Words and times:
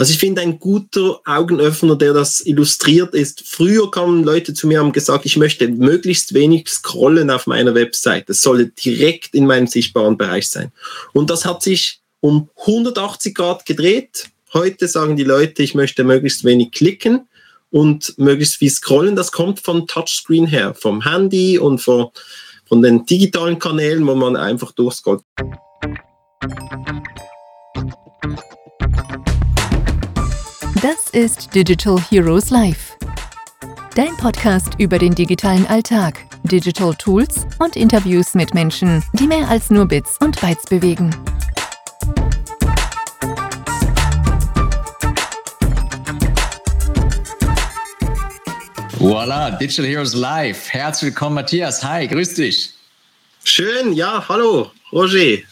Also 0.00 0.14
ich 0.14 0.18
finde, 0.18 0.40
ein 0.40 0.58
guter 0.58 1.20
Augenöffner, 1.26 1.94
der 1.94 2.14
das 2.14 2.40
illustriert 2.46 3.12
ist, 3.12 3.42
früher 3.46 3.90
kamen 3.90 4.24
Leute 4.24 4.54
zu 4.54 4.66
mir 4.66 4.80
und 4.80 4.86
haben 4.86 4.92
gesagt, 4.92 5.26
ich 5.26 5.36
möchte 5.36 5.68
möglichst 5.68 6.32
wenig 6.32 6.70
scrollen 6.70 7.28
auf 7.30 7.46
meiner 7.46 7.74
Website. 7.74 8.30
Es 8.30 8.40
solle 8.40 8.68
direkt 8.68 9.34
in 9.34 9.46
meinem 9.46 9.66
sichtbaren 9.66 10.16
Bereich 10.16 10.48
sein. 10.48 10.72
Und 11.12 11.28
das 11.28 11.44
hat 11.44 11.62
sich 11.62 12.00
um 12.20 12.48
180 12.60 13.34
Grad 13.34 13.66
gedreht. 13.66 14.30
Heute 14.54 14.88
sagen 14.88 15.16
die 15.16 15.22
Leute, 15.22 15.62
ich 15.62 15.74
möchte 15.74 16.02
möglichst 16.02 16.44
wenig 16.44 16.72
klicken 16.72 17.28
und 17.68 18.14
möglichst 18.16 18.56
viel 18.56 18.70
scrollen. 18.70 19.16
Das 19.16 19.32
kommt 19.32 19.60
vom 19.60 19.86
Touchscreen 19.86 20.46
her, 20.46 20.72
vom 20.72 21.02
Handy 21.02 21.58
und 21.58 21.78
von, 21.78 22.08
von 22.64 22.80
den 22.80 23.04
digitalen 23.04 23.58
Kanälen, 23.58 24.06
wo 24.06 24.14
man 24.14 24.34
einfach 24.34 24.72
durchscrollt. 24.72 25.20
Das 30.82 31.10
ist 31.12 31.54
Digital 31.54 32.00
Heroes 32.08 32.48
Live. 32.50 32.96
Dein 33.96 34.16
Podcast 34.16 34.74
über 34.78 34.98
den 34.98 35.14
digitalen 35.14 35.66
Alltag, 35.66 36.24
Digital 36.44 36.94
Tools 36.94 37.44
und 37.58 37.76
Interviews 37.76 38.34
mit 38.34 38.54
Menschen, 38.54 39.02
die 39.12 39.26
mehr 39.26 39.48
als 39.48 39.70
nur 39.70 39.86
Bits 39.86 40.16
und 40.20 40.40
Bytes 40.40 40.64
bewegen. 40.66 41.14
Voila, 48.96 49.50
Digital 49.50 49.86
Heroes 49.86 50.14
Live. 50.14 50.70
Herzlich 50.70 51.10
willkommen, 51.10 51.34
Matthias. 51.34 51.82
Hi, 51.82 52.06
grüß 52.06 52.34
dich. 52.34 52.70
Schön, 53.44 53.92
ja, 53.92 54.24
hallo, 54.28 54.70
Roger. 54.92 55.42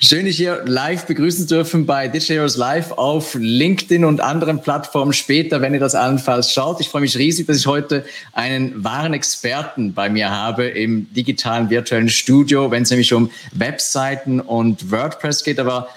Schön, 0.00 0.24
dich 0.24 0.36
hier 0.36 0.62
live 0.66 1.06
begrüßen 1.06 1.46
dürfen 1.46 1.86
bei 1.86 2.08
Digital 2.08 2.36
Heroes 2.36 2.56
Live 2.56 2.92
auf 2.92 3.34
LinkedIn 3.34 4.04
und 4.04 4.20
anderen 4.20 4.60
Plattformen 4.62 5.12
später, 5.12 5.60
wenn 5.60 5.74
ihr 5.74 5.80
das 5.80 5.94
allenfalls 5.94 6.52
schaut. 6.52 6.80
Ich 6.80 6.88
freue 6.88 7.02
mich 7.02 7.16
riesig, 7.16 7.46
dass 7.46 7.56
ich 7.56 7.66
heute 7.66 8.04
einen 8.32 8.82
wahren 8.82 9.14
Experten 9.14 9.94
bei 9.94 10.08
mir 10.08 10.30
habe 10.30 10.66
im 10.66 11.12
digitalen 11.14 11.70
virtuellen 11.70 12.08
Studio, 12.08 12.70
wenn 12.70 12.82
es 12.82 12.90
nämlich 12.90 13.12
um 13.12 13.30
Webseiten 13.52 14.40
und 14.40 14.90
WordPress 14.90 15.44
geht. 15.44 15.58
Aber 15.58 15.88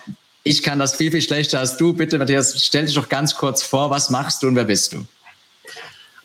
ich 0.44 0.62
kann 0.62 0.80
das 0.80 0.96
viel, 0.96 1.12
viel 1.12 1.22
schlechter 1.22 1.60
als 1.60 1.78
du. 1.78 1.94
Bitte, 1.94 2.18
Matthias, 2.18 2.64
stell 2.64 2.86
dich 2.86 2.96
doch 2.96 3.10
ganz 3.10 3.36
kurz 3.36 3.64
vor. 3.64 3.90
Was 3.90 4.10
machst 4.10 4.44
du 4.44 4.48
und 4.48 4.56
wer 4.56 4.66
bist 4.66 4.94
du? 4.94 5.06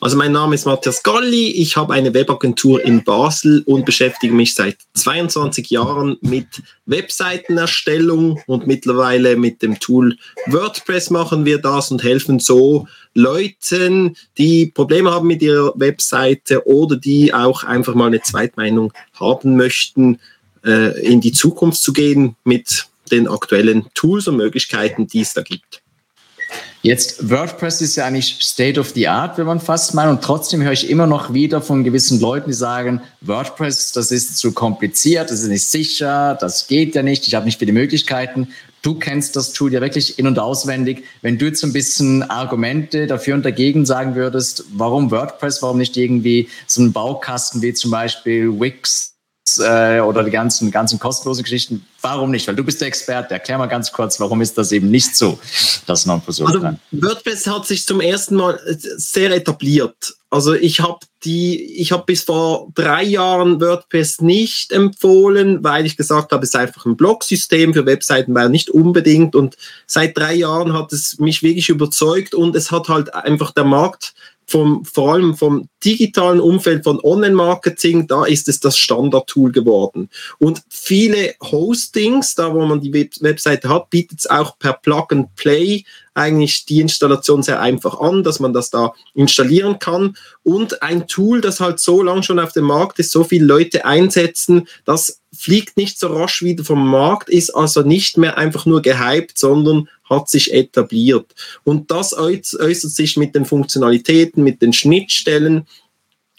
Also 0.02 0.16
mein 0.16 0.32
Name 0.32 0.54
ist 0.54 0.64
Matthias 0.64 1.02
Galli, 1.02 1.48
ich 1.50 1.76
habe 1.76 1.92
eine 1.92 2.14
Webagentur 2.14 2.82
in 2.82 3.04
Basel 3.04 3.62
und 3.66 3.84
beschäftige 3.84 4.32
mich 4.32 4.54
seit 4.54 4.78
22 4.94 5.68
Jahren 5.68 6.16
mit 6.22 6.46
Webseitenerstellung 6.86 8.40
und 8.46 8.66
mittlerweile 8.66 9.36
mit 9.36 9.60
dem 9.60 9.78
Tool 9.78 10.16
WordPress 10.46 11.10
machen 11.10 11.44
wir 11.44 11.58
das 11.58 11.90
und 11.90 12.02
helfen 12.02 12.38
so 12.38 12.88
Leuten, 13.12 14.16
die 14.38 14.66
Probleme 14.66 15.10
haben 15.10 15.26
mit 15.26 15.42
ihrer 15.42 15.74
Webseite 15.78 16.66
oder 16.66 16.96
die 16.96 17.34
auch 17.34 17.62
einfach 17.64 17.94
mal 17.94 18.06
eine 18.06 18.22
Zweitmeinung 18.22 18.94
haben 19.12 19.56
möchten, 19.56 20.18
äh, 20.64 20.98
in 21.06 21.20
die 21.20 21.32
Zukunft 21.32 21.82
zu 21.82 21.92
gehen 21.92 22.36
mit 22.44 22.86
den 23.12 23.28
aktuellen 23.28 23.84
Tools 23.92 24.28
und 24.28 24.38
Möglichkeiten, 24.38 25.06
die 25.06 25.20
es 25.20 25.34
da 25.34 25.42
gibt. 25.42 25.82
Jetzt 26.82 27.28
WordPress 27.28 27.82
ist 27.82 27.96
ja 27.96 28.06
eigentlich 28.06 28.38
State 28.40 28.80
of 28.80 28.90
the 28.94 29.06
Art, 29.06 29.36
wenn 29.36 29.46
man 29.46 29.60
fast 29.60 29.94
meint. 29.94 30.10
Und 30.10 30.22
trotzdem 30.22 30.62
höre 30.62 30.72
ich 30.72 30.88
immer 30.88 31.06
noch 31.06 31.34
wieder 31.34 31.60
von 31.60 31.84
gewissen 31.84 32.20
Leuten, 32.20 32.50
die 32.50 32.56
sagen, 32.56 33.02
WordPress, 33.20 33.92
das 33.92 34.10
ist 34.10 34.38
zu 34.38 34.52
kompliziert, 34.52 35.30
das 35.30 35.42
ist 35.42 35.48
nicht 35.48 35.66
sicher, 35.66 36.38
das 36.40 36.68
geht 36.68 36.94
ja 36.94 37.02
nicht, 37.02 37.26
ich 37.26 37.34
habe 37.34 37.44
nicht 37.44 37.58
viele 37.58 37.72
Möglichkeiten. 37.72 38.48
Du 38.82 38.94
kennst 38.94 39.36
das 39.36 39.52
Tool 39.52 39.74
ja 39.74 39.82
wirklich 39.82 40.18
in- 40.18 40.26
und 40.26 40.38
auswendig. 40.38 41.04
Wenn 41.20 41.36
du 41.36 41.46
jetzt 41.46 41.62
ein 41.64 41.74
bisschen 41.74 42.22
Argumente 42.22 43.06
dafür 43.06 43.34
und 43.34 43.44
dagegen 43.44 43.84
sagen 43.84 44.14
würdest, 44.14 44.64
warum 44.72 45.10
WordPress, 45.10 45.60
warum 45.60 45.76
nicht 45.76 45.98
irgendwie 45.98 46.48
so 46.66 46.80
ein 46.80 46.92
Baukasten 46.92 47.60
wie 47.60 47.74
zum 47.74 47.90
Beispiel 47.90 48.58
Wix 48.58 49.09
äh, 49.58 50.00
oder 50.00 50.22
die 50.22 50.30
ganzen, 50.30 50.70
ganzen 50.70 50.98
kostenlosen 50.98 51.42
Geschichten. 51.42 51.86
Warum 52.02 52.30
nicht? 52.30 52.46
Weil 52.46 52.56
du 52.56 52.64
bist 52.64 52.80
der 52.80 52.88
Experte. 52.88 53.34
Erklär 53.34 53.58
mal 53.58 53.66
ganz 53.66 53.92
kurz, 53.92 54.20
warum 54.20 54.40
ist 54.40 54.56
das 54.56 54.72
eben 54.72 54.90
nicht 54.90 55.16
so, 55.16 55.38
das 55.86 56.06
Nonplusultra? 56.06 56.68
Also 56.68 57.08
WordPress 57.08 57.46
hat 57.46 57.66
sich 57.66 57.84
zum 57.86 58.00
ersten 58.00 58.36
Mal 58.36 58.60
sehr 58.96 59.34
etabliert. 59.34 60.14
Also 60.32 60.54
ich 60.54 60.80
habe 60.80 61.00
die, 61.24 61.60
ich 61.74 61.90
habe 61.90 62.04
bis 62.06 62.22
vor 62.22 62.68
drei 62.74 63.02
Jahren 63.02 63.60
WordPress 63.60 64.20
nicht 64.20 64.70
empfohlen, 64.70 65.62
weil 65.64 65.84
ich 65.84 65.96
gesagt 65.96 66.30
habe, 66.30 66.44
es 66.44 66.50
ist 66.50 66.56
einfach 66.56 66.86
ein 66.86 66.96
Blogsystem 66.96 67.74
für 67.74 67.84
Webseiten, 67.84 68.34
weil 68.34 68.48
nicht 68.48 68.70
unbedingt. 68.70 69.34
Und 69.34 69.56
seit 69.86 70.16
drei 70.16 70.34
Jahren 70.34 70.72
hat 70.72 70.92
es 70.92 71.18
mich 71.18 71.42
wirklich 71.42 71.68
überzeugt 71.68 72.34
und 72.34 72.54
es 72.54 72.70
hat 72.70 72.88
halt 72.88 73.12
einfach 73.12 73.50
der 73.50 73.64
Markt 73.64 74.14
vom, 74.50 74.84
vor 74.84 75.12
allem 75.12 75.36
vom 75.36 75.68
digitalen 75.84 76.40
Umfeld 76.40 76.82
von 76.82 76.98
Online-Marketing, 77.00 78.08
da 78.08 78.24
ist 78.24 78.48
es 78.48 78.58
das 78.58 78.76
Standard-Tool 78.76 79.52
geworden. 79.52 80.10
Und 80.38 80.62
viele 80.68 81.34
Hostings, 81.40 82.34
da 82.34 82.52
wo 82.52 82.66
man 82.66 82.80
die 82.80 82.92
Web 82.92 83.12
Webseite 83.20 83.68
hat, 83.68 83.90
bietet 83.90 84.18
es 84.18 84.26
auch 84.28 84.58
per 84.58 84.72
Plug 84.72 85.06
and 85.10 85.34
Play 85.36 85.84
eigentlich 86.14 86.66
die 86.66 86.80
Installation 86.80 87.42
sehr 87.42 87.60
einfach 87.60 88.00
an, 88.00 88.22
dass 88.22 88.40
man 88.40 88.52
das 88.52 88.70
da 88.70 88.94
installieren 89.14 89.78
kann. 89.78 90.16
Und 90.42 90.82
ein 90.82 91.06
Tool, 91.06 91.40
das 91.40 91.60
halt 91.60 91.78
so 91.78 92.02
lang 92.02 92.22
schon 92.22 92.38
auf 92.38 92.52
dem 92.52 92.64
Markt 92.64 92.98
ist, 92.98 93.12
so 93.12 93.24
viele 93.24 93.44
Leute 93.44 93.84
einsetzen, 93.84 94.66
das 94.84 95.20
fliegt 95.32 95.76
nicht 95.76 95.98
so 95.98 96.08
rasch 96.08 96.42
wieder 96.42 96.64
vom 96.64 96.88
Markt, 96.88 97.28
ist 97.28 97.50
also 97.50 97.82
nicht 97.82 98.16
mehr 98.16 98.36
einfach 98.36 98.66
nur 98.66 98.82
gehypt, 98.82 99.38
sondern 99.38 99.88
hat 100.08 100.28
sich 100.28 100.52
etabliert. 100.52 101.34
Und 101.62 101.90
das 101.90 102.16
äußert 102.16 102.90
sich 102.90 103.16
mit 103.16 103.34
den 103.34 103.44
Funktionalitäten, 103.44 104.42
mit 104.42 104.60
den 104.60 104.72
Schnittstellen. 104.72 105.66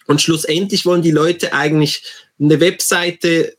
Und 0.07 0.21
schlussendlich 0.21 0.85
wollen 0.85 1.01
die 1.01 1.11
Leute 1.11 1.53
eigentlich 1.53 2.03
eine 2.39 2.59
Webseite 2.59 3.55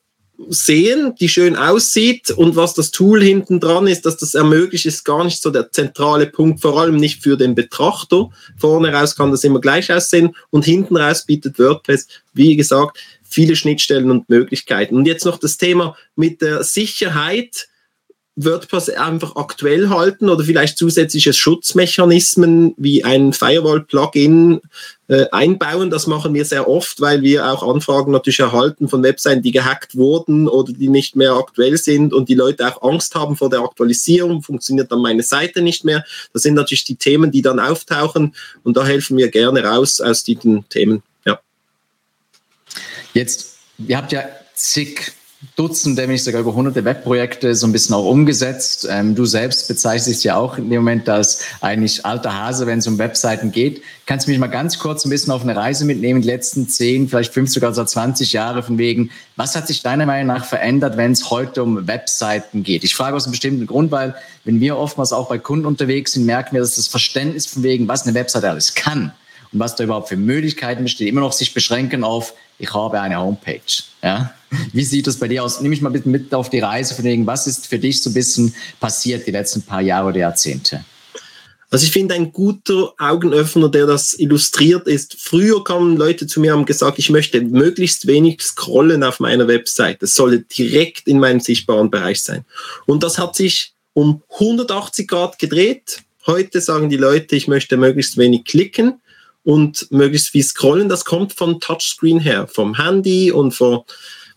sehen, 0.49 1.15
die 1.21 1.29
schön 1.29 1.57
aussieht 1.57 2.31
und 2.31 2.57
was 2.57 2.75
das 2.75 2.91
Tool 2.91 3.23
hinten 3.23 3.61
dran 3.61 3.87
ist, 3.87 4.07
dass 4.07 4.17
das 4.17 4.35
ermöglicht, 4.35 4.87
ist 4.87 5.05
gar 5.05 5.25
nicht 5.25 5.41
so 5.43 5.51
der 5.51 5.71
zentrale 5.71 6.27
Punkt, 6.27 6.61
vor 6.61 6.81
allem 6.81 6.97
nicht 6.97 7.23
für 7.23 7.37
den 7.37 7.55
Betrachter. 7.55 8.31
Vorne 8.57 8.93
raus 8.93 9.17
kann 9.17 9.31
das 9.31 9.45
immer 9.45 9.61
gleich 9.61 9.93
aussehen 9.93 10.35
und 10.51 10.65
hinten 10.65 10.97
raus 10.97 11.25
bietet 11.27 11.59
WordPress, 11.59 12.07
wie 12.33 12.57
gesagt, 12.57 12.99
viele 13.23 13.57
Schnittstellen 13.57 14.11
und 14.11 14.29
Möglichkeiten. 14.29 14.97
Und 14.97 15.07
jetzt 15.07 15.25
noch 15.25 15.39
das 15.39 15.57
Thema 15.57 15.97
mit 16.17 16.43
der 16.43 16.65
Sicherheit. 16.65 17.69
WordPress 18.37 18.89
einfach 18.89 19.37
aktuell 19.37 19.91
halten 19.91 20.31
oder 20.31 20.43
vielleicht 20.45 20.79
zusätzliche 20.79 21.35
Schutzmechanismen 21.35 22.73
wie 22.79 23.05
ein 23.05 23.35
Firewall-Plugin 23.35 24.63
äh, 25.09 25.27
einbauen. 25.31 25.91
Das 25.91 26.07
machen 26.07 26.33
wir 26.33 26.47
sehr 26.47 26.67
oft, 26.67 27.01
weil 27.03 27.21
wir 27.21 27.47
auch 27.53 27.63
Anfragen 27.63 28.11
natürlich 28.11 28.41
erhalten 28.41 28.89
von 28.89 29.03
Webseiten, 29.03 29.43
die 29.43 29.51
gehackt 29.51 29.97
wurden 29.97 30.49
oder 30.49 30.73
die 30.73 30.89
nicht 30.89 31.15
mehr 31.15 31.35
aktuell 31.35 31.77
sind 31.77 32.15
und 32.15 32.31
die 32.31 32.35
Leute 32.35 32.67
auch 32.67 32.83
Angst 32.83 33.15
haben 33.15 33.37
vor 33.37 33.51
der 33.51 33.61
Aktualisierung, 33.61 34.43
funktioniert 34.43 34.91
dann 34.91 35.03
meine 35.03 35.23
Seite 35.23 35.61
nicht 35.61 35.85
mehr. 35.85 36.03
Das 36.33 36.43
sind 36.43 36.55
natürlich 36.55 36.85
die 36.85 36.97
Themen, 36.97 37.33
die 37.33 37.43
dann 37.43 37.61
auftauchen 37.61 38.35
und 38.63 38.79
da 38.79 38.85
helfen 38.85 39.19
wir 39.19 39.29
gerne 39.29 39.63
raus 39.63 40.01
aus 40.01 40.25
diesen 40.25 40.67
Themen. 40.71 41.03
Ja. 41.27 41.39
Jetzt, 43.13 43.59
ihr 43.77 43.99
habt 43.99 44.13
ja 44.13 44.25
zig 44.55 45.13
Dutzende, 45.57 46.03
wenn 46.03 46.11
nicht 46.11 46.23
sogar 46.23 46.41
über 46.41 46.55
hunderte 46.55 46.85
Webprojekte 46.85 47.55
so 47.57 47.67
ein 47.67 47.73
bisschen 47.73 47.97
auch 47.97 48.05
umgesetzt. 48.05 48.87
Ähm, 48.89 49.17
du 49.17 49.25
selbst 49.25 49.67
bezeichnest 49.67 50.09
dich 50.09 50.25
ja 50.25 50.37
auch 50.37 50.57
in 50.57 50.71
dem 50.71 50.83
Moment 50.83 51.09
als 51.09 51.43
eigentlich 51.61 52.07
alter 52.07 52.39
Hase, 52.39 52.67
wenn 52.67 52.79
es 52.79 52.87
um 52.87 52.97
Webseiten 52.99 53.51
geht. 53.51 53.83
Kannst 54.07 54.27
du 54.27 54.31
mich 54.31 54.39
mal 54.39 54.47
ganz 54.47 54.79
kurz 54.79 55.05
ein 55.05 55.11
bisschen 55.11 55.33
auf 55.33 55.43
eine 55.43 55.57
Reise 55.57 55.85
mitnehmen, 55.85 56.23
die 56.23 56.29
letzten 56.29 56.69
10, 56.69 57.09
vielleicht 57.09 57.35
15, 57.35 57.55
sogar 57.55 57.75
so 57.75 57.85
20 57.85 58.33
Jahre 58.33 58.63
von 58.63 58.79
wegen, 58.79 59.11
was 59.35 59.57
hat 59.57 59.67
sich 59.67 59.83
deiner 59.83 60.07
Meinung 60.07 60.29
nach 60.29 60.45
verändert, 60.45 60.97
wenn 60.97 61.13
es 61.13 61.31
heute 61.31 61.65
um 61.65 61.89
Webseiten 61.89 62.63
geht? 62.63 62.85
Ich 62.85 62.95
frage 62.95 63.17
aus 63.17 63.25
einem 63.25 63.33
bestimmten 63.33 63.67
Grund, 63.67 63.91
weil 63.91 64.15
wenn 64.45 64.61
wir 64.61 64.79
oftmals 64.79 65.13
auch 65.13 65.29
bei 65.29 65.39
Kunden 65.39 65.67
unterwegs 65.67 66.13
sind, 66.13 66.25
merken 66.25 66.55
wir, 66.55 66.61
dass 66.61 66.77
das 66.77 66.87
Verständnis 66.87 67.47
von 67.47 67.65
wegen, 67.65 67.89
was 67.89 68.05
eine 68.05 68.15
Webseite 68.15 68.49
alles 68.49 68.75
kann 68.75 69.13
und 69.53 69.59
was 69.59 69.75
da 69.75 69.85
überhaupt 69.85 70.09
für 70.09 70.17
Möglichkeiten 70.17 70.85
bestehen, 70.85 71.09
immer 71.09 71.21
noch 71.21 71.33
sich 71.33 71.53
beschränken 71.53 72.05
auf, 72.05 72.35
ich 72.63 72.73
habe 72.73 73.01
eine 73.01 73.19
Homepage. 73.19 73.61
Ja? 74.05 74.33
Wie 74.73 74.85
sieht 74.85 75.09
das 75.09 75.17
bei 75.17 75.27
dir 75.27 75.43
aus? 75.43 75.61
Nimm 75.61 75.71
mich 75.71 75.81
mal 75.81 75.91
bitte 75.91 76.09
mit 76.09 76.33
auf 76.33 76.49
die 76.49 76.61
Reise 76.61 76.95
von 76.95 77.05
wegen, 77.05 77.27
was 77.27 77.49
ist 77.49 77.67
für 77.67 77.79
dich 77.79 78.01
so 78.01 78.11
ein 78.11 78.15
bisschen 78.15 78.55
passiert 78.79 79.27
die 79.27 79.33
letzten 79.33 79.63
paar 79.63 79.81
Jahre 79.81 80.11
oder 80.11 80.19
Jahrzehnte? 80.19 80.85
Also 81.71 81.87
ich 81.87 81.93
finde 81.93 82.15
ein 82.15 82.33
guter 82.33 82.93
Augenöffner, 82.99 83.69
der 83.69 83.87
das 83.87 84.17
illustriert 84.17 84.87
ist. 84.87 85.17
Früher 85.19 85.65
kamen 85.65 85.97
Leute 85.97 86.29
zu 86.29 86.39
mir 86.39 86.53
und 86.53 86.61
haben 86.61 86.67
gesagt, 86.67 87.01
ich 87.01 87.11
möchte 87.11 87.41
möglichst 87.41 88.07
wenig 88.07 88.43
scrollen 88.43 89.03
auf 89.03 89.19
meiner 89.19 89.49
Website. 89.49 90.01
Es 90.03 90.15
solle 90.15 90.41
direkt 90.41 91.09
in 91.09 91.19
meinem 91.19 91.41
sichtbaren 91.41 91.91
Bereich 91.91 92.23
sein. 92.23 92.45
Und 92.87 93.03
das 93.03 93.19
hat 93.19 93.35
sich 93.35 93.73
um 93.95 94.23
180 94.35 95.09
Grad 95.09 95.39
gedreht. 95.41 96.03
Heute 96.27 96.61
sagen 96.61 96.91
die 96.91 96.97
Leute, 96.97 97.35
ich 97.35 97.49
möchte 97.49 97.77
möglichst 97.77 98.19
wenig 98.19 98.45
klicken 98.45 99.01
und 99.45 99.91
möglichst 99.91 100.29
viel 100.29 100.43
scrollen. 100.43 100.89
Das 100.89 101.05
kommt 101.05 101.33
von 101.33 101.61
Touchscreen 101.61 102.21
her, 102.21 102.47
vom 102.47 102.77
Handy 102.77 103.33
und 103.33 103.53
von, 103.53 103.81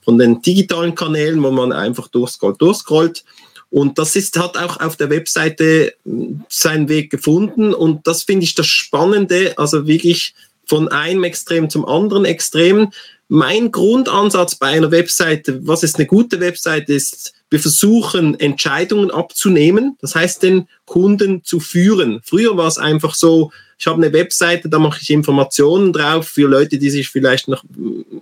von 0.01 0.17
den 0.17 0.41
digitalen 0.41 0.95
Kanälen, 0.95 1.41
wo 1.43 1.51
man 1.51 1.71
einfach 1.71 2.07
durchscrollt, 2.07 2.61
durchscrollt. 2.61 3.23
Und 3.69 3.97
das 3.97 4.15
ist, 4.15 4.37
hat 4.39 4.57
auch 4.57 4.79
auf 4.79 4.95
der 4.95 5.09
Webseite 5.09 5.93
hm, 6.05 6.43
seinen 6.49 6.89
Weg 6.89 7.09
gefunden. 7.09 7.73
Und 7.73 8.07
das 8.07 8.23
finde 8.23 8.45
ich 8.45 8.55
das 8.55 8.67
Spannende, 8.67 9.53
also 9.57 9.87
wirklich 9.87 10.33
von 10.65 10.87
einem 10.87 11.23
Extrem 11.23 11.69
zum 11.69 11.85
anderen 11.85 12.25
Extrem. 12.25 12.91
Mein 13.27 13.71
Grundansatz 13.71 14.55
bei 14.55 14.67
einer 14.67 14.91
Webseite, 14.91 15.59
was 15.67 15.83
ist 15.83 15.97
eine 15.97 16.05
gute 16.05 16.39
Webseite, 16.39 16.93
ist, 16.93 17.34
wir 17.49 17.59
versuchen 17.59 18.39
Entscheidungen 18.39 19.11
abzunehmen, 19.11 19.97
das 20.01 20.15
heißt 20.15 20.43
den 20.43 20.67
Kunden 20.85 21.43
zu 21.43 21.59
führen. 21.59 22.21
Früher 22.23 22.57
war 22.57 22.67
es 22.67 22.77
einfach 22.77 23.13
so, 23.13 23.51
ich 23.77 23.87
habe 23.87 24.03
eine 24.03 24.13
Webseite, 24.13 24.69
da 24.69 24.79
mache 24.79 24.99
ich 25.01 25.09
Informationen 25.09 25.93
drauf 25.93 26.27
für 26.27 26.47
Leute, 26.47 26.77
die 26.77 26.89
sich 26.89 27.09
vielleicht 27.09 27.47
noch 27.47 27.63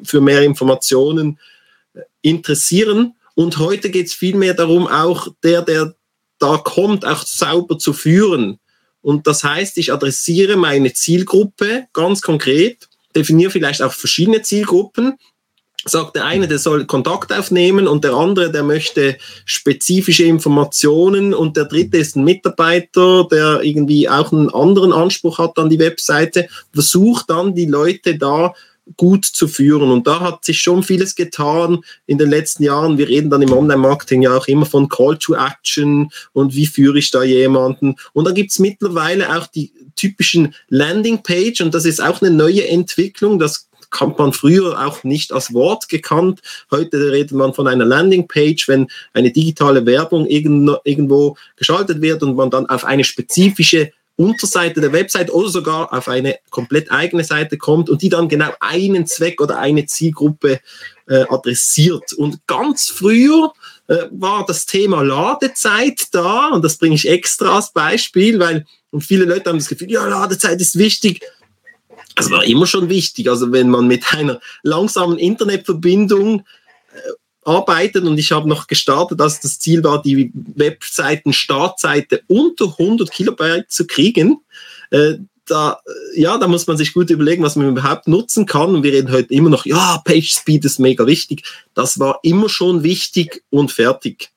für 0.04 0.20
mehr 0.20 0.42
Informationen 0.42 1.40
interessieren. 2.22 3.14
Und 3.36 3.58
heute 3.60 3.90
geht 3.90 4.08
es 4.08 4.14
vielmehr 4.14 4.54
darum, 4.54 4.88
auch 4.88 5.28
der, 5.44 5.62
der 5.62 5.96
da 6.40 6.58
kommt, 6.58 7.06
auch 7.06 7.24
sauber 7.26 7.78
zu 7.78 7.94
führen. 7.94 8.60
Und 9.02 9.28
das 9.28 9.44
heißt, 9.44 9.78
ich 9.78 9.94
adressiere 9.94 10.56
meine 10.56 10.94
Zielgruppe 10.94 11.86
ganz 11.94 12.22
konkret, 12.22 12.90
definiere 13.16 13.52
vielleicht 13.52 13.82
auch 13.82 13.94
verschiedene 13.94 14.42
Zielgruppen, 14.42 15.18
sagt 15.86 16.16
der 16.16 16.26
eine, 16.26 16.48
der 16.48 16.60
soll 16.60 16.86
Kontakt 16.86 17.34
aufnehmen 17.34 17.88
und 17.88 18.04
der 18.04 18.14
andere, 18.14 18.52
der 18.52 18.64
möchte 18.64 19.18
spezifische 19.46 20.24
Informationen 20.24 21.34
und 21.34 21.58
der 21.58 21.66
dritte 21.66 21.98
ist 21.98 22.16
ein 22.16 22.24
Mitarbeiter, 22.24 23.28
der 23.30 23.62
irgendwie 23.62 24.10
auch 24.10 24.32
einen 24.32 24.50
anderen 24.50 24.94
Anspruch 24.94 25.40
hat 25.40 25.58
an 25.58 25.70
die 25.70 25.80
Webseite, 25.80 26.48
versucht 26.74 27.30
dann 27.30 27.56
die 27.56 27.66
Leute 27.66 28.18
da 28.18 28.54
gut 28.98 29.26
zu 29.26 29.48
führen. 29.48 29.92
Und 29.92 30.08
da 30.08 30.20
hat 30.20 30.44
sich 30.44 30.62
schon 30.62 30.84
vieles 30.84 31.16
getan 31.16 31.80
in 32.06 32.18
den 32.18 32.30
letzten 32.30 32.64
Jahren. 32.64 32.98
Wir 32.98 33.08
reden 33.08 33.30
dann 33.30 33.42
im 33.42 33.54
Online-Marketing 33.54 34.24
ja 34.24 34.36
auch 34.36 34.48
immer 34.48 34.66
von 34.66 34.90
Call 34.90 35.18
to 35.18 35.36
Action 35.36 36.12
und 36.34 36.54
wie 36.56 36.68
führe 36.68 37.00
ich 37.00 37.12
da 37.12 37.24
jemanden. 37.24 37.96
Und 38.14 38.26
da 38.26 38.32
gibt's 38.32 38.60
mittlerweile 38.60 39.38
auch 39.38 39.48
die 39.48 39.72
typischen 39.96 40.54
Landing-Page 40.70 41.62
und 41.62 41.74
das 41.74 41.86
ist 41.86 42.02
auch 42.02 42.22
eine 42.22 42.32
neue 42.32 42.68
Entwicklung. 42.68 43.40
Das 43.40 43.70
hat 44.00 44.18
man 44.18 44.34
früher 44.34 44.86
auch 44.86 45.04
nicht 45.04 45.32
als 45.32 45.54
Wort 45.54 45.90
gekannt. 45.90 46.42
Heute 46.72 47.12
redet 47.12 47.34
man 47.34 47.54
von 47.54 47.68
einer 47.68 47.86
Landingpage, 47.86 48.68
wenn 48.68 48.88
eine 49.14 49.32
digitale 49.32 49.86
Werbung 49.86 50.26
irgendwo 50.26 51.38
geschaltet 51.56 52.02
wird 52.02 52.24
und 52.24 52.36
man 52.36 52.50
dann 52.50 52.66
auf 52.68 52.86
eine 52.86 53.04
spezifische 53.04 53.92
Unterseite 54.16 54.80
der 54.80 54.94
Website 54.94 55.32
oder 55.32 55.50
sogar 55.50 55.92
auf 55.92 56.08
eine 56.08 56.38
komplett 56.52 56.92
eigene 56.92 57.24
Seite 57.24 57.58
kommt 57.58 57.90
und 57.90 58.02
die 58.02 58.10
dann 58.10 58.30
genau 58.30 58.52
einen 58.60 59.08
Zweck 59.08 59.42
oder 59.42 59.58
eine 59.58 59.88
Zielgruppe 59.88 60.60
äh, 61.08 61.26
adressiert. 61.30 62.14
Und 62.14 62.46
ganz 62.46 62.90
früher 62.90 63.54
äh, 63.88 64.06
war 64.12 64.46
das 64.46 64.68
Thema 64.68 65.02
Ladezeit 65.02 66.08
da 66.12 66.50
und 66.50 66.64
das 66.64 66.78
bringe 66.78 66.96
ich 66.96 67.10
extra 67.10 67.56
als 67.56 67.74
Beispiel, 67.74 68.40
weil 68.40 68.66
viele 69.00 69.26
Leute 69.26 69.50
haben 69.50 69.58
das 69.58 69.68
Gefühl, 69.68 69.90
ja, 69.90 70.06
Ladezeit 70.06 70.62
ist 70.62 70.78
wichtig. 70.78 71.22
Das 72.16 72.30
war 72.32 72.44
immer 72.44 72.68
schon 72.68 72.90
wichtig. 72.90 73.30
Also 73.30 73.52
wenn 73.52 73.70
man 73.70 73.88
mit 73.88 74.14
einer 74.14 74.40
langsamen 74.62 75.18
Internetverbindung 75.18 76.42
äh, 76.94 77.00
arbeitet 77.46 78.06
und 78.06 78.18
ich 78.18 78.32
habe 78.32 78.48
noch 78.48 78.68
gestartet, 78.68 79.20
dass 79.20 79.42
das 79.42 79.60
Ziel 79.60 79.84
war, 79.84 80.02
die 80.02 80.32
Webseiten-Startseite 80.34 82.24
unter 82.28 82.76
100 82.78 83.12
Kilobyte 83.12 83.70
zu 83.70 83.88
kriegen. 83.88 84.42
Äh, 84.92 85.16
da, 85.46 85.82
ja, 86.16 86.38
da 86.38 86.48
muss 86.48 86.68
man 86.68 86.78
sich 86.78 86.94
gut 86.94 87.10
überlegen, 87.10 87.44
was 87.44 87.56
man 87.56 87.68
überhaupt 87.70 88.08
nutzen 88.08 88.46
kann. 88.46 88.76
Und 88.76 88.84
wir 88.84 88.94
reden 88.94 89.12
heute 89.12 89.34
immer 89.34 89.50
noch, 89.50 89.66
ja, 89.66 90.02
Page 90.06 90.32
Speed 90.32 90.64
ist 90.66 90.80
mega 90.80 91.06
wichtig. 91.06 91.44
Das 91.74 92.00
war 92.00 92.20
immer 92.24 92.48
schon 92.48 92.84
wichtig 92.84 93.44
und 93.50 93.72
fertig. 93.72 94.33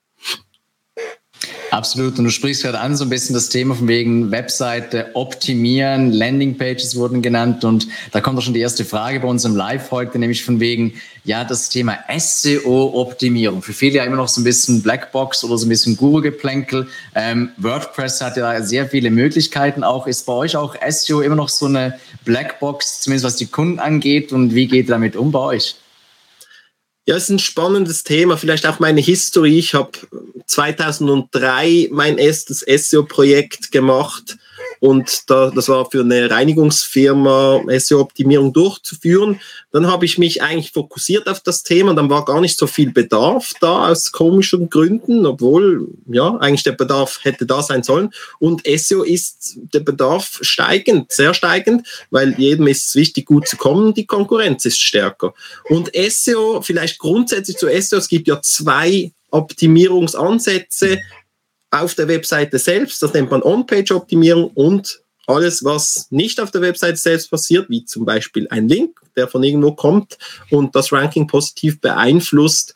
Absolut. 1.71 2.19
Und 2.19 2.25
du 2.25 2.31
sprichst 2.31 2.63
gerade 2.63 2.79
an, 2.79 2.97
so 2.97 3.05
ein 3.05 3.11
bisschen 3.11 3.35
das 3.35 3.49
Thema 3.49 3.75
von 3.75 3.89
wegen 3.89 4.31
Webseite 4.31 5.11
optimieren, 5.15 6.13
Landingpages 6.13 6.97
wurden 6.97 7.23
genannt. 7.23 7.65
Und 7.65 7.89
da 8.13 8.21
kommt 8.21 8.39
auch 8.39 8.43
schon 8.43 8.55
die 8.55 8.61
erste 8.61 8.85
Frage 8.85 9.21
bei 9.21 9.29
uns 9.29 9.45
im 9.45 9.57
Live 9.57 9.91
heute, 9.91 10.19
nämlich 10.19 10.45
von 10.45 10.61
wegen, 10.61 10.95
ja, 11.25 11.45
das 11.45 11.69
Thema 11.69 11.99
SEO-Optimierung. 12.17 13.63
Für 13.63 13.73
viele 13.73 13.97
ja 13.97 14.05
immer 14.05 14.17
noch 14.17 14.29
so 14.29 14.41
ein 14.41 14.45
bisschen 14.45 14.81
Blackbox 14.83 15.45
oder 15.45 15.59
so 15.59 15.67
ein 15.67 15.69
bisschen 15.69 15.97
Google-Geplänkel. 15.97 16.89
Ähm, 17.15 17.51
WordPress 17.57 18.21
hat 18.21 18.37
ja 18.37 18.63
sehr 18.63 18.87
viele 18.87 19.11
Möglichkeiten 19.11 19.83
auch. 19.83 20.07
Ist 20.07 20.25
bei 20.25 20.33
euch 20.33 20.57
auch 20.57 20.77
SEO 20.89 21.21
immer 21.21 21.37
noch 21.37 21.49
so 21.49 21.67
eine 21.67 21.99
Blackbox, 22.25 23.01
zumindest 23.01 23.25
was 23.25 23.37
die 23.37 23.47
Kunden 23.47 23.81
angeht? 23.81 24.33
Und 24.33 24.55
wie 24.55 24.69
geht 24.69 24.87
ihr 24.87 24.93
damit 24.93 25.17
um 25.17 25.33
bei 25.33 25.41
euch? 25.41 25.77
Ja, 27.07 27.15
es 27.15 27.25
ist 27.25 27.31
ein 27.31 27.39
spannendes 27.39 28.03
Thema. 28.03 28.37
Vielleicht 28.37 28.67
auch 28.67 28.81
meine 28.81 29.01
Historie. 29.01 29.61
Ich 29.61 29.75
habe 29.75 29.93
2003 30.47 31.89
mein 31.93 32.19
erstes 32.19 32.61
SEO-Projekt 32.61 33.71
gemacht 33.71 34.37
und 34.81 35.31
da, 35.31 35.51
das 35.51 35.69
war 35.69 35.91
für 35.91 36.01
eine 36.01 36.31
Reinigungsfirma 36.31 37.63
SEO-Optimierung 37.69 38.53
durchzuführen. 38.53 39.41
Dann 39.73 39.87
habe 39.87 40.05
ich 40.05 40.19
mich 40.19 40.43
eigentlich 40.43 40.73
fokussiert 40.73 41.29
auf 41.29 41.41
das 41.41 41.63
Thema. 41.63 41.95
Dann 41.95 42.11
war 42.11 42.25
gar 42.25 42.41
nicht 42.41 42.59
so 42.59 42.67
viel 42.67 42.93
Bedarf 42.93 43.53
da 43.61 43.89
aus 43.89 44.13
komischen 44.13 44.71
Gründen, 44.71 45.27
obwohl 45.27 45.89
ja 46.07 46.37
eigentlich 46.37 46.63
der 46.63 46.73
Bedarf 46.73 47.21
hätte 47.23 47.47
da 47.47 47.63
sein 47.63 47.83
sollen. 47.83 48.11
Und 48.39 48.63
SEO 48.67 49.03
ist 49.03 49.59
der 49.75 49.81
Bedarf 49.81 50.39
steigend, 50.43 51.13
sehr 51.13 51.35
steigend, 51.35 51.87
weil 52.11 52.39
jedem 52.39 52.67
ist 52.67 52.87
es 52.87 52.95
wichtig, 52.95 53.27
gut 53.27 53.49
zu 53.49 53.57
kommen. 53.57 53.95
Die 53.95 54.07
Konkurrenz 54.07 54.65
ist 54.65 54.81
stärker. 54.81 55.35
Und 55.69 55.91
SEO, 55.95 56.63
vielleicht 56.63 56.99
grundsätzlich 56.99 57.57
zu 57.57 57.67
SEO, 57.67 57.99
es 57.99 58.09
gibt 58.09 58.29
ja 58.29 58.41
zwei 58.43 59.13
Optimierungsansätze 59.31 61.01
auf 61.83 61.95
der 61.95 62.09
Webseite 62.09 62.59
selbst. 62.59 63.03
Das 63.03 63.13
nennt 63.13 63.31
man 63.31 63.43
On-Page-Optimierung 63.43 64.51
und 64.55 65.01
alles, 65.27 65.65
was 65.65 66.07
nicht 66.11 66.41
auf 66.41 66.51
der 66.51 66.61
Webseite 66.61 66.97
selbst 66.97 67.31
passiert, 67.31 67.69
wie 67.69 67.85
zum 67.85 68.05
Beispiel 68.05 68.47
ein 68.51 68.69
Link, 68.69 69.01
der 69.17 69.29
von 69.29 69.43
irgendwo 69.43 69.73
kommt 69.73 70.19
und 70.51 70.75
das 70.77 70.93
Ranking 70.93 71.27
positiv 71.27 71.81
beeinflusst, 71.81 72.75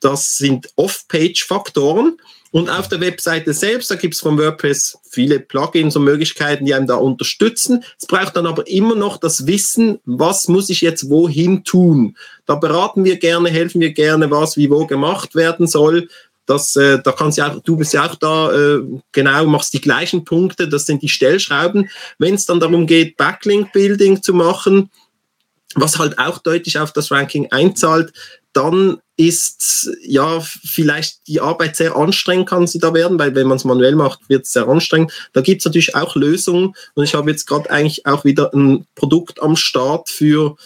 das 0.00 0.36
sind 0.36 0.68
Off-Page-Faktoren. 0.76 2.18
Und 2.50 2.68
auf 2.68 2.86
der 2.86 3.00
Webseite 3.00 3.54
selbst, 3.54 3.90
da 3.90 3.94
gibt 3.94 4.12
es 4.12 4.20
von 4.20 4.36
WordPress 4.36 4.98
viele 5.08 5.40
Plugins 5.40 5.96
und 5.96 6.04
Möglichkeiten, 6.04 6.66
die 6.66 6.74
einem 6.74 6.86
da 6.86 6.96
unterstützen. 6.96 7.82
Es 7.98 8.06
braucht 8.06 8.36
dann 8.36 8.46
aber 8.46 8.68
immer 8.68 8.94
noch 8.94 9.16
das 9.16 9.46
Wissen, 9.46 10.00
was 10.04 10.48
muss 10.48 10.68
ich 10.68 10.82
jetzt 10.82 11.08
wohin 11.08 11.64
tun. 11.64 12.18
Da 12.44 12.56
beraten 12.56 13.04
wir 13.04 13.16
gerne, 13.16 13.48
helfen 13.48 13.80
wir 13.80 13.92
gerne, 13.92 14.30
was 14.30 14.58
wie 14.58 14.68
wo 14.68 14.86
gemacht 14.86 15.34
werden 15.34 15.66
soll. 15.66 16.08
Das, 16.52 16.76
äh, 16.76 17.00
da 17.02 17.12
kannst 17.12 17.38
ja 17.38 17.50
auch, 17.50 17.62
du 17.62 17.78
bist 17.78 17.94
ja 17.94 18.06
auch 18.06 18.14
da, 18.14 18.52
äh, 18.52 18.82
genau, 19.12 19.46
machst 19.46 19.72
die 19.72 19.80
gleichen 19.80 20.26
Punkte, 20.26 20.68
das 20.68 20.84
sind 20.84 21.00
die 21.00 21.08
Stellschrauben. 21.08 21.88
Wenn 22.18 22.34
es 22.34 22.44
dann 22.44 22.60
darum 22.60 22.86
geht, 22.86 23.16
Backlink-Building 23.16 24.22
zu 24.22 24.34
machen, 24.34 24.90
was 25.74 25.98
halt 25.98 26.18
auch 26.18 26.38
deutlich 26.38 26.78
auf 26.78 26.92
das 26.92 27.10
Ranking 27.10 27.48
einzahlt, 27.50 28.12
dann 28.52 28.98
ist 29.16 29.90
ja 30.02 30.40
vielleicht 30.40 31.26
die 31.26 31.40
Arbeit 31.40 31.76
sehr 31.76 31.96
anstrengend 31.96 32.50
kann 32.50 32.66
sie 32.66 32.78
da 32.78 32.92
werden, 32.92 33.18
weil 33.18 33.34
wenn 33.34 33.46
man 33.46 33.56
es 33.56 33.64
manuell 33.64 33.96
macht, 33.96 34.28
wird 34.28 34.44
es 34.44 34.52
sehr 34.52 34.68
anstrengend. 34.68 35.10
Da 35.32 35.40
gibt 35.40 35.62
es 35.62 35.64
natürlich 35.64 35.94
auch 35.94 36.16
Lösungen 36.16 36.74
und 36.94 37.04
ich 37.04 37.14
habe 37.14 37.30
jetzt 37.30 37.46
gerade 37.46 37.70
eigentlich 37.70 38.04
auch 38.04 38.24
wieder 38.24 38.52
ein 38.52 38.86
Produkt 38.94 39.40
am 39.40 39.56
Start 39.56 40.10
für 40.10 40.56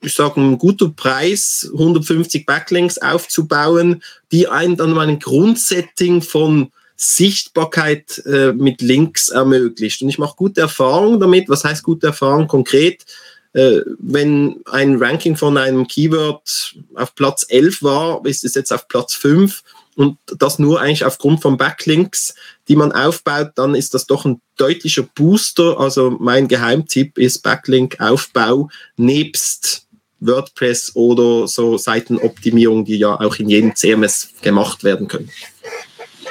ich 0.00 0.14
sage, 0.14 0.40
ein 0.40 0.58
guter 0.58 0.88
Preis, 0.88 1.68
150 1.72 2.46
Backlinks 2.46 2.98
aufzubauen, 2.98 4.02
die 4.32 4.48
einen 4.48 4.76
dann 4.76 4.92
mal 4.92 5.08
ein 5.08 5.18
Grundsetting 5.18 6.22
von 6.22 6.70
Sichtbarkeit 6.96 8.22
äh, 8.26 8.52
mit 8.52 8.82
Links 8.82 9.28
ermöglicht. 9.28 10.02
Und 10.02 10.08
ich 10.08 10.18
mache 10.18 10.36
gute 10.36 10.60
Erfahrungen 10.60 11.20
damit. 11.20 11.48
Was 11.48 11.64
heißt 11.64 11.82
gute 11.84 12.08
Erfahrung 12.08 12.48
konkret? 12.48 13.04
Äh, 13.52 13.80
wenn 13.98 14.60
ein 14.66 14.96
Ranking 14.96 15.36
von 15.36 15.56
einem 15.56 15.86
Keyword 15.86 16.76
auf 16.94 17.14
Platz 17.14 17.46
11 17.48 17.82
war, 17.82 18.26
ist 18.26 18.44
es 18.44 18.54
jetzt 18.54 18.72
auf 18.72 18.88
Platz 18.88 19.14
5 19.14 19.62
und 19.98 20.16
das 20.38 20.60
nur 20.60 20.80
eigentlich 20.80 21.04
aufgrund 21.04 21.42
von 21.42 21.56
Backlinks, 21.56 22.36
die 22.68 22.76
man 22.76 22.92
aufbaut, 22.92 23.50
dann 23.56 23.74
ist 23.74 23.94
das 23.94 24.06
doch 24.06 24.24
ein 24.24 24.40
deutlicher 24.56 25.02
Booster. 25.02 25.80
Also 25.80 26.16
mein 26.20 26.46
Geheimtipp 26.46 27.18
ist 27.18 27.42
Backlink-Aufbau 27.42 28.68
nebst 28.96 29.88
WordPress 30.20 30.94
oder 30.94 31.48
so 31.48 31.76
Seitenoptimierung, 31.76 32.84
die 32.84 32.98
ja 32.98 33.18
auch 33.18 33.34
in 33.40 33.48
jedem 33.48 33.74
CMS 33.74 34.28
gemacht 34.40 34.84
werden 34.84 35.08
können. 35.08 35.30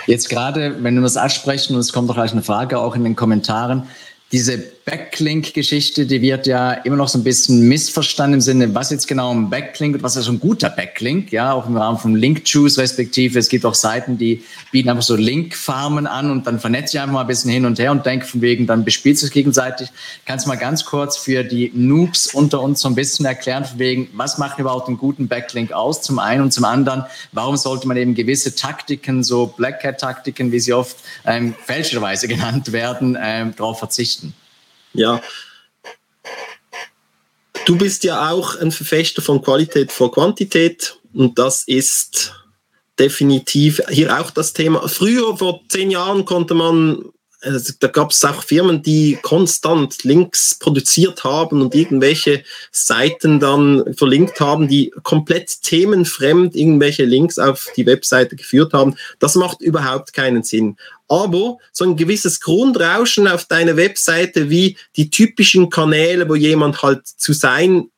Jetzt 0.05 0.29
gerade, 0.29 0.81
wenn 0.81 0.95
du 0.95 1.01
das 1.01 1.17
ansprechen, 1.17 1.73
und 1.73 1.81
es 1.81 1.91
kommt 1.91 2.09
doch 2.09 2.15
gleich 2.15 2.31
eine 2.31 2.43
Frage 2.43 2.79
auch 2.79 2.95
in 2.95 3.03
den 3.03 3.17
Kommentaren, 3.17 3.83
diese 4.31 4.63
Backlink-Geschichte, 4.87 6.05
die 6.05 6.21
wird 6.21 6.47
ja 6.47 6.71
immer 6.71 6.95
noch 6.95 7.09
so 7.09 7.17
ein 7.17 7.23
bisschen 7.25 7.67
missverstanden 7.67 8.35
im 8.35 8.41
Sinne, 8.41 8.73
was 8.73 8.89
jetzt 8.89 9.05
genau 9.05 9.33
ein 9.33 9.49
Backlink 9.49 9.95
und 9.95 10.03
was 10.03 10.15
ist 10.15 10.29
ein 10.29 10.39
guter 10.39 10.69
Backlink, 10.69 11.33
ja, 11.33 11.51
auch 11.51 11.67
im 11.67 11.75
Rahmen 11.75 11.97
von 11.97 12.15
Link-Juice 12.15 12.77
respektive. 12.77 13.37
Es 13.37 13.49
gibt 13.49 13.65
auch 13.65 13.73
Seiten, 13.73 14.17
die 14.17 14.45
bieten 14.71 14.87
einfach 14.87 15.03
so 15.03 15.17
Link-Farmen 15.17 16.07
an 16.07 16.31
und 16.31 16.47
dann 16.47 16.61
vernetzt 16.61 16.93
sich 16.93 17.01
einfach 17.01 17.15
mal 17.15 17.21
ein 17.21 17.27
bisschen 17.27 17.51
hin 17.51 17.65
und 17.65 17.79
her 17.79 17.91
und 17.91 18.05
denkt 18.05 18.27
von 18.27 18.39
wegen, 18.39 18.65
dann 18.65 18.85
bespielt 18.85 19.19
sich 19.19 19.29
gegenseitig. 19.31 19.89
Kannst 20.25 20.45
du 20.45 20.49
mal 20.51 20.55
ganz 20.55 20.85
kurz 20.85 21.17
für 21.17 21.43
die 21.43 21.69
Noobs 21.75 22.33
unter 22.33 22.61
uns 22.61 22.79
so 22.79 22.87
ein 22.87 22.95
bisschen 22.95 23.25
erklären, 23.25 23.65
von 23.65 23.79
wegen, 23.79 24.07
was 24.13 24.37
macht 24.37 24.57
überhaupt 24.57 24.87
einen 24.87 24.97
guten 24.97 25.27
Backlink 25.27 25.73
aus, 25.73 26.01
zum 26.01 26.17
einen 26.17 26.43
und 26.43 26.53
zum 26.53 26.63
anderen, 26.63 27.03
warum 27.33 27.57
sollte 27.57 27.89
man 27.89 27.97
eben 27.97 28.15
gewisse 28.15 28.55
Taktiken, 28.55 29.21
so 29.21 29.47
Black 29.47 29.83
Hat-Taktiken, 29.83 30.53
wie 30.53 30.61
sie 30.61 30.71
oft 30.71 30.95
ähm, 31.25 31.55
fälschlicherweise 31.65 32.29
genannt 32.29 32.71
werden, 32.71 33.17
ähm, 33.21 33.53
darauf 33.57 33.79
verzichten? 33.79 34.33
Ja. 34.97 35.21
Du 37.65 37.77
bist 37.77 38.03
ja 38.03 38.31
auch 38.31 38.55
ein 38.55 38.71
Verfechter 38.71 39.21
von 39.21 39.41
Qualität 39.41 39.91
vor 39.91 40.11
Quantität 40.11 40.97
und 41.13 41.37
das 41.37 41.63
ist 41.63 42.33
definitiv 42.97 43.81
hier 43.89 44.19
auch 44.19 44.31
das 44.31 44.53
Thema. 44.53 44.87
Früher, 44.87 45.37
vor 45.37 45.61
zehn 45.69 45.91
Jahren, 45.91 46.25
konnte 46.25 46.53
man 46.53 47.11
also 47.41 47.73
da 47.79 47.87
gab 47.87 48.11
es 48.11 48.25
auch 48.25 48.43
Firmen, 48.43 48.81
die 48.81 49.19
konstant 49.21 50.03
Links 50.03 50.55
produziert 50.55 51.23
haben 51.23 51.61
und 51.61 51.75
irgendwelche 51.75 52.43
Seiten 52.71 53.39
dann 53.39 53.93
verlinkt 53.93 54.39
haben, 54.39 54.67
die 54.67 54.91
komplett 55.03 55.61
themenfremd 55.61 56.55
irgendwelche 56.55 57.05
Links 57.05 57.37
auf 57.37 57.67
die 57.75 57.85
Webseite 57.85 58.35
geführt 58.35 58.73
haben. 58.73 58.95
Das 59.19 59.35
macht 59.35 59.61
überhaupt 59.61 60.13
keinen 60.13 60.43
Sinn. 60.43 60.77
Aber 61.07 61.57
so 61.71 61.85
ein 61.85 61.95
gewisses 61.95 62.41
Grundrauschen 62.41 63.27
auf 63.27 63.45
deiner 63.45 63.77
Webseite 63.77 64.49
wie 64.49 64.77
die 64.95 65.09
typischen 65.09 65.69
Kanäle, 65.69 66.27
wo 66.27 66.35
jemand 66.35 66.81
halt 66.81 67.07
zu 67.07 67.33
sein 67.33 67.89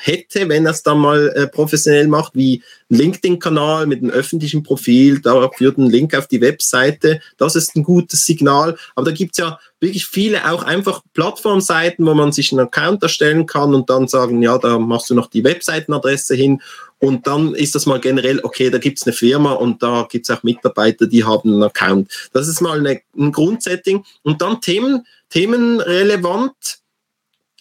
hätte, 0.00 0.48
wenn 0.48 0.64
er 0.64 0.72
es 0.72 0.82
dann 0.82 0.98
mal 0.98 1.28
äh, 1.34 1.46
professionell 1.46 2.06
macht, 2.08 2.34
wie 2.34 2.62
ein 2.90 2.96
LinkedIn-Kanal 2.96 3.86
mit 3.86 4.02
einem 4.02 4.10
öffentlichen 4.10 4.62
Profil, 4.62 5.20
da 5.20 5.50
führt 5.50 5.78
ein 5.78 5.90
Link 5.90 6.14
auf 6.14 6.26
die 6.28 6.40
Webseite, 6.40 7.20
das 7.36 7.56
ist 7.56 7.76
ein 7.76 7.82
gutes 7.82 8.24
Signal. 8.24 8.76
Aber 8.94 9.06
da 9.06 9.12
gibt 9.12 9.32
es 9.32 9.38
ja 9.38 9.58
wirklich 9.80 10.06
viele 10.06 10.50
auch 10.50 10.62
einfach 10.62 11.02
Plattformseiten, 11.14 12.06
wo 12.06 12.14
man 12.14 12.32
sich 12.32 12.52
einen 12.52 12.60
Account 12.60 13.02
erstellen 13.02 13.46
kann 13.46 13.74
und 13.74 13.90
dann 13.90 14.08
sagen, 14.08 14.42
ja, 14.42 14.58
da 14.58 14.78
machst 14.78 15.10
du 15.10 15.14
noch 15.14 15.28
die 15.28 15.44
Webseitenadresse 15.44 16.34
hin 16.34 16.62
und 17.00 17.26
dann 17.26 17.54
ist 17.54 17.74
das 17.74 17.86
mal 17.86 18.00
generell, 18.00 18.40
okay, 18.42 18.70
da 18.70 18.78
gibt 18.78 18.98
es 18.98 19.06
eine 19.06 19.12
Firma 19.12 19.52
und 19.52 19.82
da 19.82 20.06
gibt 20.10 20.28
es 20.28 20.36
auch 20.36 20.42
Mitarbeiter, 20.42 21.06
die 21.06 21.24
haben 21.24 21.52
einen 21.52 21.62
Account. 21.62 22.10
Das 22.32 22.48
ist 22.48 22.60
mal 22.60 22.78
eine, 22.78 23.00
ein 23.16 23.30
Grundsetting. 23.30 24.04
Und 24.22 24.42
dann 24.42 24.60
Themen, 24.60 25.06
themenrelevant. 25.30 26.80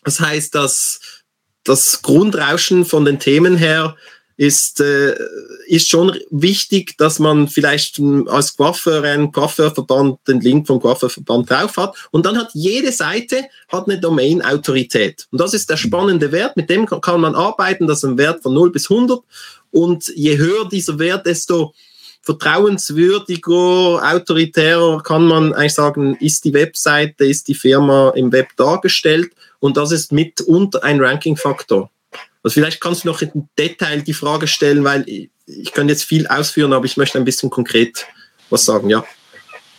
Das 0.03 0.19
heißt, 0.19 0.55
dass 0.55 1.23
das 1.63 2.01
Grundrauschen 2.01 2.85
von 2.85 3.05
den 3.05 3.19
Themen 3.19 3.57
her 3.57 3.95
ist, 4.37 4.79
äh, 4.79 5.15
ist 5.65 5.89
schon 5.89 6.15
wichtig, 6.29 6.95
dass 6.97 7.17
man 7.17 7.47
vielleicht 7.47 7.99
als 8.27 8.55
Coiffeur, 8.55 9.03
ein 9.03 9.31
Coiffeurverband 9.31 10.19
den 10.27 10.41
Link 10.41 10.67
vom 10.67 10.79
Coiffeurverband 10.79 11.49
drauf 11.49 11.75
hat. 11.77 11.95
Und 12.11 12.25
dann 12.25 12.37
hat 12.37 12.51
jede 12.53 12.91
Seite 12.91 13.45
hat 13.67 13.89
eine 13.89 13.99
Domain-Autorität. 13.99 15.27
Und 15.31 15.41
das 15.41 15.55
ist 15.55 15.69
der 15.69 15.77
spannende 15.77 16.31
Wert. 16.31 16.55
Mit 16.55 16.69
dem 16.69 16.85
kann 16.85 17.21
man 17.21 17.33
arbeiten. 17.33 17.87
Das 17.87 17.99
ist 17.99 18.03
ein 18.05 18.17
Wert 18.19 18.43
von 18.43 18.53
0 18.53 18.71
bis 18.71 18.89
100. 18.89 19.21
Und 19.71 20.07
je 20.15 20.37
höher 20.37 20.69
dieser 20.69 20.99
Wert, 20.99 21.25
desto 21.25 21.73
vertrauenswürdiger, 22.21 24.01
autoritärer 24.03 25.01
kann 25.01 25.25
man 25.25 25.53
eigentlich 25.53 25.73
sagen, 25.73 26.15
ist 26.19 26.45
die 26.45 26.53
Webseite, 26.53 27.25
ist 27.25 27.47
die 27.47 27.55
Firma 27.55 28.09
im 28.15 28.31
Web 28.31 28.49
dargestellt. 28.55 29.31
Und 29.59 29.77
das 29.77 29.91
ist 29.91 30.11
mitunter 30.11 30.83
ein 30.83 31.01
Ranking-Faktor. 31.01 31.89
Also 32.47 32.53
vielleicht 32.53 32.79
kannst 32.79 33.03
du 33.03 33.09
noch 33.09 33.21
im 33.21 33.49
Detail 33.59 34.03
die 34.03 34.13
Frage 34.13 34.47
stellen, 34.47 34.85
weil 34.85 35.03
ich, 35.05 35.73
kann 35.73 35.89
jetzt 35.89 36.05
viel 36.05 36.27
ausführen, 36.27 36.71
aber 36.71 36.85
ich 36.85 36.95
möchte 36.95 37.17
ein 37.17 37.25
bisschen 37.25 37.49
konkret 37.49 38.07
was 38.49 38.63
sagen, 38.63 38.89
ja. 38.89 39.03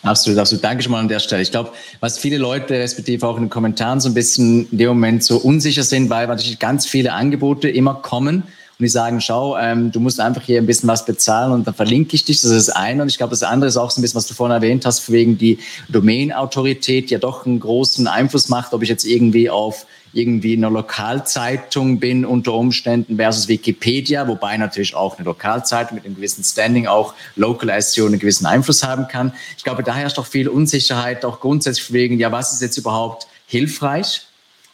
Absolut, 0.03 0.39
absolut. 0.39 0.63
Danke 0.63 0.83
schon 0.83 0.93
mal 0.93 1.01
an 1.01 1.09
der 1.09 1.19
Stelle. 1.19 1.41
Ich 1.41 1.51
glaube, 1.51 1.73
was 2.01 2.19
viele 2.19 2.37
Leute, 2.37 2.75
respektive 2.75 3.27
auch 3.27 3.37
in 3.37 3.45
den 3.45 3.49
Kommentaren 3.49 4.03
so 4.03 4.11
ein 4.11 4.13
bisschen 4.13 4.71
in 4.71 4.77
dem 4.77 4.89
Moment 4.89 5.25
so 5.25 5.39
unsicher 5.39 5.83
sind, 5.83 6.11
weil 6.11 6.27
natürlich 6.27 6.59
ganz 6.59 6.87
viele 6.87 7.15
Angebote 7.15 7.71
immer 7.71 7.95
kommen 7.95 8.43
und 8.79 8.85
die 8.85 8.89
sagen, 8.91 9.21
schau, 9.21 9.59
ähm, 9.59 9.91
du 9.91 9.99
musst 9.99 10.21
einfach 10.21 10.43
hier 10.43 10.61
ein 10.61 10.67
bisschen 10.67 10.89
was 10.89 11.05
bezahlen 11.05 11.51
und 11.51 11.67
dann 11.67 11.75
verlinke 11.75 12.15
ich 12.15 12.25
dich. 12.25 12.41
Das 12.41 12.53
ist 12.53 12.69
das 12.69 12.77
eine. 12.77 13.03
Und 13.03 13.09
ich 13.09 13.19
glaube, 13.19 13.31
das 13.31 13.43
andere 13.43 13.67
ist 13.69 13.77
auch 13.77 13.91
so 13.91 14.01
ein 14.01 14.03
bisschen, 14.03 14.17
was 14.17 14.29
du 14.29 14.35
vorhin 14.35 14.55
erwähnt 14.55 14.87
hast, 14.87 15.11
wegen 15.11 15.37
die 15.37 15.59
Domain-Autorität 15.89 17.11
ja 17.11 17.19
doch 17.19 17.45
einen 17.45 17.59
großen 17.59 18.07
Einfluss 18.07 18.49
macht, 18.49 18.73
ob 18.73 18.85
ich 18.85 18.89
jetzt 18.89 19.05
irgendwie 19.05 19.51
auf 19.51 19.85
irgendwie 20.13 20.55
in 20.55 20.65
einer 20.65 20.73
Lokalzeitung 20.73 21.99
bin 21.99 22.25
unter 22.25 22.55
Umständen 22.55 23.17
versus 23.17 23.49
Wikipedia, 23.49 24.29
wobei 24.29 24.57
natürlich 24.57 24.95
auch 24.95 25.19
eine 25.19 25.25
Lokalzeitung 25.25 25.97
mit 25.97 26.07
einem 26.07 26.15
gewissen 26.15 26.45
Standing 26.45 26.87
auch 26.87 27.15
Local 27.35 27.83
SEO 27.83 28.07
einen 28.07 28.21
gewissen 28.21 28.47
Einfluss 28.47 28.85
haben 28.85 29.09
kann. 29.09 29.33
Ich 29.57 29.65
glaube, 29.65 29.83
da 29.83 29.93
herrscht 29.93 30.21
auch 30.21 30.27
viel 30.27 30.49
Unsicherheit, 30.49 31.25
auch 31.25 31.41
grundsätzlich 31.41 31.93
wegen, 31.93 32.19
ja, 32.21 32.31
was 32.31 32.53
ist 32.53 32.63
jetzt 32.63 32.79
überhaupt 32.79 33.27
hilfreich? 33.47 34.28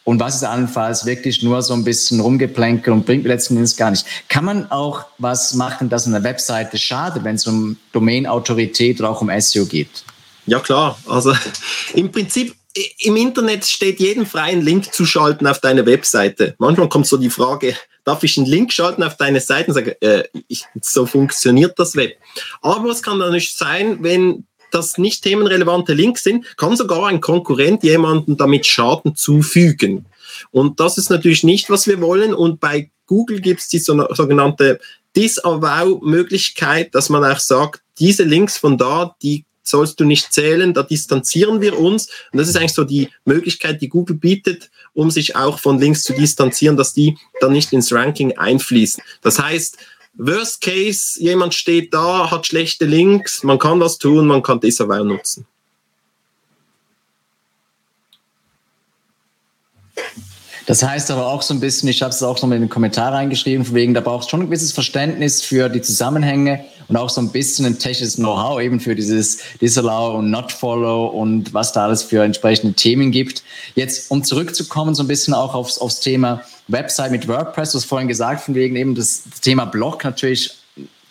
Und 0.04 0.20
was 0.20 0.36
ist 0.36 0.44
allenfalls 0.44 1.06
wirklich 1.06 1.42
nur 1.42 1.62
so 1.62 1.72
ein 1.72 1.82
bisschen 1.82 2.20
rumgeplänkel 2.20 2.92
und 2.92 3.06
bringt 3.06 3.24
letzten 3.24 3.56
Endes 3.56 3.76
gar 3.76 3.90
nicht. 3.90 4.04
Kann 4.28 4.44
man 4.44 4.70
auch 4.70 5.06
was 5.16 5.54
machen, 5.54 5.88
das 5.88 6.06
eine 6.06 6.22
Webseite 6.22 6.76
schadet, 6.76 7.24
wenn 7.24 7.36
es 7.36 7.46
um 7.46 7.78
Domain-Autorität 7.92 9.00
oder 9.00 9.10
auch 9.10 9.22
um 9.22 9.30
SEO 9.40 9.64
geht? 9.64 10.04
Ja 10.46 10.60
klar, 10.60 10.98
also 11.06 11.34
im 11.94 12.12
Prinzip 12.12 12.54
im 12.98 13.16
Internet 13.16 13.64
steht 13.64 14.00
jedem 14.00 14.26
frei, 14.26 14.52
einen 14.52 14.62
Link 14.62 14.92
zu 14.92 15.06
schalten 15.06 15.46
auf 15.46 15.60
deine 15.60 15.86
Webseite. 15.86 16.54
Manchmal 16.58 16.88
kommt 16.88 17.06
so 17.06 17.16
die 17.16 17.30
Frage, 17.30 17.76
darf 18.04 18.24
ich 18.24 18.36
einen 18.36 18.46
Link 18.46 18.72
schalten 18.72 19.02
auf 19.02 19.16
deine 19.16 19.40
Seite 19.40 19.68
und 19.68 19.74
sage, 19.74 20.00
äh, 20.02 20.24
ich, 20.48 20.64
so 20.80 21.06
funktioniert 21.06 21.78
das 21.78 21.94
Web. 21.94 22.16
Aber 22.62 22.90
es 22.90 23.02
kann 23.02 23.20
dann 23.20 23.32
nicht 23.32 23.56
sein, 23.56 23.98
wenn 24.00 24.44
das 24.74 24.98
nicht 24.98 25.22
themenrelevante 25.22 25.94
Links 25.94 26.24
sind, 26.24 26.56
kann 26.56 26.76
sogar 26.76 27.06
ein 27.06 27.20
Konkurrent 27.20 27.82
jemanden 27.82 28.36
damit 28.36 28.66
Schaden 28.66 29.14
zufügen. 29.14 30.06
Und 30.50 30.80
das 30.80 30.98
ist 30.98 31.10
natürlich 31.10 31.44
nicht, 31.44 31.70
was 31.70 31.86
wir 31.86 32.00
wollen. 32.00 32.34
Und 32.34 32.60
bei 32.60 32.90
Google 33.06 33.40
gibt 33.40 33.60
es 33.60 33.68
die 33.68 33.78
sogenannte 33.78 34.80
Disavow-Möglichkeit, 35.16 36.94
dass 36.94 37.08
man 37.08 37.24
auch 37.24 37.38
sagt, 37.38 37.82
diese 37.98 38.24
Links 38.24 38.58
von 38.58 38.76
da, 38.76 39.14
die 39.22 39.44
sollst 39.62 39.98
du 39.98 40.04
nicht 40.04 40.32
zählen, 40.32 40.74
da 40.74 40.82
distanzieren 40.82 41.60
wir 41.60 41.78
uns. 41.78 42.08
Und 42.32 42.38
das 42.38 42.48
ist 42.48 42.56
eigentlich 42.56 42.74
so 42.74 42.84
die 42.84 43.08
Möglichkeit, 43.24 43.80
die 43.80 43.88
Google 43.88 44.16
bietet, 44.16 44.70
um 44.92 45.10
sich 45.10 45.36
auch 45.36 45.58
von 45.58 45.78
Links 45.78 46.02
zu 46.02 46.12
distanzieren, 46.12 46.76
dass 46.76 46.92
die 46.92 47.16
dann 47.40 47.52
nicht 47.52 47.72
ins 47.72 47.92
Ranking 47.92 48.36
einfließen. 48.36 49.02
Das 49.22 49.38
heißt, 49.38 49.78
Worst 50.16 50.60
Case, 50.60 51.20
jemand 51.20 51.54
steht 51.54 51.92
da, 51.92 52.30
hat 52.30 52.46
schlechte 52.46 52.84
Links, 52.84 53.42
man 53.42 53.58
kann 53.58 53.80
was 53.80 53.98
tun, 53.98 54.26
man 54.26 54.42
kann 54.42 54.60
Disavow 54.60 55.04
nutzen. 55.04 55.46
Das 60.66 60.82
heißt 60.82 61.10
aber 61.10 61.26
auch 61.26 61.42
so 61.42 61.52
ein 61.52 61.60
bisschen, 61.60 61.88
ich 61.88 62.02
habe 62.02 62.10
es 62.10 62.22
auch 62.22 62.40
noch 62.40 62.50
in 62.50 62.62
den 62.62 62.68
Kommentar 62.68 63.12
reingeschrieben, 63.12 63.66
von 63.66 63.74
wegen, 63.74 63.92
da 63.92 64.00
braucht 64.00 64.24
es 64.24 64.30
schon 64.30 64.40
ein 64.40 64.46
gewisses 64.46 64.72
Verständnis 64.72 65.42
für 65.42 65.68
die 65.68 65.82
Zusammenhänge 65.82 66.64
und 66.88 66.96
auch 66.96 67.10
so 67.10 67.20
ein 67.20 67.30
bisschen 67.30 67.66
ein 67.66 67.78
technisches 67.78 68.16
Know-how 68.16 68.60
eben 68.60 68.80
für 68.80 68.94
dieses 68.94 69.38
Disallow 69.60 70.18
und 70.18 70.30
Not 70.30 70.52
Follow 70.52 71.06
und 71.06 71.52
was 71.52 71.72
da 71.72 71.84
alles 71.84 72.02
für 72.02 72.24
entsprechende 72.24 72.74
Themen 72.74 73.10
gibt. 73.10 73.42
Jetzt, 73.74 74.10
um 74.10 74.24
zurückzukommen, 74.24 74.94
so 74.94 75.02
ein 75.02 75.08
bisschen 75.08 75.34
auch 75.34 75.54
aufs, 75.54 75.78
aufs 75.78 76.00
Thema 76.00 76.42
Website 76.68 77.10
mit 77.10 77.28
WordPress, 77.28 77.72
du 77.72 77.78
hast 77.78 77.84
vorhin 77.84 78.08
gesagt, 78.08 78.40
von 78.40 78.54
wegen 78.54 78.76
eben 78.76 78.94
das 78.94 79.24
Thema 79.42 79.66
Blog 79.66 80.02
natürlich 80.02 80.54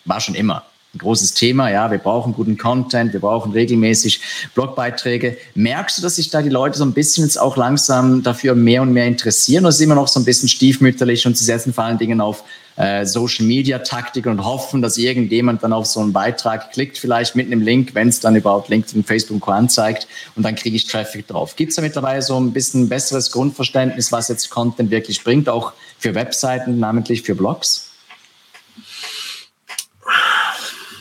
war 0.04 0.20
schon 0.20 0.34
immer 0.34 0.64
ein 0.94 0.98
großes 0.98 1.34
Thema. 1.34 1.70
Ja, 1.70 1.90
wir 1.90 1.98
brauchen 1.98 2.32
guten 2.32 2.56
Content, 2.56 3.12
wir 3.12 3.20
brauchen 3.20 3.52
regelmäßig 3.52 4.20
Blogbeiträge. 4.54 5.36
Merkst 5.54 5.98
du, 5.98 6.02
dass 6.02 6.16
sich 6.16 6.30
da 6.30 6.42
die 6.42 6.48
Leute 6.48 6.78
so 6.78 6.84
ein 6.84 6.92
bisschen 6.92 7.24
jetzt 7.24 7.40
auch 7.40 7.56
langsam 7.56 8.22
dafür 8.22 8.54
mehr 8.54 8.82
und 8.82 8.92
mehr 8.92 9.06
interessieren 9.06 9.64
oder 9.64 9.70
ist 9.70 9.80
immer 9.80 9.94
noch 9.94 10.08
so 10.08 10.20
ein 10.20 10.24
bisschen 10.24 10.48
stiefmütterlich 10.48 11.26
und 11.26 11.36
sie 11.36 11.44
setzen 11.44 11.72
vor 11.72 11.84
allen 11.84 11.98
Dingen 11.98 12.20
auf 12.20 12.44
äh, 12.76 13.06
Social 13.06 13.46
Media 13.46 13.78
Taktik 13.78 14.26
und 14.26 14.44
hoffen, 14.44 14.82
dass 14.82 14.98
irgendjemand 14.98 15.62
dann 15.62 15.72
auf 15.72 15.86
so 15.86 16.00
einen 16.00 16.12
Beitrag 16.12 16.72
klickt, 16.72 16.98
vielleicht 16.98 17.36
mit 17.36 17.46
einem 17.46 17.60
Link, 17.60 17.94
wenn 17.94 18.08
es 18.08 18.20
dann 18.20 18.34
überhaupt 18.36 18.68
LinkedIn, 18.68 19.04
Facebook 19.04 19.46
anzeigt 19.48 20.08
und 20.34 20.42
dann 20.42 20.54
kriege 20.54 20.76
ich 20.76 20.86
Traffic 20.86 21.28
drauf. 21.28 21.56
Gibt 21.56 21.70
es 21.70 21.76
da 21.76 21.82
mittlerweile 21.82 22.22
so 22.22 22.38
ein 22.38 22.52
bisschen 22.52 22.88
besseres 22.88 23.30
Grundverständnis, 23.30 24.10
was 24.12 24.28
jetzt 24.28 24.50
Content 24.50 24.90
wirklich 24.90 25.22
bringt, 25.22 25.48
auch 25.48 25.72
für 25.98 26.14
Webseiten, 26.14 26.78
namentlich 26.78 27.22
für 27.22 27.34
Blogs? 27.34 27.93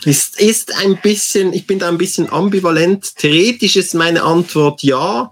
Ist, 0.05 0.39
ist 0.39 0.75
ein 0.75 0.99
bisschen, 1.01 1.53
ich 1.53 1.67
bin 1.67 1.79
da 1.79 1.89
ein 1.89 1.97
bisschen 1.97 2.29
ambivalent. 2.29 3.15
Theoretisch 3.15 3.75
ist 3.75 3.93
meine 3.93 4.23
Antwort 4.23 4.83
ja. 4.83 5.31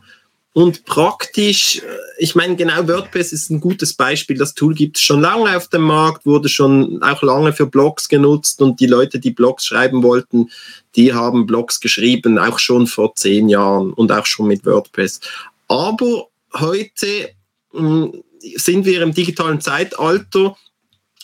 Und 0.54 0.84
praktisch, 0.84 1.78
äh, 1.78 1.82
ich 2.18 2.36
meine, 2.36 2.56
genau 2.58 2.86
WordPress 2.88 3.32
ist 3.32 3.50
ein 3.50 3.62
gutes 3.62 3.94
Beispiel. 3.94 4.38
Das 4.38 4.54
Tool 4.54 4.74
gibt 4.74 4.98
es 4.98 5.04
schon 5.04 5.22
lange 5.22 5.56
auf 5.56 5.70
dem 5.70 5.84
Markt, 5.84 6.25
wurde 6.25 6.50
schon 6.50 7.01
auch 7.01 7.24
lange 7.24 7.54
für 7.54 7.68
Blogs 7.68 8.10
genutzt 8.10 8.62
und 8.62 8.80
die 8.80 8.88
Leute, 8.88 9.20
die 9.20 9.32
Blogs 9.32 9.66
schreiben 9.66 10.04
wollten, 10.04 10.50
die 10.96 11.13
haben 11.13 11.46
Blogs 11.46 11.80
geschrieben, 11.80 12.38
auch 12.38 12.60
schon 12.60 12.86
vor 12.86 13.16
zehn 13.16 13.48
Jahren 13.48 13.94
und 13.94 14.12
auch 14.12 14.25
schon 14.25 14.48
mit 14.48 14.66
WordPress. 14.66 15.22
Aber 15.70 16.28
heute 16.54 17.30
hm, 17.72 18.22
sind 18.56 18.86
wir 18.86 19.01
im 19.04 19.13
digitalen 19.13 19.62
Zeitalter, 19.62 20.58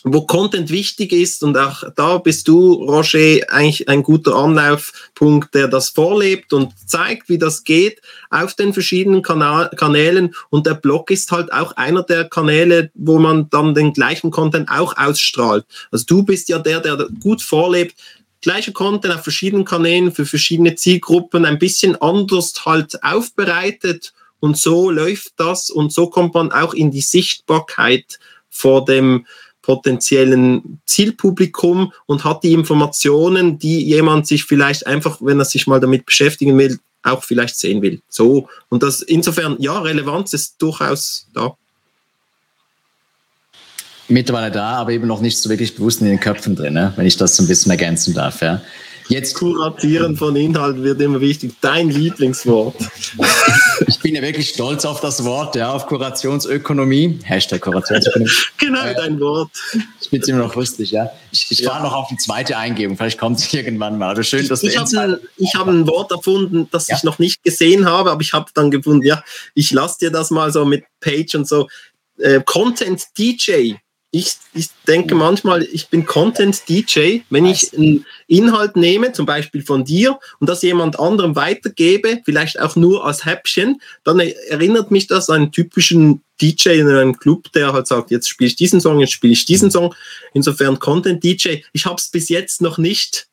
wo 0.04 0.22
Content 0.26 0.70
wichtig 0.70 1.12
ist 1.12 1.42
und 1.42 1.56
auch 1.56 1.82
da 1.96 2.18
bist 2.18 2.46
du, 2.48 2.72
Roger, 2.72 3.40
eigentlich 3.48 3.88
ein 3.88 4.02
guter 4.02 4.34
Anlaufpunkt, 4.36 5.54
der 5.54 5.68
das 5.68 5.90
vorlebt 5.90 6.52
und 6.52 6.72
zeigt, 6.86 7.28
wie 7.28 7.38
das 7.38 7.64
geht 7.64 8.00
auf 8.30 8.54
den 8.54 8.72
verschiedenen 8.72 9.22
Kanälen 9.22 10.34
und 10.50 10.66
der 10.66 10.74
Blog 10.74 11.10
ist 11.10 11.32
halt 11.32 11.52
auch 11.52 11.72
einer 11.72 12.02
der 12.02 12.28
Kanäle, 12.28 12.90
wo 12.94 13.18
man 13.18 13.50
dann 13.50 13.74
den 13.74 13.92
gleichen 13.92 14.30
Content 14.30 14.70
auch 14.70 14.96
ausstrahlt. 14.96 15.64
Also 15.90 16.04
du 16.06 16.22
bist 16.22 16.48
ja 16.48 16.58
der, 16.58 16.80
der 16.80 17.08
gut 17.20 17.42
vorlebt, 17.42 17.96
gleicher 18.40 18.72
Content 18.72 19.14
auf 19.14 19.22
verschiedenen 19.22 19.64
Kanälen 19.64 20.12
für 20.12 20.26
verschiedene 20.26 20.76
Zielgruppen 20.76 21.44
ein 21.44 21.58
bisschen 21.58 21.96
anders 21.96 22.54
halt 22.64 23.02
aufbereitet 23.02 24.12
und 24.40 24.56
so 24.56 24.90
läuft 24.90 25.32
das 25.36 25.70
und 25.70 25.92
so 25.92 26.08
kommt 26.08 26.34
man 26.34 26.52
auch 26.52 26.74
in 26.74 26.90
die 26.90 27.00
Sichtbarkeit 27.00 28.18
vor 28.48 28.84
dem 28.84 29.26
potenziellen 29.68 30.80
Zielpublikum 30.86 31.92
und 32.06 32.24
hat 32.24 32.42
die 32.42 32.54
Informationen, 32.54 33.58
die 33.58 33.84
jemand 33.84 34.26
sich 34.26 34.44
vielleicht 34.44 34.86
einfach, 34.86 35.18
wenn 35.20 35.38
er 35.38 35.44
sich 35.44 35.66
mal 35.66 35.78
damit 35.78 36.06
beschäftigen 36.06 36.56
will, 36.56 36.78
auch 37.02 37.22
vielleicht 37.22 37.54
sehen 37.54 37.82
will. 37.82 38.00
So. 38.08 38.48
Und 38.70 38.82
das 38.82 39.02
insofern, 39.02 39.56
ja, 39.58 39.78
Relevanz 39.78 40.32
ist 40.32 40.54
durchaus 40.56 41.26
da. 41.34 41.54
Mittlerweile 44.08 44.50
da, 44.50 44.70
aber 44.78 44.92
eben 44.92 45.06
noch 45.06 45.20
nicht 45.20 45.36
so 45.36 45.50
wirklich 45.50 45.74
bewusst 45.74 46.00
in 46.00 46.06
den 46.06 46.18
Köpfen 46.18 46.56
drin, 46.56 46.72
ne? 46.72 46.94
wenn 46.96 47.04
ich 47.04 47.18
das 47.18 47.36
so 47.36 47.42
ein 47.42 47.46
bisschen 47.46 47.70
ergänzen 47.70 48.14
darf. 48.14 48.40
Ja. 48.40 48.62
Jetzt 49.08 49.34
Kuratieren 49.34 50.16
von 50.18 50.36
Inhalten 50.36 50.84
wird 50.84 51.00
immer 51.00 51.20
wichtig. 51.20 51.54
Dein 51.60 51.88
Lieblingswort. 51.88 52.76
Ich 53.86 54.00
bin 54.00 54.16
ja 54.16 54.22
wirklich 54.22 54.50
stolz 54.50 54.84
auf 54.84 55.00
das 55.00 55.24
Wort, 55.24 55.54
ja, 55.54 55.72
auf 55.72 55.86
Kurationsökonomie. 55.86 57.20
Hashtag 57.22 57.60
Kurationsökonomie. 57.60 58.30
genau, 58.58 58.82
äh, 58.82 58.94
dein 58.94 59.20
Wort. 59.20 59.50
Ich 60.00 60.10
bin 60.10 60.22
ziemlich 60.22 60.44
noch 60.46 60.54
lustig, 60.56 60.90
ja. 60.90 61.10
Ich, 61.30 61.46
ich 61.50 61.60
ja. 61.60 61.70
fahre 61.70 61.84
noch 61.84 61.92
auf 61.92 62.08
die 62.08 62.16
zweite 62.16 62.56
Eingebung. 62.56 62.96
Vielleicht 62.96 63.18
kommt 63.18 63.38
es 63.38 63.52
irgendwann 63.54 63.96
mal. 63.96 64.10
Aber 64.10 64.22
schön, 64.24 64.46
dass 64.48 64.62
ich, 64.62 64.70
ich 64.70 64.78
habe 64.78 65.18
ein, 65.38 65.48
hab 65.54 65.68
ein 65.68 65.86
Wort 65.86 66.10
erfunden, 66.10 66.68
das 66.72 66.88
ja. 66.88 66.96
ich 66.96 67.04
noch 67.04 67.18
nicht 67.18 67.42
gesehen 67.44 67.86
habe, 67.86 68.10
aber 68.10 68.20
ich 68.20 68.32
habe 68.32 68.50
dann 68.52 68.70
gefunden, 68.70 69.06
ja, 69.06 69.22
ich 69.54 69.70
lasse 69.70 69.98
dir 70.00 70.10
das 70.10 70.30
mal 70.30 70.52
so 70.52 70.64
mit 70.64 70.84
Page 71.00 71.36
und 71.36 71.46
so. 71.46 71.68
Äh, 72.18 72.40
Content 72.44 73.04
DJ 73.16 73.74
ich, 74.10 74.36
ich 74.54 74.68
denke 74.86 75.14
manchmal, 75.14 75.62
ich 75.64 75.88
bin 75.88 76.06
Content 76.06 76.66
DJ. 76.68 77.20
Wenn 77.28 77.44
ich 77.44 77.76
einen 77.76 78.06
Inhalt 78.26 78.74
nehme, 78.74 79.12
zum 79.12 79.26
Beispiel 79.26 79.62
von 79.62 79.84
dir, 79.84 80.18
und 80.40 80.48
das 80.48 80.62
jemand 80.62 80.98
anderem 80.98 81.36
weitergebe, 81.36 82.20
vielleicht 82.24 82.58
auch 82.58 82.74
nur 82.74 83.04
als 83.04 83.26
Häppchen, 83.26 83.82
dann 84.04 84.18
erinnert 84.20 84.90
mich 84.90 85.08
das 85.08 85.28
an 85.28 85.42
einen 85.42 85.52
typischen 85.52 86.22
DJ 86.40 86.80
in 86.80 86.88
einem 86.88 87.18
Club, 87.18 87.52
der 87.52 87.74
halt 87.74 87.86
sagt, 87.86 88.10
jetzt 88.10 88.28
spiele 88.28 88.48
ich 88.48 88.56
diesen 88.56 88.80
Song, 88.80 89.00
jetzt 89.00 89.12
spiele 89.12 89.34
ich 89.34 89.44
diesen 89.44 89.70
Song. 89.70 89.94
Insofern 90.32 90.78
Content 90.78 91.22
DJ. 91.22 91.56
Ich 91.72 91.84
habe 91.84 91.96
es 91.96 92.08
bis 92.08 92.30
jetzt 92.30 92.62
noch 92.62 92.78
nicht 92.78 93.28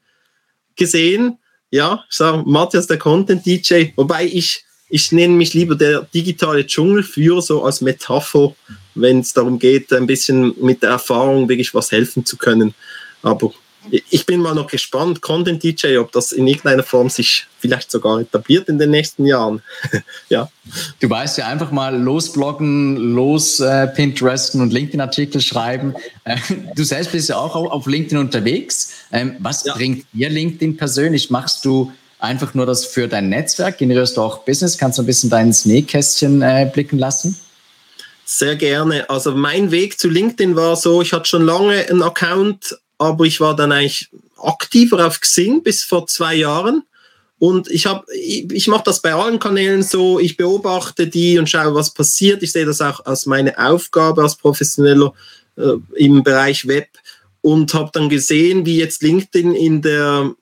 gesehen. 0.75 1.37
Ja, 1.71 2.03
ich 2.09 2.17
sage 2.17 2.43
Matthias, 2.45 2.87
der 2.87 2.97
Content 2.97 3.45
DJ, 3.45 3.91
wobei 3.95 4.25
ich 4.25 4.65
ich 4.87 5.11
nenne 5.11 5.33
mich 5.33 5.53
lieber 5.53 5.75
der 5.75 6.03
digitale 6.13 6.65
Dschungelführer, 6.65 7.41
so 7.41 7.63
als 7.63 7.81
Metapher, 7.81 8.55
wenn 8.95 9.19
es 9.19 9.33
darum 9.33 9.59
geht, 9.59 9.91
ein 9.93 10.07
bisschen 10.07 10.53
mit 10.61 10.81
der 10.81 10.91
Erfahrung 10.91 11.47
wirklich 11.47 11.73
was 11.73 11.91
helfen 11.91 12.25
zu 12.25 12.37
können. 12.37 12.73
Aber 13.21 13.51
ich 14.09 14.25
bin 14.25 14.39
mal 14.39 14.55
noch 14.55 14.67
gespannt, 14.67 15.21
Content 15.21 15.63
DJ, 15.63 15.97
ob 15.97 16.11
das 16.11 16.31
in 16.31 16.47
irgendeiner 16.47 16.83
Form 16.83 17.09
sich 17.09 17.47
vielleicht 17.59 17.91
sogar 17.91 18.19
etabliert 18.19 18.69
in 18.69 18.79
den 18.79 18.91
nächsten 18.91 19.25
Jahren. 19.25 19.61
ja. 20.29 20.49
Du 20.99 21.09
weißt 21.09 21.37
ja 21.37 21.47
einfach 21.47 21.71
mal 21.71 21.95
losbloggen, 21.95 22.95
los 22.95 23.59
äh, 23.59 23.87
Pinteresten 23.87 24.61
und 24.61 24.73
LinkedIn-Artikel 24.73 25.41
schreiben. 25.41 25.93
Äh, 26.23 26.37
du 26.75 26.83
selbst 26.83 27.11
bist 27.11 27.29
ja 27.29 27.37
auch 27.37 27.55
auf 27.55 27.85
LinkedIn 27.85 28.17
unterwegs. 28.17 28.91
Ähm, 29.11 29.35
was 29.39 29.65
ja. 29.65 29.73
bringt 29.73 30.05
dir 30.13 30.29
LinkedIn 30.29 30.77
persönlich? 30.77 31.29
Machst 31.29 31.63
du 31.65 31.91
einfach 32.19 32.53
nur 32.53 32.65
das 32.65 32.85
für 32.85 33.07
dein 33.07 33.29
Netzwerk? 33.29 33.77
Generierst 33.77 34.17
du 34.17 34.21
auch 34.21 34.39
Business? 34.39 34.77
Kannst 34.77 34.97
du 34.97 35.03
ein 35.03 35.05
bisschen 35.05 35.29
dein 35.29 35.55
Nähkästchen 35.65 36.41
äh, 36.41 36.69
blicken 36.71 36.97
lassen? 36.97 37.37
Sehr 38.25 38.55
gerne. 38.55 39.07
Also 39.09 39.31
mein 39.33 39.69
Weg 39.69 39.99
zu 39.99 40.09
LinkedIn 40.09 40.55
war 40.55 40.75
so, 40.75 41.01
ich 41.01 41.13
hatte 41.13 41.29
schon 41.29 41.45
lange 41.45 41.87
einen 41.87 42.01
Account, 42.01 42.75
aber 42.97 43.25
ich 43.25 43.39
war 43.39 43.55
dann 43.55 43.71
eigentlich 43.71 44.09
aktiver 44.41 45.05
auf 45.05 45.21
Xing 45.21 45.61
bis 45.61 45.83
vor 45.83 46.07
zwei 46.07 46.35
Jahren. 46.35 46.83
Und 47.37 47.69
ich 47.69 47.85
habe, 47.85 48.05
ich, 48.13 48.51
ich 48.51 48.67
mache 48.67 48.85
das 48.85 49.01
bei 49.01 49.13
allen 49.13 49.39
Kanälen 49.39 49.83
so, 49.83 50.19
ich 50.19 50.37
beobachte 50.37 51.05
die 51.07 51.37
und 51.37 51.49
schaue, 51.49 51.75
was 51.75 51.93
passiert. 51.93 52.41
Ich 52.41 52.51
sehe 52.51 52.65
das 52.65 52.81
auch 52.81 53.05
als 53.05 53.27
meine 53.27 53.59
Aufgabe 53.59 54.23
als 54.23 54.35
Professioneller 54.35 55.13
äh, 55.57 55.73
im 55.95 56.23
Bereich 56.23 56.67
Web 56.67 56.87
und 57.41 57.75
habe 57.75 57.91
dann 57.93 58.09
gesehen, 58.09 58.65
wie 58.65 58.77
jetzt 58.77 59.03
LinkedIn 59.03 59.53
in 59.53 59.83
der 59.83 60.33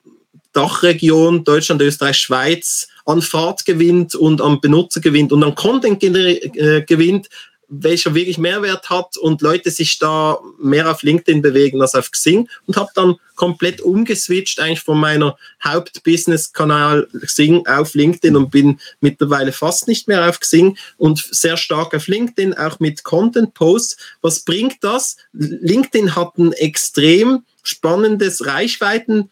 Dachregion 0.54 1.44
Deutschland, 1.44 1.82
Österreich, 1.82 2.16
Schweiz 2.16 2.88
an 3.04 3.20
Fahrt 3.20 3.66
gewinnt 3.66 4.14
und 4.14 4.40
an 4.40 4.60
Benutzer 4.60 5.00
gewinnt 5.00 5.32
und 5.32 5.42
an 5.42 5.54
Content 5.54 6.02
äh, 6.02 6.82
gewinnt, 6.86 7.28
welcher 7.68 8.14
wirklich 8.14 8.38
Mehrwert 8.38 8.90
hat 8.90 9.16
und 9.16 9.42
Leute 9.42 9.70
sich 9.70 9.98
da 9.98 10.38
mehr 10.58 10.90
auf 10.90 11.02
LinkedIn 11.02 11.42
bewegen 11.42 11.80
als 11.80 11.94
auf 11.94 12.10
Xing 12.10 12.48
und 12.66 12.76
habe 12.76 12.90
dann 12.94 13.16
komplett 13.34 13.80
umgeswitcht 13.80 14.60
eigentlich 14.60 14.80
von 14.80 14.98
meiner 14.98 15.36
Hauptbusiness-Kanal 15.64 17.08
Xing 17.22 17.66
auf 17.66 17.94
LinkedIn 17.94 18.36
und 18.36 18.50
bin 18.50 18.80
mittlerweile 19.00 19.52
fast 19.52 19.88
nicht 19.88 20.08
mehr 20.08 20.28
auf 20.28 20.40
Xing 20.40 20.76
und 20.96 21.18
sehr 21.30 21.56
stark 21.56 21.94
auf 21.94 22.06
LinkedIn, 22.06 22.54
auch 22.54 22.80
mit 22.80 23.04
Content-Posts. 23.04 23.96
Was 24.20 24.40
bringt 24.40 24.82
das? 24.82 25.16
LinkedIn 25.32 26.14
hat 26.14 26.38
ein 26.38 26.52
extrem 26.52 27.44
spannendes 27.62 28.46
Reichweiten 28.46 29.30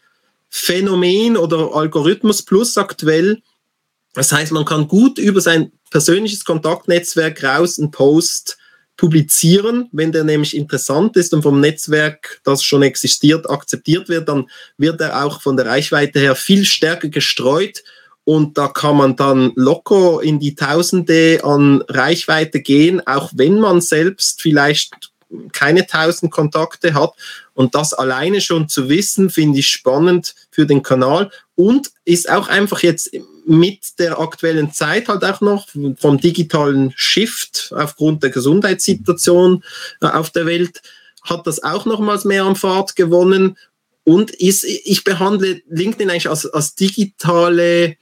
Phänomen 0.54 1.38
oder 1.38 1.74
Algorithmus 1.74 2.42
plus 2.42 2.76
aktuell. 2.76 3.40
Das 4.14 4.32
heißt, 4.32 4.52
man 4.52 4.64
kann 4.64 4.88
gut 4.88 5.18
über 5.18 5.40
sein 5.40 5.72
persönliches 5.90 6.44
Kontaktnetzwerk 6.44 7.42
raus 7.42 7.78
einen 7.78 7.90
Post 7.90 8.58
publizieren, 8.96 9.88
wenn 9.92 10.12
der 10.12 10.24
nämlich 10.24 10.56
interessant 10.56 11.16
ist 11.16 11.32
und 11.34 11.42
vom 11.42 11.60
Netzwerk, 11.60 12.40
das 12.44 12.62
schon 12.62 12.82
existiert, 12.82 13.48
akzeptiert 13.48 14.08
wird, 14.08 14.28
dann 14.28 14.48
wird 14.76 15.00
er 15.00 15.24
auch 15.24 15.40
von 15.40 15.56
der 15.56 15.66
Reichweite 15.66 16.20
her 16.20 16.34
viel 16.34 16.64
stärker 16.64 17.08
gestreut. 17.08 17.82
Und 18.24 18.56
da 18.56 18.68
kann 18.68 18.96
man 18.96 19.16
dann 19.16 19.52
locker 19.56 20.22
in 20.22 20.38
die 20.38 20.54
Tausende 20.54 21.40
an 21.42 21.82
Reichweite 21.88 22.60
gehen, 22.60 23.04
auch 23.04 23.32
wenn 23.34 23.58
man 23.58 23.80
selbst 23.80 24.40
vielleicht 24.40 25.10
keine 25.52 25.86
tausend 25.86 26.30
Kontakte 26.30 26.94
hat. 26.94 27.14
Und 27.54 27.74
das 27.74 27.94
alleine 27.94 28.40
schon 28.40 28.68
zu 28.68 28.88
wissen, 28.88 29.30
finde 29.30 29.58
ich 29.58 29.66
spannend 29.66 30.34
für 30.50 30.66
den 30.66 30.82
Kanal. 30.82 31.30
Und 31.56 31.90
ist 32.04 32.30
auch 32.30 32.48
einfach 32.48 32.82
jetzt 32.82 33.10
mit 33.44 33.98
der 33.98 34.20
aktuellen 34.20 34.72
Zeit 34.72 35.08
halt 35.08 35.24
auch 35.24 35.40
noch 35.40 35.68
vom 35.98 36.18
digitalen 36.18 36.92
Shift 36.96 37.72
aufgrund 37.76 38.22
der 38.22 38.30
Gesundheitssituation 38.30 39.64
äh, 40.00 40.06
auf 40.06 40.30
der 40.30 40.46
Welt 40.46 40.80
hat 41.22 41.46
das 41.46 41.62
auch 41.62 41.86
nochmals 41.86 42.24
mehr 42.24 42.44
an 42.44 42.56
Fahrt 42.56 42.96
gewonnen 42.96 43.56
und 44.04 44.30
ist, 44.32 44.64
ich 44.64 45.04
behandle 45.04 45.62
LinkedIn 45.68 46.10
eigentlich 46.10 46.28
als, 46.28 46.46
als 46.46 46.74
digitale 46.74 47.96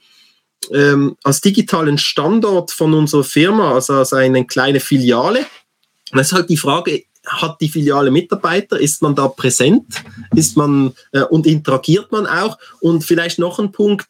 ähm, 0.71 1.17
als 1.23 1.41
digitalen 1.41 1.97
Standort 1.97 2.71
von 2.71 2.93
unserer 2.93 3.23
Firma, 3.23 3.73
also 3.73 3.93
als 3.93 4.13
eine 4.13 4.45
kleine 4.45 4.79
Filiale. 4.79 5.45
Das 6.11 6.27
ist 6.27 6.33
halt 6.33 6.49
die 6.49 6.57
Frage, 6.57 7.03
hat 7.25 7.61
die 7.61 7.69
Filiale 7.69 8.11
Mitarbeiter? 8.11 8.79
Ist 8.79 9.01
man 9.01 9.15
da 9.15 9.27
präsent? 9.27 9.85
Ist 10.35 10.57
man 10.57 10.93
äh, 11.13 11.21
und 11.21 11.47
interagiert 11.47 12.11
man 12.11 12.27
auch? 12.27 12.57
Und 12.79 13.03
vielleicht 13.03 13.39
noch 13.39 13.59
ein 13.59 13.71
Punkt: 13.71 14.07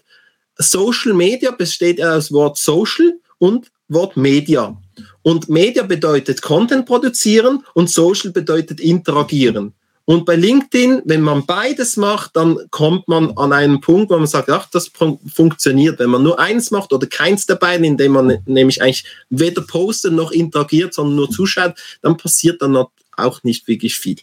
Social 0.61 1.13
Media 1.13 1.51
besteht 1.51 2.01
aus 2.01 2.31
Wort 2.31 2.57
Social 2.57 3.13
und 3.37 3.71
Wort 3.87 4.17
Media. 4.17 4.77
Und 5.23 5.49
Media 5.49 5.83
bedeutet 5.83 6.41
Content 6.41 6.85
produzieren 6.85 7.63
und 7.73 7.89
Social 7.89 8.31
bedeutet 8.31 8.79
interagieren. 8.79 9.73
Und 10.05 10.25
bei 10.25 10.35
LinkedIn, 10.35 11.03
wenn 11.05 11.21
man 11.21 11.45
beides 11.45 11.95
macht, 11.95 12.35
dann 12.35 12.57
kommt 12.71 13.07
man 13.07 13.37
an 13.37 13.53
einen 13.53 13.81
Punkt, 13.81 14.09
wo 14.09 14.17
man 14.17 14.27
sagt, 14.27 14.49
ach, 14.49 14.67
das 14.71 14.91
funktioniert. 15.33 15.99
Wenn 15.99 16.09
man 16.09 16.23
nur 16.23 16.39
eins 16.39 16.71
macht 16.71 16.91
oder 16.91 17.07
keins 17.07 17.45
der 17.45 17.55
beiden, 17.55 17.85
indem 17.85 18.13
man 18.13 18.39
nämlich 18.45 18.81
eigentlich 18.81 19.05
weder 19.29 19.61
postet 19.61 20.13
noch 20.13 20.31
interagiert, 20.31 20.93
sondern 20.93 21.15
nur 21.15 21.29
zuschaut, 21.29 21.75
dann 22.01 22.17
passiert 22.17 22.61
dann 22.61 22.75
auch 23.15 23.43
nicht 23.43 23.67
wirklich 23.67 23.95
viel. 23.95 24.17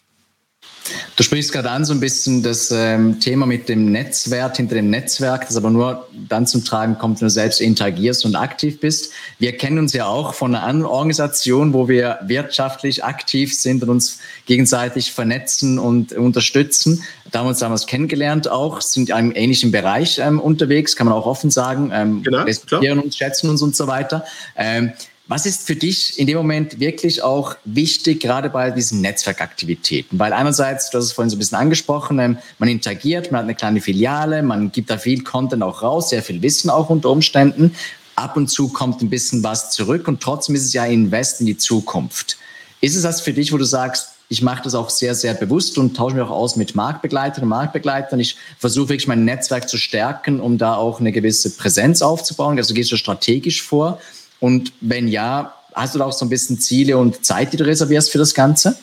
Du 1.15 1.23
sprichst 1.23 1.51
gerade 1.51 1.69
an 1.69 1.85
so 1.85 1.93
ein 1.93 1.99
bisschen 1.99 2.43
das 2.43 2.71
ähm, 2.71 3.19
Thema 3.19 3.45
mit 3.45 3.69
dem 3.69 3.91
Netzwert 3.91 4.57
hinter 4.57 4.75
dem 4.75 4.89
Netzwerk, 4.89 5.47
das 5.47 5.57
aber 5.57 5.69
nur 5.69 6.07
dann 6.27 6.47
zum 6.47 6.63
Tragen 6.63 6.97
kommt, 6.97 7.19
wenn 7.21 7.27
du 7.27 7.31
selbst 7.31 7.61
interagierst 7.61 8.25
und 8.25 8.35
aktiv 8.35 8.79
bist. 8.79 9.11
Wir 9.37 9.57
kennen 9.57 9.79
uns 9.79 9.93
ja 9.93 10.05
auch 10.05 10.33
von 10.33 10.55
einer 10.55 10.63
anderen 10.63 10.91
Organisation, 10.91 11.73
wo 11.73 11.87
wir 11.87 12.19
wirtschaftlich 12.23 13.03
aktiv 13.03 13.57
sind 13.57 13.83
und 13.83 13.89
uns 13.89 14.19
gegenseitig 14.45 15.11
vernetzen 15.11 15.79
und 15.79 16.13
unterstützen. 16.13 17.03
Da 17.31 17.39
haben 17.39 17.45
wir 17.45 17.49
uns 17.49 17.59
damals 17.59 17.85
kennengelernt 17.85 18.49
auch, 18.49 18.81
sind 18.81 19.09
in 19.09 19.15
einem 19.15 19.31
ähnlichen 19.35 19.71
Bereich 19.71 20.19
ähm, 20.19 20.39
unterwegs, 20.39 20.95
kann 20.95 21.05
man 21.05 21.15
auch 21.15 21.25
offen 21.25 21.51
sagen. 21.51 21.91
Ähm, 21.93 22.23
genau, 22.23 22.43
respektieren 22.43 22.99
uns, 22.99 23.17
schätzen 23.17 23.49
uns 23.49 23.61
und 23.61 23.75
so 23.75 23.87
weiter. 23.87 24.25
Ähm, 24.55 24.93
Was 25.29 25.45
ist 25.45 25.67
für 25.67 25.75
dich 25.75 26.17
in 26.17 26.25
dem 26.25 26.37
Moment 26.37 26.79
wirklich 26.79 27.21
auch 27.21 27.55
wichtig, 27.63 28.19
gerade 28.19 28.49
bei 28.49 28.71
diesen 28.71 29.01
Netzwerkaktivitäten? 29.01 30.17
Weil 30.17 30.33
einerseits, 30.33 30.89
du 30.89 30.97
hast 30.97 31.05
es 31.05 31.11
vorhin 31.11 31.29
so 31.29 31.35
ein 31.35 31.39
bisschen 31.39 31.59
angesprochen, 31.59 32.17
ähm, 32.17 32.39
man 32.57 32.67
interagiert, 32.67 33.31
man 33.31 33.41
hat 33.41 33.43
eine 33.43 33.53
kleine 33.53 33.79
Filiale, 33.79 34.41
man 34.41 34.71
gibt 34.71 34.89
da 34.89 34.97
viel 34.97 35.23
Content 35.23 35.61
auch 35.61 35.83
raus, 35.83 36.09
sehr 36.09 36.23
viel 36.23 36.41
Wissen 36.41 36.71
auch 36.71 36.89
unter 36.89 37.11
Umständen. 37.11 37.75
Ab 38.15 38.37
und 38.37 38.47
zu 38.47 38.69
kommt 38.69 39.03
ein 39.03 39.11
bisschen 39.11 39.43
was 39.43 39.69
zurück 39.69 40.07
und 40.07 40.19
trotzdem 40.19 40.55
ist 40.55 40.65
es 40.65 40.73
ja 40.73 40.85
Invest 40.85 41.41
in 41.41 41.45
die 41.45 41.57
Zukunft. 41.57 42.37
Ist 42.81 42.95
es 42.95 43.03
das 43.03 43.21
für 43.21 43.31
dich, 43.31 43.53
wo 43.53 43.57
du 43.57 43.65
sagst, 43.65 44.07
ich 44.29 44.41
mache 44.41 44.63
das 44.63 44.73
auch 44.73 44.89
sehr, 44.89 45.13
sehr 45.13 45.35
bewusst 45.35 45.77
und 45.77 45.95
tausche 45.95 46.15
mich 46.15 46.23
auch 46.23 46.31
aus 46.31 46.55
mit 46.55 46.73
Marktbegleiterinnen 46.73 47.51
und 47.51 47.55
Marktbegleitern. 47.55 48.19
Ich 48.19 48.35
versuche 48.57 48.89
wirklich 48.89 49.07
mein 49.07 49.25
Netzwerk 49.25 49.69
zu 49.69 49.77
stärken, 49.77 50.39
um 50.39 50.57
da 50.57 50.73
auch 50.73 50.99
eine 50.99 51.11
gewisse 51.11 51.51
Präsenz 51.51 52.01
aufzubauen. 52.01 52.57
Also 52.57 52.73
gehst 52.73 52.91
du 52.91 52.97
strategisch 52.97 53.61
vor. 53.61 53.99
Und 54.39 54.73
wenn 54.81 55.07
ja, 55.07 55.53
hast 55.73 55.95
du 55.95 55.99
da 55.99 56.05
auch 56.05 56.13
so 56.13 56.25
ein 56.25 56.29
bisschen 56.29 56.59
Ziele 56.59 56.97
und 56.97 57.25
Zeit, 57.25 57.53
die 57.53 57.57
du 57.57 57.65
reservierst 57.65 58.11
für 58.11 58.17
das 58.17 58.33
Ganze? 58.33 58.77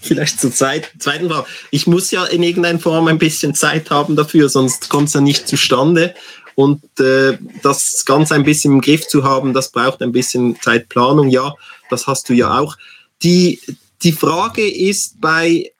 Vielleicht 0.00 0.40
zur 0.40 0.52
Zeit, 0.52 0.90
zweiten 0.98 1.28
Frage. 1.28 1.46
Ich 1.70 1.86
muss 1.86 2.10
ja 2.10 2.24
in 2.24 2.42
irgendeiner 2.42 2.78
Form 2.78 3.08
ein 3.08 3.18
bisschen 3.18 3.54
Zeit 3.54 3.90
haben 3.90 4.16
dafür, 4.16 4.48
sonst 4.48 4.88
kommt 4.88 5.08
es 5.08 5.14
ja 5.14 5.20
nicht 5.20 5.46
zustande. 5.46 6.14
Und 6.54 6.82
äh, 6.98 7.38
das 7.62 8.04
Ganze 8.04 8.34
ein 8.34 8.42
bisschen 8.42 8.72
im 8.72 8.80
Griff 8.80 9.06
zu 9.06 9.22
haben, 9.22 9.52
das 9.52 9.70
braucht 9.70 10.02
ein 10.02 10.12
bisschen 10.12 10.60
Zeitplanung. 10.60 11.28
Ja, 11.28 11.54
das 11.90 12.06
hast 12.06 12.28
du 12.28 12.34
ja 12.34 12.58
auch. 12.58 12.76
Die, 13.22 13.60
die 14.02 14.12
Frage 14.12 14.68
ist 14.68 15.20
bei, 15.20 15.70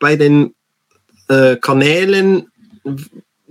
bei 0.00 0.16
den 0.16 0.54
äh, 1.28 1.56
Kanälen, 1.56 2.50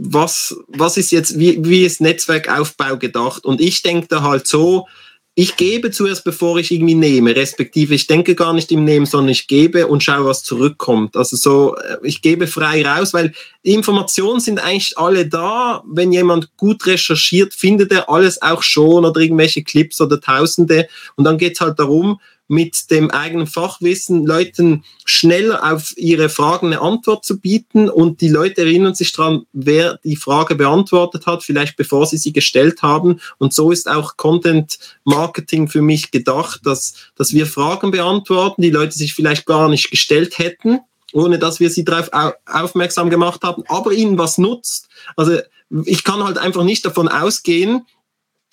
was, 0.05 0.55
was 0.67 0.97
ist 0.97 1.11
jetzt, 1.11 1.39
wie, 1.39 1.63
wie 1.63 1.85
ist 1.85 2.01
Netzwerkaufbau 2.01 2.97
gedacht? 2.97 3.45
Und 3.45 3.61
ich 3.61 3.81
denke 3.83 4.07
da 4.09 4.21
halt 4.21 4.47
so, 4.47 4.87
ich 5.35 5.55
gebe 5.55 5.89
zuerst, 5.89 6.25
bevor 6.25 6.59
ich 6.59 6.71
irgendwie 6.71 6.93
nehme, 6.93 7.35
respektive 7.35 7.95
ich 7.95 8.05
denke 8.05 8.35
gar 8.35 8.53
nicht 8.53 8.71
im 8.71 8.83
Nehmen, 8.83 9.07
sondern 9.07 9.29
ich 9.29 9.47
gebe 9.47 9.87
und 9.87 10.03
schaue, 10.03 10.25
was 10.25 10.43
zurückkommt. 10.43 11.15
Also 11.15 11.37
so, 11.37 11.75
äh, 11.75 11.97
ich 12.03 12.21
gebe 12.21 12.45
frei 12.45 12.85
raus, 12.85 13.13
weil 13.13 13.33
Informationen 13.63 14.41
sind 14.41 14.59
eigentlich 14.59 14.95
alle 14.97 15.27
da. 15.27 15.83
Wenn 15.87 16.11
jemand 16.11 16.55
gut 16.57 16.85
recherchiert, 16.85 17.53
findet 17.53 17.91
er 17.91 18.09
alles 18.09 18.41
auch 18.43 18.61
schon 18.61 19.05
oder 19.05 19.21
irgendwelche 19.21 19.63
Clips 19.63 20.01
oder 20.01 20.21
Tausende. 20.21 20.87
Und 21.15 21.23
dann 21.23 21.39
geht's 21.39 21.61
halt 21.61 21.79
darum, 21.79 22.19
mit 22.53 22.91
dem 22.91 23.11
eigenen 23.11 23.47
Fachwissen 23.47 24.25
Leuten 24.25 24.83
schneller 25.05 25.73
auf 25.73 25.93
ihre 25.97 26.29
Fragen 26.29 26.67
eine 26.67 26.81
Antwort 26.81 27.25
zu 27.25 27.39
bieten 27.39 27.89
und 27.89 28.21
die 28.21 28.29
Leute 28.29 28.61
erinnern 28.61 28.95
sich 28.95 29.11
daran, 29.11 29.45
wer 29.51 29.99
die 30.03 30.15
Frage 30.15 30.55
beantwortet 30.55 31.25
hat, 31.25 31.43
vielleicht 31.43 31.75
bevor 31.75 32.05
sie 32.05 32.17
sie 32.17 32.31
gestellt 32.31 32.81
haben. 32.81 33.19
Und 33.37 33.53
so 33.53 33.71
ist 33.71 33.89
auch 33.89 34.17
Content 34.17 34.77
Marketing 35.03 35.67
für 35.67 35.81
mich 35.81 36.11
gedacht, 36.11 36.61
dass, 36.63 36.93
dass 37.15 37.33
wir 37.33 37.45
Fragen 37.45 37.91
beantworten, 37.91 38.61
die 38.61 38.69
Leute 38.69 38.93
sich 38.93 39.13
vielleicht 39.13 39.45
gar 39.45 39.69
nicht 39.69 39.91
gestellt 39.91 40.37
hätten, 40.37 40.79
ohne 41.11 41.39
dass 41.39 41.59
wir 41.59 41.69
sie 41.69 41.83
darauf 41.83 42.09
aufmerksam 42.45 43.09
gemacht 43.09 43.41
haben, 43.43 43.63
aber 43.67 43.91
ihnen 43.91 44.17
was 44.17 44.37
nutzt. 44.37 44.87
Also 45.15 45.39
ich 45.85 46.03
kann 46.03 46.23
halt 46.23 46.37
einfach 46.37 46.63
nicht 46.63 46.85
davon 46.85 47.07
ausgehen, 47.07 47.85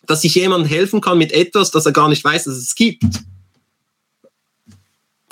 dass 0.06 0.24
ich 0.24 0.34
jemandem 0.34 0.68
helfen 0.68 1.00
kann 1.00 1.18
mit 1.18 1.32
etwas, 1.32 1.70
das 1.70 1.86
er 1.86 1.92
gar 1.92 2.08
nicht 2.08 2.24
weiß, 2.24 2.44
dass 2.44 2.56
es 2.56 2.74
gibt. 2.74 3.04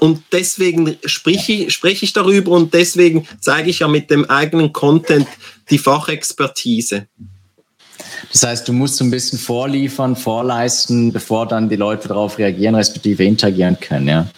Und 0.01 0.23
deswegen 0.33 0.97
spreche 1.05 1.53
ich, 1.53 1.75
spreche 1.75 2.05
ich 2.05 2.13
darüber 2.13 2.53
und 2.53 2.73
deswegen 2.73 3.27
zeige 3.41 3.71
ich 3.71 3.81
ja 3.81 3.89
mit 3.89 4.11
dem 4.11 4.31
eigenen 4.31 4.73
Content 4.73 5.27
die 5.71 5.79
Fachexpertise. 5.79 7.09
Das 8.33 8.43
heißt, 8.45 8.69
du 8.69 8.73
musst 8.73 8.97
so 8.97 9.05
ein 9.05 9.11
bisschen 9.11 9.39
vorliefern, 9.39 10.15
vorleisten, 10.15 11.13
bevor 11.13 11.47
dann 11.47 11.69
die 11.69 11.77
Leute 11.77 12.09
darauf 12.09 12.39
reagieren, 12.39 12.75
respektive 12.75 13.25
interagieren 13.25 13.79
können, 13.81 14.09
ja. 14.09 14.29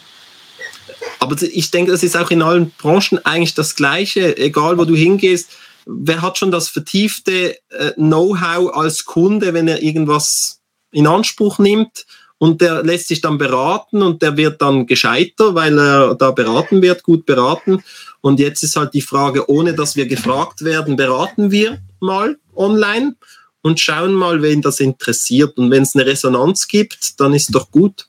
Aber 1.19 1.37
ich 1.43 1.71
denke, 1.71 1.93
das 1.93 2.03
ist 2.03 2.17
auch 2.17 2.31
in 2.31 2.41
allen 2.41 2.71
Branchen 2.71 3.25
eigentlich 3.25 3.55
das 3.55 3.77
Gleiche, 3.77 4.39
egal 4.39 4.79
wo 4.79 4.87
du 4.87 4.97
hingehst. 4.97 5.51
Wer 5.85 6.23
hat 6.23 6.39
schon 6.39 6.51
das 6.51 6.69
vertiefte 6.69 7.57
äh, 7.71 7.93
Know-how 7.97 8.75
als 8.75 9.05
Kunde, 9.05 9.53
wenn 9.53 9.69
er 9.69 9.83
irgendwas 9.83 10.61
in 10.93 11.07
Anspruch 11.07 11.59
nimmt? 11.59 12.07
Und 12.41 12.63
der 12.63 12.83
lässt 12.83 13.09
sich 13.09 13.21
dann 13.21 13.37
beraten 13.37 14.03
und 14.03 14.23
der 14.23 14.35
wird 14.39 14.63
dann 14.63 14.87
gescheiter, 14.87 15.55
weil 15.55 15.79
er 15.79 16.15
da 16.15 16.31
beraten 16.31 16.81
wird, 16.81 17.03
gut 17.03 17.27
beraten. 17.27 17.85
Und 18.23 18.41
jetzt 18.41 18.63
ist 18.63 18.77
halt 18.77 18.95
die 18.95 19.03
Frage, 19.03 19.51
ohne 19.51 19.75
dass 19.75 19.95
wir 19.95 20.07
gefragt 20.07 20.65
werden, 20.65 20.97
beraten 20.97 21.51
wir 21.51 21.83
mal 22.01 22.39
online 22.57 23.15
und 23.61 23.79
schauen 23.79 24.15
mal, 24.15 24.41
wen 24.41 24.63
das 24.63 24.81
interessiert. 24.81 25.59
Und 25.59 25.71
wenn 25.71 25.83
es 25.83 25.95
eine 25.95 26.07
Resonanz 26.07 26.67
gibt, 26.67 27.21
dann 27.21 27.35
ist 27.35 27.55
doch 27.55 27.71
gut. 27.71 28.07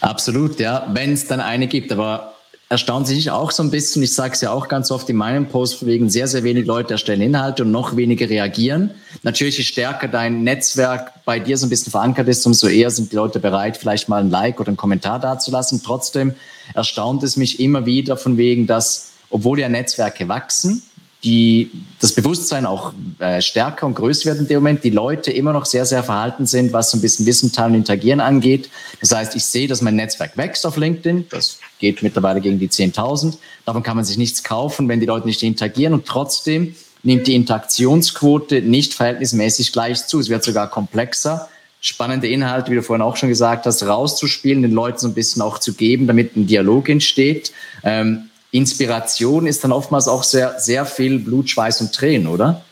Absolut, 0.00 0.58
ja, 0.60 0.88
wenn 0.94 1.12
es 1.12 1.26
dann 1.26 1.40
eine 1.40 1.68
gibt. 1.68 1.92
Aber 1.92 2.36
erstaunt 2.70 3.08
sich 3.08 3.32
auch 3.32 3.50
so 3.50 3.64
ein 3.64 3.70
bisschen, 3.72 4.00
ich 4.04 4.14
sage 4.14 4.32
es 4.32 4.40
ja 4.42 4.52
auch 4.52 4.68
ganz 4.68 4.92
oft 4.92 5.10
in 5.10 5.16
meinem 5.16 5.46
Post, 5.46 5.84
wegen 5.84 6.08
sehr, 6.08 6.28
sehr 6.28 6.44
wenig 6.44 6.66
Leute 6.66 6.94
erstellen 6.94 7.20
Inhalte 7.20 7.64
und 7.64 7.72
noch 7.72 7.96
weniger 7.96 8.30
reagieren. 8.30 8.92
Natürlich, 9.24 9.58
je 9.58 9.64
stärker 9.64 10.06
dein 10.06 10.44
Netzwerk 10.44 11.12
bei 11.24 11.40
dir 11.40 11.58
so 11.58 11.66
ein 11.66 11.68
bisschen 11.68 11.90
verankert 11.90 12.28
ist, 12.28 12.46
umso 12.46 12.68
eher 12.68 12.90
sind 12.90 13.10
die 13.10 13.16
Leute 13.16 13.40
bereit, 13.40 13.76
vielleicht 13.76 14.08
mal 14.08 14.22
ein 14.22 14.30
Like 14.30 14.60
oder 14.60 14.68
einen 14.68 14.76
Kommentar 14.76 15.18
dazulassen. 15.18 15.82
Trotzdem 15.84 16.34
erstaunt 16.72 17.24
es 17.24 17.36
mich 17.36 17.58
immer 17.58 17.86
wieder 17.86 18.16
von 18.16 18.36
wegen, 18.36 18.68
dass, 18.68 19.10
obwohl 19.30 19.58
ja 19.58 19.68
Netzwerke 19.68 20.28
wachsen, 20.28 20.84
die, 21.24 21.72
das 22.00 22.12
Bewusstsein 22.12 22.66
auch 22.66 22.92
äh, 23.18 23.42
stärker 23.42 23.84
und 23.86 23.96
größer 23.96 24.26
wird 24.26 24.38
in 24.38 24.46
dem 24.46 24.58
Moment, 24.58 24.84
die 24.84 24.90
Leute 24.90 25.32
immer 25.32 25.52
noch 25.52 25.66
sehr, 25.66 25.84
sehr 25.86 26.04
verhalten 26.04 26.46
sind, 26.46 26.72
was 26.72 26.92
so 26.92 26.98
ein 26.98 27.00
bisschen 27.00 27.26
Wissen 27.26 27.50
teilen 27.50 27.72
und 27.72 27.78
interagieren 27.78 28.20
angeht. 28.20 28.70
Das 29.00 29.12
heißt, 29.12 29.34
ich 29.34 29.44
sehe, 29.44 29.66
dass 29.66 29.82
mein 29.82 29.96
Netzwerk 29.96 30.36
wächst 30.36 30.64
auf 30.64 30.76
LinkedIn. 30.76 31.26
Das 31.30 31.58
geht 31.80 32.02
mittlerweile 32.02 32.40
gegen 32.40 32.58
die 32.58 32.68
10.000. 32.68 33.38
Davon 33.64 33.82
kann 33.82 33.96
man 33.96 34.04
sich 34.04 34.16
nichts 34.16 34.44
kaufen, 34.44 34.88
wenn 34.88 35.00
die 35.00 35.06
Leute 35.06 35.26
nicht 35.26 35.42
interagieren. 35.42 35.94
Und 35.94 36.06
trotzdem 36.06 36.76
nimmt 37.02 37.26
die 37.26 37.34
Interaktionsquote 37.34 38.62
nicht 38.62 38.94
verhältnismäßig 38.94 39.72
gleich 39.72 40.06
zu. 40.06 40.20
Es 40.20 40.28
wird 40.28 40.44
sogar 40.44 40.70
komplexer. 40.70 41.48
Spannende 41.80 42.28
Inhalte, 42.28 42.70
wie 42.70 42.76
du 42.76 42.82
vorhin 42.82 43.02
auch 43.02 43.16
schon 43.16 43.30
gesagt 43.30 43.64
hast, 43.64 43.82
rauszuspielen, 43.82 44.62
den 44.62 44.72
Leuten 44.72 44.98
so 44.98 45.08
ein 45.08 45.14
bisschen 45.14 45.40
auch 45.40 45.58
zu 45.58 45.72
geben, 45.72 46.06
damit 46.06 46.36
ein 46.36 46.46
Dialog 46.46 46.90
entsteht. 46.90 47.52
Ähm, 47.82 48.28
Inspiration 48.50 49.46
ist 49.46 49.64
dann 49.64 49.72
oftmals 49.72 50.06
auch 50.08 50.22
sehr, 50.22 50.58
sehr 50.60 50.84
viel 50.84 51.18
Blut, 51.18 51.48
Schweiß 51.48 51.80
und 51.80 51.94
Tränen, 51.94 52.26
oder? 52.26 52.62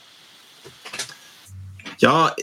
Ja, 1.99 2.35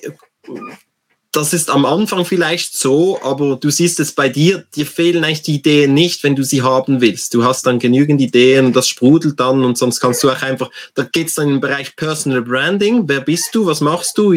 das 1.36 1.54
ist 1.54 1.70
am 1.70 1.86
Anfang 1.86 2.24
vielleicht 2.24 2.78
so, 2.78 3.22
aber 3.22 3.58
du 3.58 3.70
siehst 3.70 4.00
es 4.00 4.14
bei 4.14 4.30
dir, 4.30 4.66
dir 4.74 4.86
fehlen 4.86 5.24
eigentlich 5.24 5.42
die 5.42 5.56
Ideen 5.56 5.94
nicht, 5.94 6.24
wenn 6.24 6.36
du 6.36 6.44
sie 6.44 6.62
haben 6.62 7.02
willst. 7.02 7.34
Du 7.34 7.44
hast 7.44 7.66
dann 7.66 7.78
genügend 7.80 8.22
Ideen 8.22 8.68
und 8.68 8.76
das 8.76 8.88
sprudelt 8.88 9.40
dann 9.40 9.64
und 9.64 9.78
sonst 9.78 10.00
kannst 10.00 10.24
du 10.24 10.30
auch 10.30 10.42
einfach, 10.42 10.72
da 10.94 11.04
geht 11.04 11.28
es 11.28 11.36
dann 11.36 11.50
im 11.50 11.60
Bereich 11.60 11.96
Personal 11.98 12.42
Branding. 12.42 13.04
Wer 13.08 13.20
bist 13.20 13.54
du? 13.54 13.66
Was 13.66 13.82
machst 13.82 14.18
du? 14.18 14.34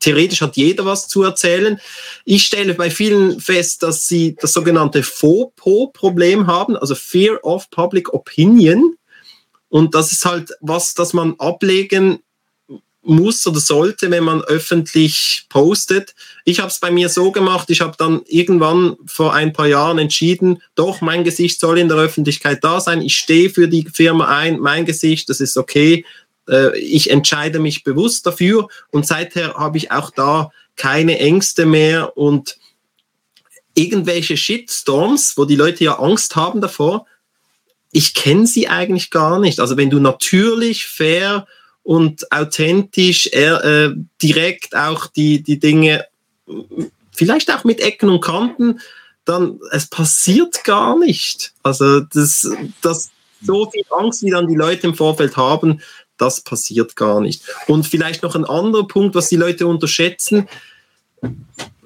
Theoretisch 0.00 0.40
hat 0.40 0.56
jeder 0.56 0.84
was 0.84 1.06
zu 1.06 1.22
erzählen. 1.22 1.80
Ich 2.24 2.42
stelle 2.44 2.74
bei 2.74 2.90
vielen 2.90 3.40
fest, 3.40 3.84
dass 3.84 4.08
sie 4.08 4.34
das 4.40 4.52
sogenannte 4.52 5.04
FOPO-Problem 5.04 6.48
haben, 6.48 6.76
also 6.76 6.96
Fear 6.96 7.44
of 7.44 7.70
Public 7.70 8.12
Opinion. 8.12 8.96
Und 9.68 9.94
das 9.94 10.10
ist 10.10 10.24
halt 10.24 10.50
was, 10.60 10.94
das 10.94 11.12
man 11.12 11.36
ablegen 11.38 12.18
muss 13.02 13.46
oder 13.46 13.60
sollte, 13.60 14.10
wenn 14.10 14.24
man 14.24 14.42
öffentlich 14.42 15.46
postet. 15.48 16.14
Ich 16.44 16.60
habe 16.60 16.68
es 16.68 16.80
bei 16.80 16.90
mir 16.90 17.08
so 17.08 17.32
gemacht, 17.32 17.70
ich 17.70 17.80
habe 17.80 17.96
dann 17.96 18.20
irgendwann 18.26 18.96
vor 19.06 19.32
ein 19.32 19.52
paar 19.52 19.66
Jahren 19.66 19.98
entschieden, 19.98 20.62
doch, 20.74 21.00
mein 21.00 21.24
Gesicht 21.24 21.60
soll 21.60 21.78
in 21.78 21.88
der 21.88 21.96
Öffentlichkeit 21.96 22.62
da 22.62 22.80
sein, 22.80 23.00
ich 23.00 23.16
stehe 23.16 23.48
für 23.48 23.68
die 23.68 23.88
Firma 23.92 24.28
ein, 24.28 24.58
mein 24.58 24.84
Gesicht, 24.84 25.30
das 25.30 25.40
ist 25.40 25.56
okay, 25.56 26.04
äh, 26.48 26.78
ich 26.78 27.10
entscheide 27.10 27.58
mich 27.58 27.84
bewusst 27.84 28.26
dafür 28.26 28.68
und 28.90 29.06
seither 29.06 29.54
habe 29.54 29.78
ich 29.78 29.90
auch 29.90 30.10
da 30.10 30.50
keine 30.76 31.18
Ängste 31.18 31.64
mehr 31.64 32.16
und 32.18 32.58
irgendwelche 33.74 34.36
Shitstorms, 34.36 35.38
wo 35.38 35.46
die 35.46 35.56
Leute 35.56 35.84
ja 35.84 35.98
Angst 35.98 36.36
haben 36.36 36.60
davor, 36.60 37.06
ich 37.92 38.14
kenne 38.14 38.46
sie 38.46 38.68
eigentlich 38.68 39.10
gar 39.10 39.38
nicht. 39.40 39.58
Also 39.58 39.76
wenn 39.76 39.90
du 39.90 40.00
natürlich 40.00 40.86
fair 40.86 41.46
und 41.82 42.30
authentisch, 42.32 43.28
er, 43.28 43.64
äh, 43.64 43.94
direkt 44.22 44.76
auch 44.76 45.06
die, 45.06 45.42
die 45.42 45.58
Dinge, 45.58 46.06
vielleicht 47.12 47.52
auch 47.52 47.64
mit 47.64 47.80
Ecken 47.80 48.08
und 48.08 48.20
Kanten, 48.20 48.80
dann 49.24 49.60
es 49.70 49.86
passiert 49.86 50.64
gar 50.64 50.98
nicht. 50.98 51.52
Also 51.62 52.00
das, 52.00 52.50
das 52.82 53.10
so 53.42 53.70
viel 53.70 53.84
Angst, 53.90 54.22
wie 54.22 54.30
dann 54.30 54.48
die 54.48 54.54
Leute 54.54 54.86
im 54.86 54.94
Vorfeld 54.94 55.36
haben, 55.36 55.80
das 56.16 56.42
passiert 56.42 56.96
gar 56.96 57.20
nicht. 57.20 57.42
Und 57.66 57.86
vielleicht 57.86 58.22
noch 58.22 58.34
ein 58.34 58.44
anderer 58.44 58.86
Punkt, 58.86 59.14
was 59.14 59.28
die 59.28 59.36
Leute 59.36 59.66
unterschätzen. 59.66 60.48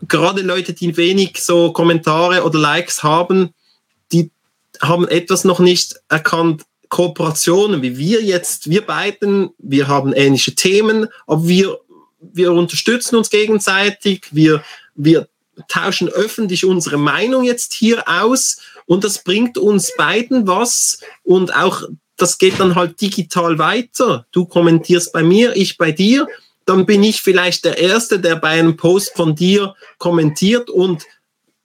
Gerade 0.08 0.42
Leute, 0.42 0.72
die 0.72 0.96
wenig 0.96 1.42
so 1.42 1.72
Kommentare 1.72 2.42
oder 2.42 2.58
Likes 2.58 3.02
haben, 3.02 3.54
die 4.12 4.30
haben 4.82 5.06
etwas 5.08 5.44
noch 5.44 5.60
nicht 5.60 5.94
erkannt. 6.08 6.64
Kooperationen, 6.88 7.82
wie 7.82 7.98
wir 7.98 8.22
jetzt, 8.22 8.70
wir 8.70 8.82
beiden, 8.82 9.50
wir 9.58 9.88
haben 9.88 10.12
ähnliche 10.12 10.54
Themen, 10.54 11.08
aber 11.26 11.48
wir 11.48 11.78
wir 12.32 12.52
unterstützen 12.52 13.16
uns 13.16 13.30
gegenseitig, 13.30 14.26
wir, 14.30 14.62
wir 14.94 15.28
tauschen 15.68 16.08
öffentlich 16.08 16.64
unsere 16.64 16.96
Meinung 16.96 17.44
jetzt 17.44 17.74
hier 17.74 18.08
aus 18.08 18.60
und 18.86 19.04
das 19.04 19.22
bringt 19.22 19.58
uns 19.58 19.94
beiden 19.96 20.46
was 20.46 21.00
und 21.22 21.54
auch 21.54 21.82
das 22.16 22.38
geht 22.38 22.60
dann 22.60 22.76
halt 22.76 23.00
digital 23.00 23.58
weiter. 23.58 24.26
Du 24.30 24.46
kommentierst 24.46 25.12
bei 25.12 25.24
mir, 25.24 25.56
ich 25.56 25.78
bei 25.78 25.90
dir. 25.90 26.28
Dann 26.64 26.86
bin 26.86 27.02
ich 27.02 27.20
vielleicht 27.20 27.64
der 27.64 27.76
Erste, 27.76 28.20
der 28.20 28.36
bei 28.36 28.50
einem 28.50 28.76
Post 28.76 29.16
von 29.16 29.34
dir 29.34 29.74
kommentiert 29.98 30.70
und 30.70 31.02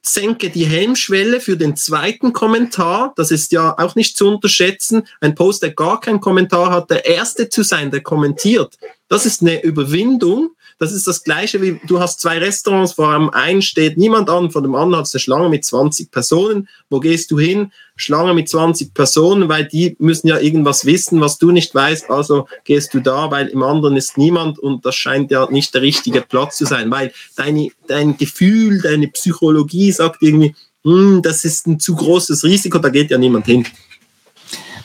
senke 0.01 0.49
die 0.49 0.65
Helmschwelle 0.65 1.41
für 1.41 1.57
den 1.57 1.75
zweiten 1.75 2.33
Kommentar. 2.33 3.13
Das 3.15 3.31
ist 3.31 3.51
ja 3.51 3.77
auch 3.77 3.95
nicht 3.95 4.17
zu 4.17 4.27
unterschätzen. 4.27 5.03
Ein 5.21 5.35
Post, 5.35 5.63
der 5.63 5.73
gar 5.73 5.99
keinen 5.99 6.21
Kommentar 6.21 6.71
hat, 6.71 6.89
der 6.89 7.05
Erste 7.05 7.49
zu 7.49 7.63
sein, 7.63 7.91
der 7.91 8.01
kommentiert. 8.01 8.77
Das 9.07 9.25
ist 9.25 9.41
eine 9.41 9.61
Überwindung. 9.61 10.51
Das 10.79 10.93
ist 10.93 11.05
das 11.07 11.25
Gleiche 11.25 11.61
wie, 11.61 11.77
du 11.85 11.99
hast 11.99 12.21
zwei 12.21 12.37
Restaurants, 12.37 12.93
vor 12.93 13.13
einem 13.13 13.29
einen 13.29 13.61
steht 13.61 13.97
niemand 13.97 14.29
an, 14.29 14.49
vor 14.49 14.61
dem 14.61 14.75
anderen 14.75 15.01
hat 15.01 15.07
es 15.07 15.13
eine 15.13 15.19
Schlange 15.19 15.49
mit 15.49 15.65
20 15.65 16.09
Personen. 16.09 16.69
Wo 16.89 17.01
gehst 17.01 17.31
du 17.31 17.37
hin? 17.37 17.73
Schlange 17.97 18.33
mit 18.33 18.47
20 18.47 18.93
Personen, 18.93 19.49
weil 19.49 19.67
die 19.67 19.97
müssen 19.99 20.29
ja 20.29 20.39
irgendwas 20.39 20.85
wissen, 20.85 21.19
was 21.19 21.37
du 21.37 21.51
nicht 21.51 21.75
weißt. 21.75 22.09
Also 22.09 22.47
gehst 22.63 22.93
du 22.93 23.01
da, 23.01 23.29
weil 23.29 23.47
im 23.47 23.61
anderen 23.61 23.97
ist 23.97 24.17
niemand 24.17 24.57
und 24.57 24.85
das 24.85 24.95
scheint 24.95 25.31
ja 25.31 25.51
nicht 25.51 25.73
der 25.73 25.81
richtige 25.81 26.21
Platz 26.21 26.55
zu 26.55 26.65
sein, 26.65 26.89
weil 26.89 27.11
deine, 27.35 27.71
dein 27.87 28.15
Gefühl, 28.15 28.81
deine 28.81 29.09
Psychologie 29.09 29.91
sagt 29.91 30.21
irgendwie, 30.21 30.55
hm, 30.85 31.21
das 31.21 31.43
ist 31.43 31.67
ein 31.67 31.81
zu 31.81 31.93
großes 31.93 32.45
Risiko, 32.45 32.79
da 32.79 32.87
geht 32.87 33.11
ja 33.11 33.17
niemand 33.17 33.47
hin. 33.47 33.67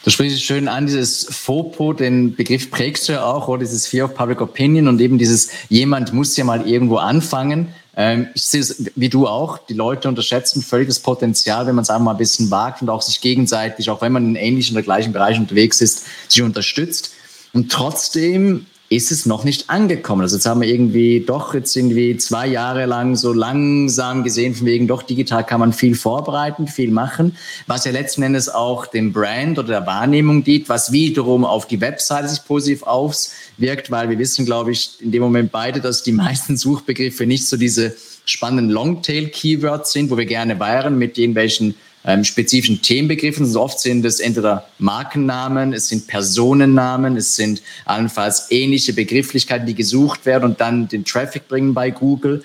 Du 0.05 0.11
sprichst 0.11 0.37
es 0.37 0.43
schön 0.43 0.69
an, 0.69 0.85
dieses 0.85 1.27
FOPO, 1.31 1.95
den 1.95 2.35
Begriff 2.35 2.71
prägst 2.71 3.09
du 3.09 3.15
ja 3.15 3.25
auch, 3.25 3.49
oder 3.49 3.61
dieses 3.61 3.87
Fear 3.87 4.05
of 4.05 4.15
Public 4.15 4.43
Opinion 4.43 4.87
und 4.87 5.01
eben 5.01 5.17
dieses, 5.17 5.49
jemand 5.71 6.13
muss 6.13 6.37
ja 6.37 6.45
mal 6.45 6.67
irgendwo 6.69 6.97
anfangen. 6.97 7.69
Ähm, 7.97 8.29
ich 8.35 8.45
sehe 8.45 8.61
es 8.61 8.85
wie 8.97 9.09
du 9.09 9.27
auch, 9.27 9.57
die 9.67 9.73
Leute 9.73 10.09
unterschätzen 10.09 10.63
völlig 10.63 10.89
das 10.89 11.01
Potenzial, 11.01 11.67
wenn 11.67 11.75
man 11.75 11.85
es 11.85 11.91
einfach 11.91 12.05
mal 12.05 12.11
ein 12.11 12.19
bisschen 12.19 12.51
wagt 12.51 12.83
und 12.83 12.91
auch 12.91 13.01
sich 13.01 13.23
gegenseitig, 13.23 13.89
auch 13.89 14.03
wenn 14.03 14.13
man 14.13 14.27
in 14.27 14.37
ähnlichen 14.37 14.77
oder 14.77 14.83
gleichen 14.83 15.15
Bereichen 15.15 15.43
unterwegs 15.43 15.81
ist, 15.81 16.05
sich 16.29 16.43
unterstützt. 16.43 17.13
Und 17.55 17.73
trotzdem 17.73 18.67
ist 18.91 19.11
es 19.11 19.25
noch 19.25 19.45
nicht 19.45 19.71
angekommen. 19.71 20.23
Also 20.23 20.37
jetzt 20.37 20.47
haben 20.47 20.61
wir 20.61 20.69
irgendwie 20.69 21.21
doch 21.21 21.55
jetzt 21.55 21.75
irgendwie 21.75 22.17
zwei 22.19 22.47
Jahre 22.47 22.85
lang 22.87 23.17
so 23.17 23.33
langsam 23.33 24.23
gesehen, 24.25 24.55
von 24.55 24.67
wegen 24.67 24.87
doch 24.87 25.03
digital 25.03 25.45
kann 25.45 25.61
man 25.61 25.73
viel 25.73 25.95
vorbereiten, 25.95 26.69
viel 26.69 26.91
machen, 26.91 27.37
was 27.67 27.85
ja 27.85 27.93
letzten 27.93 28.23
Endes 28.23 28.49
auch 28.49 28.87
dem 28.87 29.13
Brand 29.13 29.59
oder 29.59 29.69
der 29.69 29.87
Wahrnehmung 29.87 30.45
dient, 30.45 30.69
was 30.69 30.93
wiederum 30.93 31.45
auf 31.45 31.67
die 31.67 31.81
Webseite 31.81 32.29
sich 32.29 32.45
positiv 32.45 32.83
auswirkt, 32.83 33.91
weil 33.91 34.11
wir 34.11 34.19
wissen, 34.19 34.45
glaube 34.45 34.73
ich, 34.73 35.01
in 35.01 35.13
dem 35.13 35.23
Moment 35.23 35.51
beide, 35.51 35.81
dass 35.81 36.03
die 36.03 36.13
meisten 36.25 36.57
Suchbegriffe 36.57 37.27
nicht 37.27 37.47
so 37.47 37.57
diese 37.57 37.97
spannenden 38.27 38.71
Longtail-Keywords 38.71 39.93
sind, 39.93 40.11
wo 40.11 40.17
wir 40.17 40.27
gerne 40.27 40.59
wären 40.61 40.99
mit 40.99 41.19
irgendwelchen 41.19 41.75
ähm, 42.05 42.25
spezifischen 42.25 42.83
Themenbegriffen. 42.83 43.47
Also 43.47 43.61
oft 43.61 43.81
sind 43.81 44.05
es 44.05 44.21
entweder 44.21 44.69
Markennamen, 44.79 45.73
es 45.73 45.89
sind 45.89 46.07
Personennamen, 46.07 47.17
es 47.17 47.35
sind 47.35 47.63
allenfalls 47.85 48.51
ähnliche 48.51 48.93
Begrifflichkeiten, 48.93 49.67
die 49.67 49.75
gesucht 49.75 50.27
werden 50.27 50.45
und 50.45 50.61
dann 50.61 50.89
den 50.89 51.05
Traffic 51.05 51.49
bringen 51.49 51.75
bei 51.75 51.91
Google. 51.91 52.45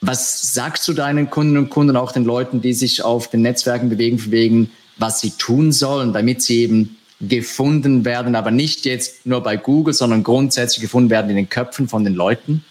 Was 0.00 0.54
sagst 0.54 0.86
du 0.88 0.92
deinen 0.92 1.30
Kunden 1.30 1.56
und 1.56 1.70
Kunden, 1.70 1.96
auch 1.96 2.12
den 2.12 2.24
Leuten, 2.24 2.60
die 2.60 2.72
sich 2.72 3.02
auf 3.02 3.28
den 3.28 3.42
Netzwerken 3.42 3.88
bewegen, 3.88 4.20
wegen, 4.30 4.70
was 4.98 5.20
sie 5.20 5.30
tun 5.30 5.72
sollen, 5.72 6.12
damit 6.12 6.42
sie 6.42 6.62
eben 6.62 6.96
gefunden 7.20 8.04
werden, 8.04 8.34
aber 8.34 8.50
nicht 8.50 8.84
jetzt 8.84 9.26
nur 9.26 9.42
bei 9.42 9.56
Google, 9.56 9.94
sondern 9.94 10.24
grundsätzlich 10.24 10.82
gefunden 10.82 11.10
werden 11.10 11.30
in 11.30 11.36
den 11.36 11.48
Köpfen 11.48 11.88
von 11.88 12.04
den 12.04 12.14
Leuten? 12.14 12.64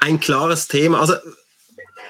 Ein 0.00 0.20
klares 0.20 0.66
Thema. 0.68 1.00
Also 1.00 1.14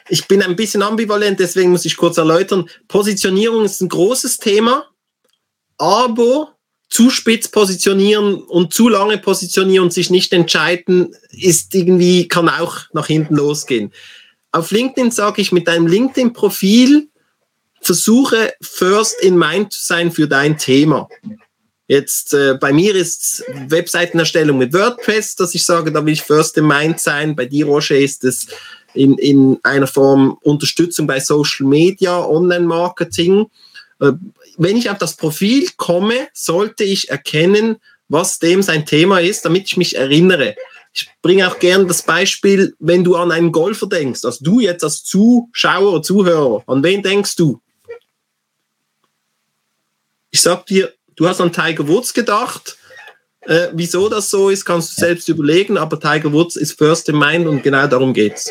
ich 0.09 0.27
bin 0.29 0.43
ein 0.43 0.57
bisschen 0.57 0.83
ambivalent, 0.83 1.41
deswegen 1.41 1.71
muss 1.71 1.85
ich 1.85 1.97
kurz 1.97 2.19
erläutern. 2.19 2.69
Positionierung 2.89 3.65
ist 3.65 3.81
ein 3.81 3.89
großes 3.89 4.39
Thema, 4.39 4.87
aber 5.79 6.55
zu 6.91 7.11
spitz 7.11 7.49
positionieren 7.49 8.35
und 8.35 8.73
zu 8.73 8.89
lange 8.89 9.19
positionieren 9.19 9.87
und 9.87 9.93
sich 9.93 10.11
nicht 10.11 10.33
entscheiden, 10.33 11.17
ist 11.33 11.75
irgendwie, 11.75 12.29
kann 12.29 12.49
auch 12.49 12.83
nach 12.93 13.07
hinten 13.07 13.35
losgehen. 13.35 13.93
Auf 14.53 14.71
LinkedIn 14.71 15.11
sage 15.11 15.43
ich 15.43 15.51
mit 15.51 15.67
deinem 15.67 15.87
LinkedIn-Profil, 15.87 17.09
versuche 17.81 18.55
first 18.63 19.21
in 19.21 19.37
mind 19.37 19.73
zu 19.73 19.85
sein 19.85 20.13
für 20.13 20.29
dein 20.29 20.57
Thema. 20.57 21.09
Jetzt 21.87 22.33
äh, 22.33 22.55
bei 22.59 22.73
mir 22.73 22.95
ist 22.95 23.45
Webseitenerstellung 23.69 24.57
mit 24.57 24.73
WordPress, 24.73 25.37
dass 25.37 25.55
ich 25.55 25.67
sage, 25.67 25.93
da 25.93 26.05
will 26.07 26.15
ich 26.15 26.23
first 26.23 26.57
in 26.57 26.67
mind 26.67 27.01
sein. 27.01 27.37
Bei 27.37 27.45
dir, 27.45 27.67
Roger, 27.67 27.97
ist 27.97 28.25
es 28.25 28.47
in, 28.95 29.19
in 29.19 29.59
einer 29.63 29.87
Form 29.87 30.39
Unterstützung 30.43 31.07
bei 31.07 31.21
Social 31.21 31.67
Media, 31.67 32.25
Online-Marketing. 32.25 33.47
Äh, 34.01 34.13
wenn 34.57 34.77
ich 34.77 34.91
auf 34.91 34.99
das 34.99 35.17
Profil 35.17 35.69
komme, 35.77 36.29
sollte 36.33 36.85
ich 36.85 37.11
erkennen, 37.11 37.77
was 38.09 38.39
dem 38.39 38.63
sein 38.63 38.87
Thema 38.87 39.21
ist, 39.21 39.45
damit 39.45 39.67
ich 39.67 39.77
mich 39.77 39.97
erinnere. 39.97 40.55
Ich 40.93 41.11
bringe 41.23 41.49
auch 41.49 41.59
gerne 41.59 41.87
das 41.87 42.03
Beispiel, 42.03 42.77
wenn 42.79 43.03
du 43.03 43.17
an 43.17 43.33
einen 43.33 43.51
Golfer 43.51 43.89
denkst, 43.89 44.25
also 44.25 44.45
du 44.45 44.61
jetzt 44.61 44.85
als 44.85 45.03
Zuschauer 45.03 46.03
Zuhörer, 46.03 46.63
an 46.69 46.85
wen 46.85 47.03
denkst 47.03 47.35
du? 47.35 47.61
Ich 50.31 50.41
sag 50.41 50.67
dir, 50.67 50.93
du 51.17 51.29
hast 51.29 51.41
an 51.41 51.53
Tiger 51.53 51.89
Woods 51.89 52.15
gedacht, 52.15 52.77
äh, 53.47 53.69
wieso 53.73 54.09
das 54.09 54.31
so 54.31 54.49
ist, 54.49 54.65
kannst 54.65 54.97
du 54.97 55.01
selbst 55.01 55.29
überlegen, 55.29 55.77
aber 55.77 55.99
Tiger 56.01 56.33
Woods 56.33 56.57
ist 56.57 56.79
first 56.79 57.09
in 57.09 57.19
mind 57.19 57.47
und 57.47 57.63
genau 57.63 57.87
darum 57.87 58.13
geht's. 58.13 58.51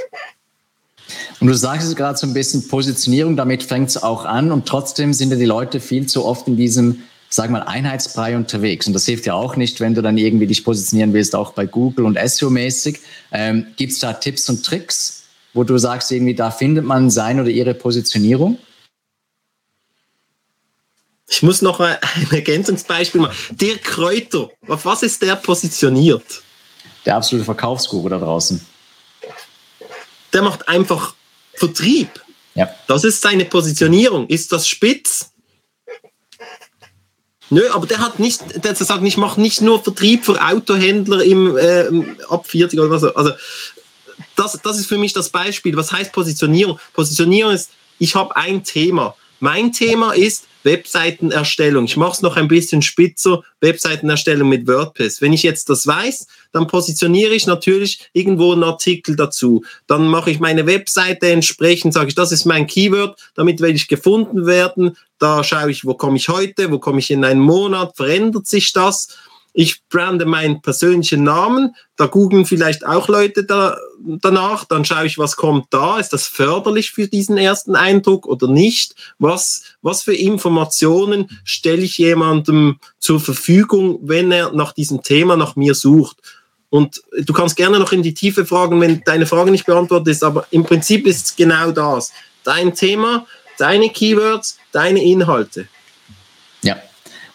Und 1.39 1.47
du 1.47 1.53
sagst 1.53 1.88
es 1.88 1.95
gerade 1.95 2.17
so 2.17 2.27
ein 2.27 2.34
bisschen 2.34 2.67
Positionierung, 2.67 3.36
damit 3.36 3.63
fängt 3.63 3.89
es 3.89 4.01
auch 4.01 4.25
an 4.25 4.51
und 4.51 4.65
trotzdem 4.65 5.13
sind 5.13 5.32
ja 5.32 5.36
die 5.36 5.45
Leute 5.45 5.79
viel 5.79 6.06
zu 6.06 6.25
oft 6.25 6.47
in 6.47 6.56
diesem, 6.56 7.03
sag 7.29 7.49
mal, 7.49 7.63
Einheitsbrei 7.63 8.36
unterwegs. 8.36 8.88
Und 8.88 8.93
das 8.93 9.06
hilft 9.06 9.25
ja 9.25 9.34
auch 9.34 9.56
nicht, 9.56 9.79
wenn 9.79 9.93
du 9.93 10.01
dann 10.01 10.17
irgendwie 10.17 10.47
dich 10.47 10.63
positionieren 10.63 11.13
willst, 11.13 11.36
auch 11.36 11.53
bei 11.53 11.65
Google 11.65 12.06
und 12.06 12.17
SEO-mäßig. 12.17 12.99
Ähm, 13.32 13.67
Gibt 13.75 13.91
es 13.91 13.99
da 13.99 14.13
Tipps 14.13 14.49
und 14.49 14.65
Tricks, 14.65 15.23
wo 15.53 15.63
du 15.63 15.77
sagst, 15.77 16.12
irgendwie 16.12 16.36
da 16.36 16.51
findet 16.51 16.86
man 16.86 17.10
sein 17.10 17.39
oder 17.39 17.49
ihre 17.49 17.73
Positionierung? 17.73 18.58
Ich 21.34 21.41
muss 21.41 21.63
noch 21.63 21.80
ein 21.80 21.98
Ergänzungsbeispiel 22.30 23.19
machen. 23.19 23.36
Dirk 23.50 23.84
Kräuter, 23.84 24.52
auf 24.67 24.86
was 24.86 25.02
ist 25.02 25.19
der 25.24 25.36
positioniert? 25.36 26.43
Der 27.08 27.15
absolute 27.15 27.43
Verkaufsguru 27.43 28.08
da 28.08 28.19
draußen. 28.19 28.63
Der 30.32 30.43
macht 30.43 30.67
einfach 30.69 31.15
Vertrieb. 31.56 32.22
Ja. 32.54 32.69
Das 32.86 33.04
ist 33.04 33.19
seine 33.19 33.46
Positionierung. 33.46 34.28
Ist 34.28 34.52
das 34.52 34.67
spitz? 34.67 35.32
Nö, 37.50 37.67
aber 37.72 37.88
der 37.88 37.98
hat 37.98 38.19
nicht, 38.19 38.63
der 38.63 38.76
sagt, 38.76 39.04
ich 39.04 39.17
mache 39.17 39.41
nicht 39.41 39.62
nur 39.62 39.84
Vertrieb 39.84 40.26
für 40.26 40.39
Autohändler 40.39 41.24
im 41.24 41.58
äh, 41.58 41.86
ab 42.30 42.46
40 42.46 42.80
oder 42.80 42.91
was. 42.91 43.04
Also 43.04 43.32
das, 44.36 44.60
das 44.63 44.78
ist 44.78 44.86
für 44.86 45.00
mich 45.00 45.13
das 45.13 45.30
Beispiel. 45.30 45.76
Was 45.76 45.91
heißt 45.91 46.12
Positionierung? 46.12 46.80
Positionierung 46.93 47.54
ist, 47.54 47.72
ich 47.98 48.13
habe 48.13 48.36
ein 48.36 48.63
Thema. 48.63 49.15
Mein 49.39 49.72
Thema 49.72 50.13
ist, 50.13 50.46
Webseitenerstellung. 50.63 51.86
Ich 51.86 51.97
mache 51.97 52.13
es 52.13 52.21
noch 52.21 52.38
ein 52.38 52.47
bisschen 52.47 52.82
spitzer, 52.82 53.43
Webseitenerstellung 53.62 54.49
mit 54.49 54.67
WordPress. 54.67 55.21
Wenn 55.21 55.34
ich 55.34 55.43
jetzt 55.43 55.69
das 55.69 55.86
weiß, 55.88 56.28
dann 56.52 56.67
positioniere 56.67 57.34
ich 57.34 57.47
natürlich 57.47 58.10
irgendwo 58.13 58.54
einen 58.54 58.63
Artikel 58.63 59.15
dazu. 59.15 59.63
Dann 59.88 60.08
mache 60.08 60.32
ich 60.32 60.39
meine 60.39 60.65
Webseite 60.65 61.28
entsprechend, 61.30 61.93
sage 61.93 62.10
ich, 62.10 62.15
das 62.15 62.32
ist 62.32 62.45
mein 62.45 62.67
Keyword, 62.67 63.19
damit 63.36 63.62
will 63.62 63.76
ich 63.76 63.88
gefunden 63.88 64.45
werden. 64.45 64.97
Da 65.19 65.43
schaue 65.43 65.71
ich, 65.71 65.86
wo 65.86 65.93
komme 65.93 66.17
ich 66.17 66.30
heute, 66.30 66.71
wo 66.71 66.80
komme 66.80 66.99
ich 66.99 67.12
in 67.12 67.23
einem 67.23 67.41
Monat, 67.41 67.95
verändert 67.95 68.47
sich 68.47 68.73
das 68.73 69.10
ich 69.54 69.84
brande 69.88 70.26
meinen 70.26 70.62
persönlichen 70.62 71.24
Namen, 71.24 71.76
da 71.96 72.08
googeln 72.08 72.46
vielleicht 72.46 72.86
auch 72.86 73.08
Leute 73.08 73.44
da, 73.44 73.78
danach, 74.00 74.66
dann 74.66 74.84
schaue 74.84 75.06
ich, 75.06 75.20
was 75.20 75.36
kommt 75.36 75.68
da, 75.70 76.00
ist 76.00 76.12
das 76.12 76.28
förderlich 76.28 76.92
für 76.92 77.08
diesen 77.08 77.38
ersten 77.38 77.76
Eindruck 77.76 78.26
oder 78.26 78.48
nicht, 78.48 78.96
was, 79.20 79.63
was 79.84 80.02
für 80.02 80.16
Informationen 80.16 81.39
stelle 81.44 81.84
ich 81.84 82.00
jemandem 82.00 82.80
zur 82.98 83.20
Verfügung, 83.20 84.00
wenn 84.02 84.32
er 84.32 84.52
nach 84.54 84.74
diesem 84.74 85.04
Thema 85.04 85.38
nach 85.38 85.56
mir 85.56 85.76
sucht. 85.76 86.18
Und 86.70 87.04
du 87.16 87.34
kannst 87.34 87.56
gerne 87.56 87.78
noch 87.78 87.92
in 87.92 88.02
die 88.02 88.16
Tiefe 88.16 88.48
fragen, 88.48 88.82
wenn 88.82 89.04
deine 89.06 89.28
Frage 89.28 89.52
nicht 89.52 89.68
beantwortet 89.68 90.08
ist, 90.08 90.24
aber 90.24 90.48
im 90.50 90.63
Prinzip 90.63 91.06
ist 91.06 91.26
es 91.28 91.36
genau 91.36 91.72
das. 91.72 92.12
Dein 92.44 92.74
Thema, 92.74 93.28
deine 93.60 93.89
Keywords, 93.89 94.58
deine 94.72 95.04
Inhalte. 95.04 95.68
Ja, 96.63 96.82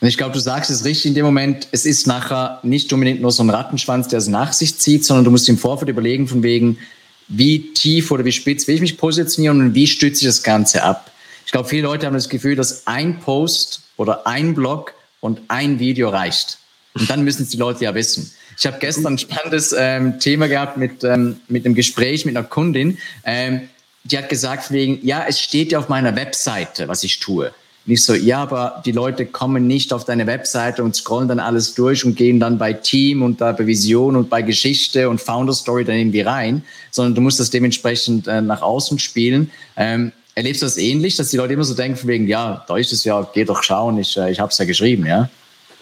und 0.00 0.06
ich 0.06 0.16
glaube, 0.16 0.32
du 0.32 0.38
sagst 0.38 0.70
es 0.70 0.84
richtig 0.84 1.06
in 1.06 1.14
dem 1.14 1.24
Moment, 1.24 1.66
es 1.72 1.84
ist 1.84 2.06
nachher 2.06 2.60
nicht 2.62 2.92
unbedingt 2.92 3.20
nur 3.20 3.32
so 3.32 3.42
ein 3.42 3.50
Rattenschwanz, 3.50 4.08
der 4.08 4.20
es 4.20 4.28
nach 4.28 4.52
sich 4.52 4.78
zieht, 4.78 5.04
sondern 5.04 5.24
du 5.24 5.30
musst 5.30 5.48
im 5.48 5.58
Vorfeld 5.58 5.88
überlegen, 5.88 6.28
von 6.28 6.42
wegen, 6.42 6.78
wie 7.26 7.72
tief 7.74 8.10
oder 8.10 8.24
wie 8.24 8.32
spitz 8.32 8.66
will 8.68 8.76
ich 8.76 8.80
mich 8.80 8.96
positionieren 8.96 9.60
und 9.60 9.74
wie 9.74 9.86
stütze 9.86 10.20
ich 10.20 10.28
das 10.28 10.42
Ganze 10.42 10.82
ab. 10.82 11.10
Ich 11.44 11.52
glaube, 11.52 11.68
viele 11.68 11.82
Leute 11.82 12.06
haben 12.06 12.14
das 12.14 12.28
Gefühl, 12.28 12.56
dass 12.56 12.86
ein 12.86 13.20
Post 13.20 13.82
oder 13.96 14.26
ein 14.26 14.54
Blog 14.54 14.94
und 15.20 15.40
ein 15.48 15.78
Video 15.78 16.10
reicht. 16.10 16.58
Und 16.94 17.10
dann 17.10 17.24
müssen 17.24 17.42
es 17.42 17.48
die 17.48 17.56
Leute 17.56 17.84
ja 17.84 17.94
wissen. 17.94 18.32
Ich 18.58 18.66
habe 18.66 18.78
gestern 18.80 19.14
ein 19.14 19.18
spannendes 19.18 19.74
ähm, 19.76 20.18
Thema 20.20 20.48
gehabt 20.48 20.76
mit, 20.76 21.04
ähm, 21.04 21.40
mit 21.48 21.64
einem 21.64 21.74
Gespräch 21.74 22.24
mit 22.24 22.36
einer 22.36 22.46
Kundin. 22.46 22.98
Ähm, 23.24 23.68
die 24.04 24.18
hat 24.18 24.28
gesagt 24.28 24.70
wegen, 24.70 25.04
ja, 25.06 25.24
es 25.28 25.40
steht 25.40 25.72
ja 25.72 25.78
auf 25.78 25.88
meiner 25.88 26.16
Webseite, 26.16 26.88
was 26.88 27.02
ich 27.02 27.20
tue. 27.20 27.52
Nicht 27.88 28.04
so, 28.04 28.12
ja, 28.12 28.42
aber 28.42 28.82
die 28.84 28.92
Leute 28.92 29.24
kommen 29.24 29.66
nicht 29.66 29.94
auf 29.94 30.04
deine 30.04 30.26
Webseite 30.26 30.84
und 30.84 30.94
scrollen 30.94 31.26
dann 31.26 31.40
alles 31.40 31.72
durch 31.72 32.04
und 32.04 32.16
gehen 32.16 32.38
dann 32.38 32.58
bei 32.58 32.74
Team 32.74 33.22
und 33.22 33.40
da 33.40 33.52
bei 33.52 33.66
Vision 33.66 34.14
und 34.14 34.28
bei 34.28 34.42
Geschichte 34.42 35.08
und 35.08 35.22
Founder 35.22 35.54
Story 35.54 35.86
dann 35.86 35.96
irgendwie 35.96 36.20
rein, 36.20 36.62
sondern 36.90 37.14
du 37.14 37.22
musst 37.22 37.40
das 37.40 37.48
dementsprechend 37.48 38.28
äh, 38.28 38.42
nach 38.42 38.60
außen 38.60 38.98
spielen. 38.98 39.50
Ähm, 39.74 40.12
erlebst 40.34 40.60
du 40.60 40.66
das 40.66 40.76
ähnlich, 40.76 41.16
dass 41.16 41.30
die 41.30 41.38
Leute 41.38 41.54
immer 41.54 41.64
so 41.64 41.72
denken, 41.72 42.06
wegen, 42.06 42.28
ja, 42.28 42.62
da 42.68 42.76
ist 42.76 42.92
es 42.92 43.04
ja, 43.04 43.26
geh 43.32 43.46
doch 43.46 43.62
schauen, 43.62 43.96
ich, 43.96 44.18
äh, 44.18 44.30
ich 44.30 44.38
habe 44.38 44.52
es 44.52 44.58
ja 44.58 44.66
geschrieben, 44.66 45.06
ja? 45.06 45.30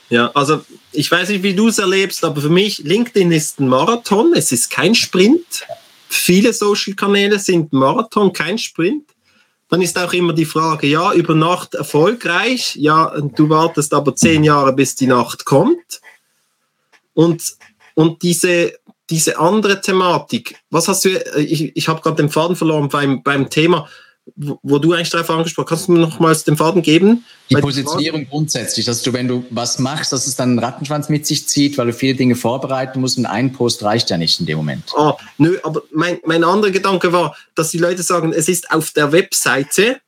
Ja, 0.08 0.30
also 0.32 0.60
ich 0.92 1.10
weiß 1.10 1.30
nicht, 1.30 1.42
wie 1.42 1.54
du 1.54 1.66
es 1.66 1.78
erlebst, 1.78 2.24
aber 2.24 2.40
für 2.40 2.50
mich, 2.50 2.78
LinkedIn 2.84 3.32
ist 3.32 3.58
ein 3.58 3.66
Marathon, 3.66 4.32
es 4.36 4.52
ist 4.52 4.70
kein 4.70 4.94
Sprint. 4.94 5.66
Viele 6.08 6.52
Social-Kanäle 6.52 7.40
sind 7.40 7.72
Marathon, 7.72 8.32
kein 8.32 8.58
Sprint. 8.58 9.02
Dann 9.68 9.82
ist 9.82 9.98
auch 9.98 10.12
immer 10.12 10.32
die 10.32 10.44
Frage, 10.44 10.86
ja, 10.86 11.12
über 11.12 11.34
Nacht 11.34 11.74
erfolgreich, 11.74 12.76
ja, 12.76 13.12
du 13.20 13.48
wartest 13.48 13.92
aber 13.94 14.14
zehn 14.14 14.44
Jahre, 14.44 14.72
bis 14.72 14.94
die 14.94 15.08
Nacht 15.08 15.44
kommt. 15.44 16.00
Und, 17.14 17.56
und 17.94 18.22
diese, 18.22 18.74
diese 19.10 19.38
andere 19.38 19.80
Thematik, 19.80 20.56
was 20.70 20.86
hast 20.86 21.04
du, 21.04 21.08
ich, 21.38 21.76
ich 21.76 21.88
habe 21.88 22.00
gerade 22.00 22.16
den 22.16 22.30
Faden 22.30 22.54
verloren 22.54 22.88
beim, 22.88 23.22
beim 23.22 23.50
Thema, 23.50 23.88
wo, 24.34 24.58
wo 24.62 24.78
du 24.78 24.92
eigentlich 24.92 25.10
darauf 25.10 25.30
angesprochen 25.30 25.66
hast, 25.70 25.86
kannst 25.86 25.88
du 25.88 25.92
mir 25.92 26.00
nochmals 26.00 26.44
den 26.44 26.56
Faden 26.56 26.82
geben? 26.82 27.24
Die 27.48 27.54
Positionierung 27.56 28.26
grundsätzlich, 28.28 28.84
dass 28.84 29.02
du, 29.02 29.12
wenn 29.12 29.28
du 29.28 29.44
was 29.50 29.78
machst, 29.78 30.12
dass 30.12 30.26
es 30.26 30.34
dann 30.34 30.50
einen 30.50 30.58
Rattenschwanz 30.58 31.08
mit 31.08 31.26
sich 31.26 31.46
zieht, 31.46 31.78
weil 31.78 31.86
du 31.86 31.92
viele 31.92 32.14
Dinge 32.14 32.34
vorbereiten 32.34 33.00
musst 33.00 33.18
und 33.18 33.26
ein 33.26 33.52
Post 33.52 33.84
reicht 33.84 34.10
ja 34.10 34.18
nicht 34.18 34.40
in 34.40 34.46
dem 34.46 34.56
Moment. 34.56 34.92
Ah, 34.96 35.16
nö, 35.38 35.58
aber 35.62 35.82
mein, 35.92 36.18
mein 36.24 36.42
anderer 36.42 36.72
Gedanke 36.72 37.12
war, 37.12 37.36
dass 37.54 37.70
die 37.70 37.78
Leute 37.78 38.02
sagen, 38.02 38.32
es 38.32 38.48
ist 38.48 38.70
auf 38.70 38.90
der 38.90 39.12
Webseite, 39.12 40.00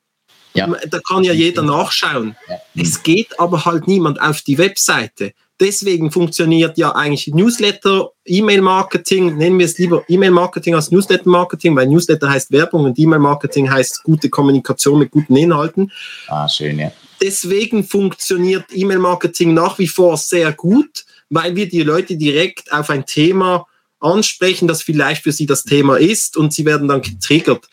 ja. 0.54 0.66
da 0.66 0.98
kann 1.06 1.22
ja 1.22 1.32
jeder 1.32 1.62
nachschauen. 1.62 2.36
Ja. 2.48 2.56
Es 2.82 3.02
geht 3.02 3.38
aber 3.38 3.64
halt 3.64 3.86
niemand 3.86 4.20
auf 4.20 4.42
die 4.42 4.58
Webseite 4.58 5.32
deswegen 5.60 6.10
funktioniert 6.10 6.78
ja 6.78 6.94
eigentlich 6.94 7.28
Newsletter, 7.28 8.10
E-Mail-Marketing, 8.24 9.36
nennen 9.36 9.58
wir 9.58 9.66
es 9.66 9.78
lieber 9.78 10.04
E-Mail-Marketing 10.08 10.74
als 10.74 10.90
Newsletter-Marketing, 10.90 11.74
weil 11.76 11.86
Newsletter 11.86 12.30
heißt 12.30 12.52
Werbung 12.52 12.84
und 12.84 12.98
E-Mail-Marketing 12.98 13.70
heißt 13.70 14.02
gute 14.04 14.28
Kommunikation 14.28 14.98
mit 14.98 15.10
guten 15.10 15.36
Inhalten. 15.36 15.90
Ah, 16.28 16.48
schön, 16.48 16.78
ja. 16.78 16.92
Deswegen 17.20 17.84
funktioniert 17.84 18.66
E-Mail-Marketing 18.72 19.54
nach 19.54 19.78
wie 19.78 19.88
vor 19.88 20.16
sehr 20.16 20.52
gut, 20.52 21.04
weil 21.30 21.56
wir 21.56 21.68
die 21.68 21.82
Leute 21.82 22.16
direkt 22.16 22.72
auf 22.72 22.90
ein 22.90 23.04
Thema 23.06 23.66
ansprechen, 24.00 24.68
das 24.68 24.82
vielleicht 24.82 25.24
für 25.24 25.32
sie 25.32 25.46
das 25.46 25.64
Thema 25.64 25.96
ist 25.96 26.36
und 26.36 26.52
sie 26.52 26.64
werden 26.64 26.88
dann 26.88 27.02
getriggert. 27.02 27.68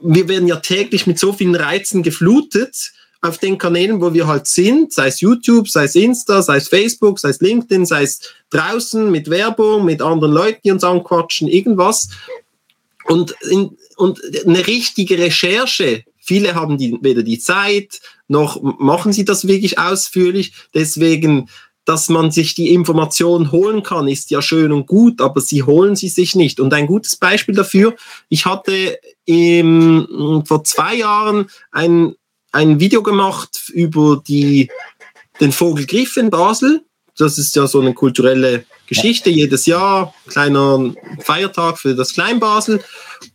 Wir 0.00 0.28
werden 0.28 0.48
ja 0.48 0.56
täglich 0.56 1.06
mit 1.06 1.18
so 1.18 1.32
vielen 1.32 1.54
Reizen 1.54 2.02
geflutet, 2.02 2.92
auf 3.20 3.38
den 3.38 3.58
Kanälen, 3.58 4.00
wo 4.00 4.14
wir 4.14 4.26
halt 4.26 4.46
sind, 4.46 4.92
sei 4.92 5.08
es 5.08 5.20
YouTube, 5.20 5.68
sei 5.68 5.84
es 5.84 5.94
Insta, 5.94 6.40
sei 6.40 6.56
es 6.56 6.68
Facebook, 6.68 7.18
sei 7.18 7.30
es 7.30 7.40
LinkedIn, 7.40 7.84
sei 7.84 8.02
es 8.02 8.20
draußen 8.50 9.10
mit 9.10 9.28
Werbung, 9.28 9.84
mit 9.84 10.00
anderen 10.02 10.32
Leuten, 10.32 10.60
die 10.64 10.70
uns 10.70 10.84
anquatschen, 10.84 11.48
irgendwas. 11.48 12.10
Und, 13.06 13.34
in, 13.50 13.76
und 13.96 14.20
eine 14.46 14.66
richtige 14.66 15.18
Recherche, 15.18 16.04
viele 16.18 16.54
haben 16.54 16.78
die, 16.78 16.96
weder 17.00 17.22
die 17.22 17.40
Zeit, 17.40 18.00
noch 18.28 18.60
machen 18.62 19.12
sie 19.12 19.24
das 19.24 19.48
wirklich 19.48 19.78
ausführlich. 19.78 20.52
Deswegen, 20.74 21.48
dass 21.84 22.10
man 22.10 22.30
sich 22.30 22.54
die 22.54 22.72
Informationen 22.72 23.50
holen 23.50 23.82
kann, 23.82 24.06
ist 24.06 24.30
ja 24.30 24.42
schön 24.42 24.70
und 24.70 24.86
gut, 24.86 25.20
aber 25.22 25.40
sie 25.40 25.62
holen 25.62 25.96
sie 25.96 26.10
sich 26.10 26.36
nicht. 26.36 26.60
Und 26.60 26.72
ein 26.74 26.86
gutes 26.86 27.16
Beispiel 27.16 27.54
dafür, 27.54 27.96
ich 28.28 28.44
hatte 28.44 28.98
im, 29.24 30.44
vor 30.46 30.62
zwei 30.64 30.96
Jahren 30.96 31.48
ein 31.72 32.14
ein 32.52 32.80
Video 32.80 33.02
gemacht 33.02 33.70
über 33.72 34.22
die, 34.26 34.70
den 35.40 35.52
Vogelgriff 35.52 36.16
in 36.16 36.30
Basel. 36.30 36.84
Das 37.16 37.36
ist 37.36 37.56
ja 37.56 37.66
so 37.66 37.80
eine 37.80 37.94
kulturelle 37.94 38.64
Geschichte, 38.86 39.28
jedes 39.28 39.66
Jahr, 39.66 40.14
kleiner 40.28 40.94
Feiertag 41.20 41.78
für 41.78 41.94
das 41.94 42.14
Kleinbasel. 42.14 42.82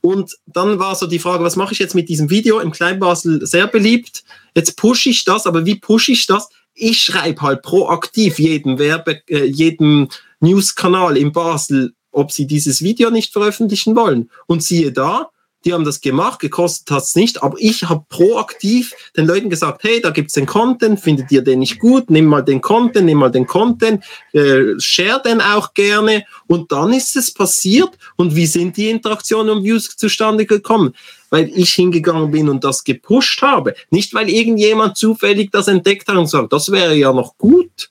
Und 0.02 0.38
dann 0.46 0.80
war 0.80 0.96
so 0.96 1.06
die 1.06 1.20
Frage, 1.20 1.44
was 1.44 1.58
mache 1.58 1.74
ich 1.74 1.80
jetzt 1.80 1.94
mit 1.96 2.10
diesem 2.10 2.30
Video? 2.30 2.60
Im 2.60 2.72
Kleinbasel 2.72 3.46
sehr 3.46 3.68
beliebt. 3.68 4.24
Jetzt 4.56 4.78
pushe 4.78 5.10
ich 5.10 5.26
das, 5.26 5.46
aber 5.46 5.66
wie 5.66 5.76
pushe 5.76 6.14
ich 6.14 6.26
das? 6.26 6.50
Ich 6.74 7.02
schreibe 7.02 7.42
halt 7.42 7.62
proaktiv 7.62 8.40
jedem 8.40 8.80
Werbe, 8.80 9.22
äh, 9.28 9.46
jedem 9.46 10.08
Newskanal 10.40 11.18
in 11.18 11.32
Basel, 11.32 11.94
ob 12.12 12.32
sie 12.32 12.48
dieses 12.48 12.82
Video 12.82 13.10
nicht 13.12 13.34
veröffentlichen 13.34 13.96
wollen. 13.96 14.32
Und 14.48 14.64
siehe 14.64 14.92
da, 14.92 15.30
die 15.66 15.74
haben 15.74 15.86
das 15.86 16.02
gemacht, 16.02 16.40
gekostet 16.40 16.92
hat 16.92 17.04
es 17.04 17.16
nicht, 17.16 17.42
aber 17.42 17.56
ich 17.60 17.84
habe 17.84 18.06
proaktiv 18.10 18.94
den 19.16 19.28
Leuten 19.28 19.50
gesagt, 19.50 19.84
hey, 19.84 20.02
da 20.02 20.10
gibt's 20.10 20.34
den 20.34 20.46
Content, 20.46 21.00
findet 21.00 21.32
ihr 21.32 21.42
den 21.42 21.60
nicht 21.60 21.80
gut, 21.80 22.10
nimm 22.10 22.26
mal 22.26 22.42
den 22.42 22.62
Content, 22.62 23.06
nimm 23.06 23.20
mal 23.20 23.30
den 23.30 23.48
Content, 23.48 24.04
äh, 24.34 24.78
share 24.80 25.22
den 25.24 25.42
auch 25.42 25.74
gerne 25.74 26.26
und 26.48 26.72
dann 26.72 26.94
ist 26.94 27.16
es 27.16 27.34
passiert 27.34 27.92
und 28.16 28.36
wie 28.36 28.46
sind 28.46 28.76
die 28.78 28.90
Interaktionen 28.90 29.58
und 29.58 29.64
Views 29.64 29.96
zustande 29.96 30.46
gekommen? 30.46 30.94
Weil 31.30 31.50
ich 31.56 31.74
hingegangen 31.74 32.32
bin 32.32 32.50
und 32.50 32.64
das 32.64 32.84
gepusht 32.84 33.42
habe, 33.42 33.74
nicht 33.90 34.14
weil 34.14 34.30
irgendjemand 34.30 34.98
zufällig 34.98 35.50
das 35.52 35.68
entdeckt 35.68 36.08
hat 36.08 36.18
und 36.18 36.28
sagt, 36.28 36.54
das 36.54 36.72
wäre 36.72 36.96
ja 36.96 37.12
noch 37.14 37.38
gut. 37.38 37.90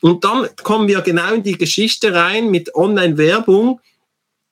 Und 0.00 0.24
dann 0.24 0.48
kommen 0.62 0.86
wir 0.86 1.00
genau 1.00 1.34
in 1.34 1.42
die 1.42 1.58
Geschichte 1.58 2.14
rein 2.14 2.50
mit 2.50 2.74
Online-Werbung, 2.74 3.80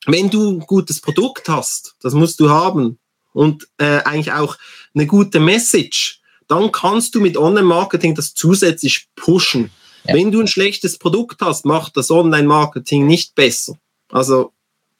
wenn 0.06 0.30
du 0.30 0.52
ein 0.52 0.60
gutes 0.60 1.00
Produkt 1.00 1.48
hast, 1.48 1.96
das 2.00 2.14
musst 2.14 2.40
du 2.40 2.48
haben 2.48 2.98
und 3.32 3.68
äh, 3.78 4.02
eigentlich 4.04 4.32
auch 4.32 4.56
eine 4.94 5.06
gute 5.06 5.40
Message, 5.40 6.20
dann 6.48 6.72
kannst 6.72 7.14
du 7.14 7.20
mit 7.20 7.36
Online-Marketing 7.36 8.14
das 8.14 8.34
zusätzlich 8.34 9.08
pushen. 9.16 9.70
Ja. 10.04 10.14
Wenn 10.14 10.30
du 10.30 10.40
ein 10.40 10.46
schlechtes 10.46 10.98
Produkt 10.98 11.40
hast, 11.42 11.66
macht 11.66 11.96
das 11.96 12.10
Online-Marketing 12.10 13.06
nicht 13.06 13.34
besser. 13.34 13.74
Also, 14.10 14.52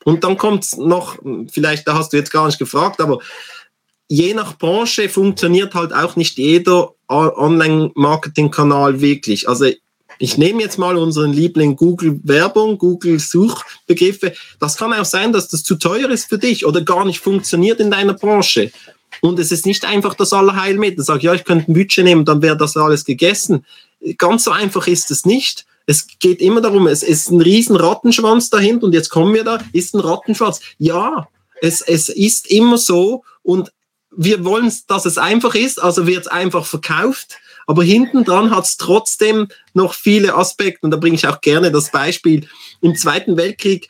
und 0.05 0.25
dann 0.25 0.37
kommt 0.37 0.77
noch, 0.77 1.19
vielleicht, 1.51 1.87
da 1.87 1.95
hast 1.95 2.13
du 2.13 2.17
jetzt 2.17 2.33
gar 2.33 2.47
nicht 2.47 2.59
gefragt, 2.59 3.01
aber 3.01 3.21
je 4.09 4.35
nach 4.35 4.59
Branche 4.59 5.09
funktioniert 5.09 5.75
halt 5.75 5.93
auch 5.93 6.17
nicht 6.17 6.39
jeder 6.39 6.95
Online-Marketing-Kanal 7.09 9.01
wirklich. 9.01 9.49
Also 9.49 9.71
ich 10.19 10.39
nehme 10.39 10.63
jetzt 10.63 10.79
mal 10.79 10.97
unseren 10.97 11.33
Liebling 11.33 11.77
Google 11.77 12.21
Werbung, 12.23 12.79
Google 12.79 13.19
Suchbegriffe. 13.19 14.33
Das 14.59 14.77
kann 14.77 14.93
auch 14.93 15.05
sein, 15.05 15.33
dass 15.33 15.49
das 15.49 15.63
zu 15.63 15.77
teuer 15.77 16.11
ist 16.11 16.29
für 16.29 16.39
dich 16.39 16.65
oder 16.67 16.81
gar 16.83 17.05
nicht 17.05 17.21
funktioniert 17.21 17.81
in 17.81 17.91
deiner 17.91 18.15
Branche. 18.15 18.73
Und 19.21 19.39
es 19.39 19.53
ist 19.53 19.67
nicht 19.67 19.85
einfach 19.85 20.15
das 20.15 20.33
Allerheilmittel. 20.33 21.05
Sag, 21.05 21.23
ja, 21.23 21.35
ich 21.35 21.45
könnte 21.45 21.71
ein 21.71 21.75
Budget 21.75 22.05
nehmen, 22.05 22.25
dann 22.25 22.43
wäre 22.43 22.57
das 22.57 22.77
alles 22.77 23.05
gegessen. 23.05 23.65
Ganz 24.19 24.45
so 24.45 24.51
einfach 24.51 24.87
ist 24.87 25.11
es 25.11 25.25
nicht. 25.25 25.67
Es 25.87 26.07
geht 26.19 26.41
immer 26.41 26.61
darum, 26.61 26.87
es 26.87 27.03
ist 27.03 27.31
ein 27.31 27.41
riesen 27.41 27.77
Rattenschwanz 27.77 28.51
dahinter 28.51 28.87
und 28.87 28.93
jetzt 28.93 29.09
kommen 29.09 29.35
wir 29.35 29.45
da, 29.45 29.61
ist 29.73 29.95
ein 29.95 30.01
Rattenschwanz. 30.01 30.61
Ja, 30.79 31.29
es, 31.63 31.81
es 31.81 32.09
ist 32.09 32.51
immer 32.51 32.77
so 32.77 33.23
und 33.43 33.71
wir 34.11 34.45
wollen, 34.45 34.73
dass 34.89 35.07
es 35.07 35.19
einfach 35.19 35.55
ist, 35.55 35.81
also 35.81 36.07
wird 36.07 36.23
es 36.23 36.27
einfach 36.29 36.67
verkauft 36.67 37.37
aber 37.67 37.83
hinten 37.83 38.25
dran 38.25 38.51
hat 38.51 38.65
es 38.65 38.77
trotzdem 38.77 39.49
noch 39.75 39.95
viele 39.95 40.35
Aspekte. 40.35 40.81
Und 40.83 40.93
da 40.93 40.97
bringe 40.97 41.17
ich 41.17 41.27
auch 41.27 41.41
gerne 41.41 41.71
das 41.71 41.91
Beispiel. 41.91 42.47
Im 42.81 42.95
Zweiten 42.95 43.37
Weltkrieg 43.37 43.89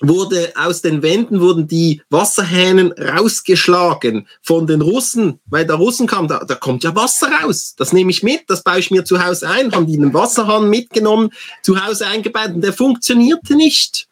wurde 0.00 0.52
aus 0.56 0.82
den 0.82 1.02
Wänden 1.02 1.40
wurden 1.40 1.66
die 1.66 2.02
Wasserhähnen 2.10 2.92
rausgeschlagen 2.92 4.28
von 4.42 4.66
den 4.66 4.80
Russen, 4.80 5.40
weil 5.46 5.66
der 5.66 5.76
Russen 5.76 6.06
kam, 6.06 6.28
da, 6.28 6.44
da 6.44 6.54
kommt 6.54 6.84
ja 6.84 6.94
Wasser 6.94 7.30
raus. 7.42 7.74
Das 7.76 7.92
nehme 7.92 8.10
ich 8.10 8.22
mit, 8.22 8.42
das 8.48 8.62
baue 8.62 8.78
ich 8.78 8.90
mir 8.90 9.04
zu 9.04 9.24
Hause 9.24 9.48
ein, 9.48 9.72
haben 9.72 9.86
die 9.86 9.96
einen 9.96 10.14
Wasserhahn 10.14 10.70
mitgenommen, 10.70 11.30
zu 11.62 11.84
Hause 11.84 12.06
eingebaut 12.06 12.52
und 12.54 12.60
der 12.62 12.72
funktionierte 12.72 13.56
nicht. 13.56 14.08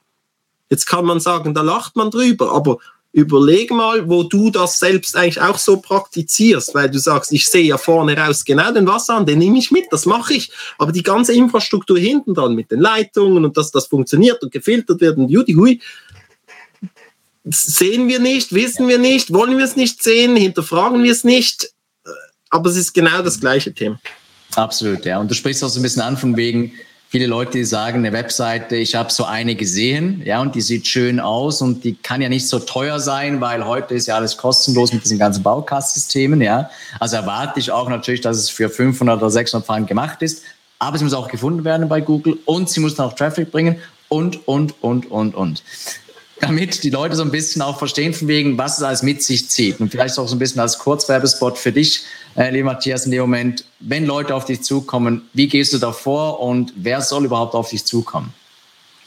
Jetzt 0.69 0.87
kann 0.87 1.05
man 1.05 1.21
sagen, 1.21 1.55
da 1.55 1.63
lacht 1.63 1.95
man 1.95 2.11
drüber, 2.11 2.53
aber 2.53 2.79
überleg 3.17 3.71
mal, 3.71 4.07
wo 4.11 4.25
du 4.25 4.51
das 4.51 4.79
selbst 4.79 5.17
eigentlich 5.17 5.41
auch 5.41 5.57
so 5.57 5.79
praktizierst, 5.79 6.75
weil 6.75 6.91
du 6.91 6.99
sagst, 6.99 7.33
ich 7.33 7.49
sehe 7.49 7.65
ja 7.65 7.79
vorne 7.79 8.15
raus 8.15 8.45
genau 8.45 8.71
den 8.71 8.87
Wasser 8.87 9.15
an, 9.15 9.25
den 9.25 9.39
nehme 9.39 9.59
ich 9.59 9.71
mit, 9.71 9.87
das 9.91 10.05
mache 10.05 10.35
ich. 10.35 10.51
Aber 10.77 10.93
die 10.93 11.03
ganze 11.03 11.33
Infrastruktur 11.33 11.99
hinten 11.99 12.35
dran 12.35 12.55
mit 12.55 12.71
den 12.71 12.81
Leitungen 12.81 13.47
und 13.47 13.57
dass 13.57 13.71
das 13.71 13.87
funktioniert 13.87 14.43
und 14.43 14.53
gefiltert 14.53 15.01
wird 15.01 15.17
und 15.17 15.31
judy 15.31 15.55
hui, 15.55 15.81
sehen 17.47 18.07
wir 18.07 18.19
nicht, 18.19 18.53
wissen 18.53 18.87
wir 18.87 18.99
nicht, 18.99 19.33
wollen 19.33 19.57
wir 19.57 19.65
es 19.65 19.77
nicht 19.77 20.03
sehen, 20.03 20.37
hinterfragen 20.37 21.03
wir 21.03 21.13
es 21.13 21.25
nicht. 21.25 21.71
Aber 22.51 22.69
es 22.69 22.77
ist 22.77 22.93
genau 22.93 23.23
das 23.23 23.41
gleiche 23.41 23.73
Thema. 23.73 23.99
Absolut, 24.57 25.07
ja. 25.07 25.19
Und 25.19 25.31
du 25.31 25.35
sprichst 25.35 25.65
auch 25.65 25.71
so 25.71 25.81
ein 25.81 25.83
bisschen 25.83 26.03
an 26.03 26.19
von 26.19 26.37
wegen, 26.37 26.73
viele 27.17 27.29
Leute, 27.29 27.65
sagen, 27.65 28.01
eine 28.01 28.13
Webseite, 28.13 28.77
ich 28.77 28.95
habe 28.95 29.11
so 29.11 29.25
eine 29.25 29.55
gesehen, 29.55 30.21
ja, 30.27 30.43
und 30.43 30.55
die 30.55 30.61
sieht 30.61 30.87
schön 30.87 31.19
aus 31.19 31.63
und 31.63 31.83
die 31.83 31.95
kann 31.95 32.21
ja 32.21 32.29
nicht 32.29 32.47
so 32.47 32.59
teuer 32.59 33.01
sein, 33.01 33.41
weil 33.41 33.65
heute 33.65 33.95
ist 33.95 34.07
ja 34.07 34.17
alles 34.17 34.37
kostenlos 34.37 34.93
mit 34.93 35.03
diesen 35.03 35.19
ganzen 35.19 35.43
Baukastsystemen, 35.43 36.43
ja. 36.43 36.69
Also 37.01 37.17
erwarte 37.17 37.59
ich 37.59 37.71
auch 37.71 37.89
natürlich, 37.89 38.21
dass 38.21 38.37
es 38.37 38.51
für 38.51 38.69
500 38.69 39.17
oder 39.17 39.31
600 39.31 39.67
Franken 39.67 39.87
gemacht 39.87 40.21
ist, 40.21 40.43
aber 40.79 40.99
sie 40.99 41.05
muss 41.05 41.15
auch 41.15 41.29
gefunden 41.29 41.65
werden 41.65 41.89
bei 41.89 42.03
Google 42.03 42.37
und 42.45 42.69
sie 42.69 42.81
muss 42.81 42.97
dann 42.97 43.07
auch 43.07 43.15
Traffic 43.15 43.51
bringen 43.51 43.77
und, 44.11 44.47
und, 44.47 44.75
und, 44.83 45.11
und, 45.11 45.35
und. 45.35 45.63
Damit 46.41 46.85
die 46.85 46.91
Leute 46.91 47.17
so 47.17 47.23
ein 47.23 47.31
bisschen 47.31 47.63
auch 47.63 47.79
verstehen, 47.79 48.13
von 48.13 48.29
wegen, 48.29 48.59
was 48.59 48.77
es 48.77 48.85
alles 48.85 49.03
mit 49.03 49.23
sich 49.23 49.49
zieht. 49.49 49.81
Und 49.81 49.91
vielleicht 49.91 50.19
auch 50.19 50.29
so 50.29 50.37
ein 50.37 50.39
bisschen 50.39 50.61
als 50.61 50.79
Kurzwerbespot 50.79 51.59
für 51.59 51.73
dich, 51.73 52.03
äh, 52.37 52.51
lieber 52.51 52.73
Matthias, 52.73 53.07
in 53.07 53.13
dem 53.13 53.23
Moment, 53.23 53.65
wenn 53.81 54.05
Leute 54.05 54.35
auf 54.35 54.45
dich 54.45 54.63
zukommen, 54.63 55.23
wie 55.33 55.49
gehst 55.49 55.73
du 55.73 55.79
da 55.79 55.93
vor 55.93 56.41
und 56.41 56.75
wer 56.77 57.01
soll 57.01 57.25
überhaupt 57.25 57.55
auf 57.55 57.71
dich 57.71 57.85
zukommen? 57.85 58.35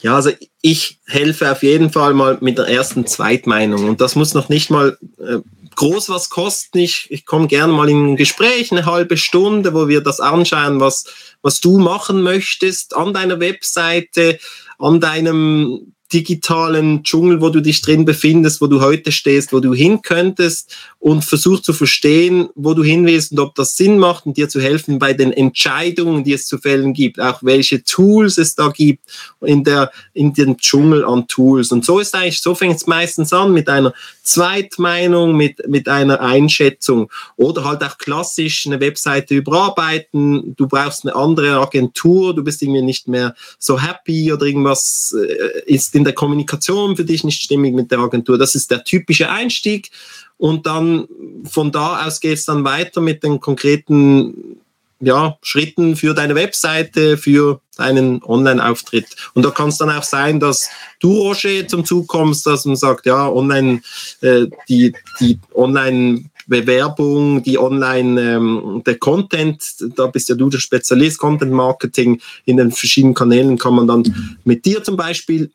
Ja, 0.02 0.16
also 0.16 0.30
ich 0.62 0.98
helfe 1.06 1.52
auf 1.52 1.62
jeden 1.62 1.92
Fall 1.92 2.14
mal 2.14 2.38
mit 2.40 2.58
der 2.58 2.66
ersten 2.66 3.06
Zweitmeinung. 3.06 3.88
Und 3.88 4.00
das 4.00 4.16
muss 4.16 4.34
noch 4.34 4.48
nicht 4.48 4.70
mal 4.70 4.98
äh, 5.18 5.38
groß 5.76 6.08
was 6.08 6.30
kosten. 6.30 6.78
Ich, 6.78 7.06
ich 7.10 7.26
komme 7.26 7.46
gerne 7.46 7.72
mal 7.72 7.88
in 7.88 8.12
ein 8.12 8.16
Gespräch, 8.16 8.72
eine 8.72 8.86
halbe 8.86 9.16
Stunde, 9.16 9.74
wo 9.74 9.88
wir 9.88 10.00
das 10.00 10.20
anschauen, 10.20 10.80
was, 10.80 11.04
was 11.42 11.60
du 11.60 11.78
machen 11.78 12.22
möchtest 12.22 12.96
an 12.96 13.12
deiner 13.12 13.40
Webseite, 13.40 14.38
an 14.78 15.00
deinem 15.00 15.92
digitalen 16.12 17.02
Dschungel, 17.02 17.40
wo 17.40 17.50
du 17.50 17.60
dich 17.60 17.82
drin 17.82 18.04
befindest, 18.04 18.60
wo 18.60 18.66
du 18.66 18.80
heute 18.80 19.12
stehst, 19.12 19.52
wo 19.52 19.60
du 19.60 19.72
hin 19.74 20.02
könntest 20.02 20.74
und 20.98 21.24
versuch 21.24 21.60
zu 21.60 21.72
verstehen, 21.72 22.48
wo 22.54 22.74
du 22.74 22.82
hin 22.82 23.06
willst 23.06 23.32
und 23.32 23.38
ob 23.38 23.54
das 23.54 23.76
Sinn 23.76 23.98
macht 23.98 24.26
und 24.26 24.36
dir 24.36 24.48
zu 24.48 24.60
helfen 24.60 24.98
bei 24.98 25.12
den 25.12 25.32
Entscheidungen, 25.32 26.24
die 26.24 26.32
es 26.32 26.46
zu 26.46 26.58
fällen 26.58 26.92
gibt, 26.92 27.20
auch 27.20 27.42
welche 27.42 27.84
Tools 27.84 28.38
es 28.38 28.54
da 28.54 28.68
gibt 28.68 29.04
in 29.40 29.62
der 29.62 29.92
in 30.12 30.32
dem 30.34 30.56
Dschungel 30.56 31.04
an 31.04 31.28
Tools. 31.28 31.70
Und 31.70 31.84
so 31.84 32.00
ist 32.00 32.14
eigentlich, 32.14 32.40
so 32.40 32.54
fängt 32.54 32.76
es 32.76 32.86
meistens 32.86 33.32
an 33.32 33.52
mit 33.52 33.68
einer 33.68 33.94
Zweitmeinung, 34.22 35.36
mit 35.36 35.68
mit 35.68 35.88
einer 35.88 36.20
Einschätzung 36.20 37.10
oder 37.36 37.64
halt 37.64 37.84
auch 37.84 37.98
klassisch 37.98 38.66
eine 38.66 38.80
Webseite 38.80 39.34
überarbeiten. 39.34 40.54
Du 40.56 40.66
brauchst 40.66 41.04
eine 41.04 41.14
andere 41.14 41.58
Agentur, 41.58 42.34
du 42.34 42.42
bist 42.42 42.62
irgendwie 42.62 42.82
nicht 42.82 43.06
mehr 43.06 43.34
so 43.58 43.80
happy 43.80 44.32
oder 44.32 44.46
irgendwas 44.46 45.14
äh, 45.16 45.62
ist 45.66 45.94
in 46.00 46.04
der 46.04 46.14
Kommunikation 46.14 46.96
für 46.96 47.04
dich 47.04 47.24
nicht 47.24 47.42
stimmig 47.42 47.74
mit 47.74 47.90
der 47.90 47.98
Agentur. 47.98 48.38
Das 48.38 48.54
ist 48.54 48.70
der 48.70 48.84
typische 48.84 49.28
Einstieg. 49.28 49.90
Und 50.38 50.66
dann 50.66 51.06
von 51.44 51.70
da 51.70 52.06
aus 52.06 52.20
geht 52.20 52.38
es 52.38 52.46
dann 52.46 52.64
weiter 52.64 53.02
mit 53.02 53.22
den 53.22 53.38
konkreten 53.38 54.56
ja, 55.00 55.36
Schritten 55.42 55.96
für 55.96 56.14
deine 56.14 56.34
Webseite, 56.34 57.18
für 57.18 57.60
deinen 57.76 58.22
Online-Auftritt. 58.22 59.06
Und 59.34 59.44
da 59.44 59.50
kann 59.50 59.68
es 59.68 59.78
dann 59.78 59.90
auch 59.90 60.02
sein, 60.02 60.40
dass 60.40 60.70
du, 61.00 61.12
Roger, 61.12 61.68
zum 61.68 61.84
Zug 61.84 62.08
kommst, 62.08 62.46
dass 62.46 62.64
man 62.64 62.76
sagt, 62.76 63.04
ja, 63.04 63.28
online, 63.28 63.82
äh, 64.22 64.46
die, 64.68 64.94
die 65.20 65.38
Online- 65.54 66.24
Bewerbung, 66.50 67.44
die 67.44 67.58
Online, 67.58 68.20
ähm, 68.20 68.82
der 68.84 68.98
Content, 68.98 69.62
da 69.94 70.08
bist 70.08 70.28
ja 70.28 70.34
du 70.34 70.50
der 70.50 70.58
Spezialist, 70.58 71.18
Content 71.18 71.52
Marketing 71.52 72.20
in 72.44 72.56
den 72.56 72.72
verschiedenen 72.72 73.14
Kanälen 73.14 73.56
kann 73.56 73.74
man 73.74 73.86
dann 73.86 74.36
mit 74.44 74.64
dir 74.64 74.82
zum 74.82 74.96
Beispiel 74.96 75.52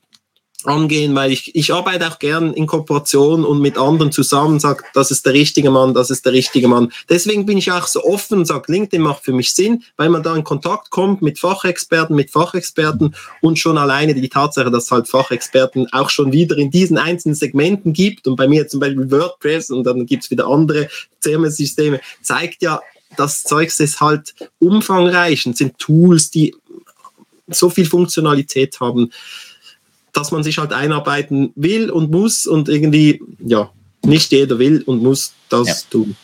angehen, 0.68 1.16
weil 1.16 1.32
ich, 1.32 1.55
ich 1.55 1.74
arbeite 1.74 2.07
auch 2.07 2.20
gern 2.20 2.53
in 2.53 2.68
Kooperation 2.68 3.45
und 3.45 3.59
mit 3.59 3.78
anderen 3.78 4.11
zusammen, 4.11 4.59
sage, 4.59 4.84
das 4.93 5.11
ist 5.11 5.26
der 5.26 5.34
richtige 5.34 5.72
Mann, 5.72 5.93
das 5.93 6.09
ist 6.09 6.26
der 6.26 6.34
richtige 6.34 6.68
Mann. 6.68 6.91
Deswegen 7.09 7.45
bin 7.45 7.57
ich 7.57 7.72
auch 7.72 7.88
so 7.88 8.03
offen 8.03 8.39
und 8.39 8.45
sage, 8.45 8.72
LinkedIn 8.72 9.01
macht 9.01 9.24
für 9.24 9.34
mich 9.34 9.53
Sinn, 9.53 9.84
weil 9.97 10.09
man 10.09 10.24
da 10.24 10.36
in 10.36 10.43
Kontakt 10.43 10.89
kommt 10.89 11.22
mit 11.22 11.39
Fachexperten, 11.39 12.16
mit 12.16 12.32
Fachexperten 12.32 13.16
und 13.41 13.59
schon 13.59 13.78
alleine 13.78 14.13
die 14.13 14.30
Tatsache, 14.30 14.72
dass 14.72 14.91
halt 14.91 15.07
Fachexperten 15.07 15.91
auch 15.93 16.09
schon 16.09 16.32
wieder 16.32 16.57
in 16.57 16.72
diesen 16.72 16.97
einzelnen 16.97 17.36
Segmenten 17.36 17.93
gibt 17.93 18.28
und 18.28 18.36
bei 18.36 18.47
mir 18.47 18.68
zum 18.68 18.80
Beispiel 18.80 19.09
WordPress 19.09 19.70
und 19.70 19.84
dann 19.84 20.05
gibt's 20.05 20.32
wieder 20.32 20.47
andere 20.47 20.89
CMS-Systeme, 21.22 22.01
zeigt 22.22 22.61
ja, 22.61 22.82
das 23.18 23.43
Zeugs 23.43 23.80
ist 23.80 24.01
halt 24.01 24.34
umfangreich 24.59 25.45
und 25.45 25.57
sind 25.57 25.78
Tools, 25.78 26.32
die 26.32 26.55
so 27.47 27.70
viel 27.70 27.86
Funktionalität 27.86 28.80
haben 28.80 29.11
dass 30.16 30.32
man 30.32 30.43
sich 30.43 30.57
halt 30.57 30.74
einarbeiten 30.74 31.51
will 31.55 31.91
und 31.91 32.09
muss 32.09 32.47
und 32.47 32.70
irgendwie, 32.70 33.22
ja, 33.39 33.70
nicht 34.05 34.32
jeder 34.32 34.59
will 34.59 34.82
und 34.86 35.03
muss 35.03 35.34
das 35.49 35.68
ja. 35.68 35.76
tun. 35.89 36.16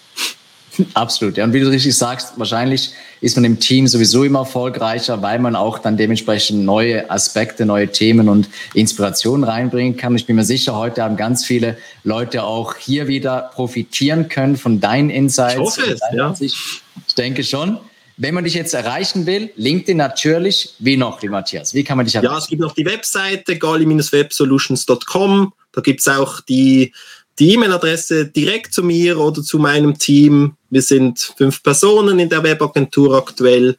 Absolut. 0.93 1.37
Ja, 1.37 1.43
und 1.43 1.53
wie 1.53 1.59
du 1.59 1.69
richtig 1.69 1.95
sagst, 1.95 2.33
wahrscheinlich 2.37 2.91
ist 3.19 3.35
man 3.35 3.43
im 3.43 3.59
Team 3.59 3.87
sowieso 3.87 4.23
immer 4.23 4.39
erfolgreicher, 4.39 5.21
weil 5.21 5.37
man 5.37 5.55
auch 5.55 5.79
dann 5.79 5.97
dementsprechend 5.97 6.63
neue 6.63 7.11
Aspekte, 7.11 7.65
neue 7.65 7.91
Themen 7.91 8.29
und 8.29 8.49
Inspirationen 8.73 9.43
reinbringen 9.43 9.97
kann. 9.97 10.15
Ich 10.15 10.25
bin 10.25 10.37
mir 10.37 10.45
sicher, 10.45 10.75
heute 10.75 11.03
haben 11.03 11.17
ganz 11.17 11.45
viele 11.45 11.77
Leute 12.03 12.43
auch 12.43 12.75
hier 12.75 13.07
wieder 13.07 13.51
profitieren 13.53 14.29
können 14.29 14.55
von 14.55 14.79
deinen 14.79 15.09
Insights. 15.09 15.55
Ich 15.55 15.59
hoffe 15.59 15.91
es, 15.91 16.01
ja. 16.13 16.33
Ich 16.39 17.15
denke 17.17 17.43
schon. 17.43 17.77
Wenn 18.21 18.35
man 18.35 18.43
dich 18.43 18.53
jetzt 18.53 18.75
erreichen 18.75 19.25
will, 19.25 19.49
LinkedIn 19.55 19.97
natürlich. 19.97 20.75
Wie 20.77 20.95
noch, 20.95 21.23
Matthias? 21.23 21.73
Wie 21.73 21.83
kann 21.83 21.97
man 21.97 22.05
dich 22.05 22.13
erreichen? 22.13 22.31
Ja, 22.31 22.37
es 22.37 22.47
gibt 22.47 22.61
noch 22.61 22.75
die 22.75 22.85
Webseite 22.85 23.57
gali-websolutions.com. 23.57 25.53
Da 25.71 25.81
gibt 25.81 26.01
es 26.01 26.07
auch 26.07 26.39
die 26.41 26.93
die 27.39 27.53
E-Mail-Adresse 27.53 28.27
direkt 28.27 28.75
zu 28.75 28.83
mir 28.83 29.17
oder 29.17 29.41
zu 29.41 29.57
meinem 29.57 29.97
Team. 29.97 30.53
Wir 30.69 30.83
sind 30.83 31.33
fünf 31.35 31.63
Personen 31.63 32.19
in 32.19 32.29
der 32.29 32.43
Webagentur 32.43 33.17
aktuell. 33.17 33.75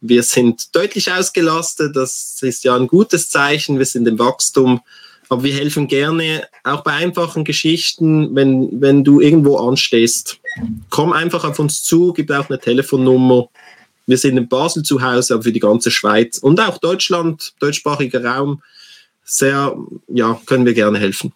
Wir 0.00 0.24
sind 0.24 0.74
deutlich 0.74 1.12
ausgelastet. 1.12 1.94
Das 1.94 2.38
ist 2.42 2.64
ja 2.64 2.74
ein 2.74 2.88
gutes 2.88 3.30
Zeichen. 3.30 3.78
Wir 3.78 3.86
sind 3.86 4.08
im 4.08 4.18
Wachstum. 4.18 4.80
Aber 5.28 5.44
wir 5.44 5.54
helfen 5.54 5.86
gerne 5.86 6.48
auch 6.64 6.82
bei 6.82 6.94
einfachen 6.94 7.44
Geschichten, 7.44 8.34
wenn, 8.34 8.80
wenn 8.80 9.04
du 9.04 9.20
irgendwo 9.20 9.58
anstehst. 9.58 10.40
Komm 10.90 11.12
einfach 11.12 11.44
auf 11.44 11.60
uns 11.60 11.84
zu, 11.84 12.12
gib 12.12 12.32
auch 12.32 12.48
eine 12.48 12.58
Telefonnummer. 12.58 13.48
Wir 14.06 14.18
sind 14.18 14.36
in 14.36 14.48
Basel 14.48 14.82
zu 14.82 15.02
Hause, 15.02 15.34
aber 15.34 15.42
für 15.44 15.52
die 15.52 15.60
ganze 15.60 15.90
Schweiz 15.90 16.38
und 16.38 16.60
auch 16.60 16.78
Deutschland, 16.78 17.54
deutschsprachiger 17.58 18.24
Raum, 18.24 18.62
sehr, 19.24 19.76
ja, 20.08 20.38
können 20.46 20.66
wir 20.66 20.74
gerne 20.74 20.98
helfen. 20.98 21.32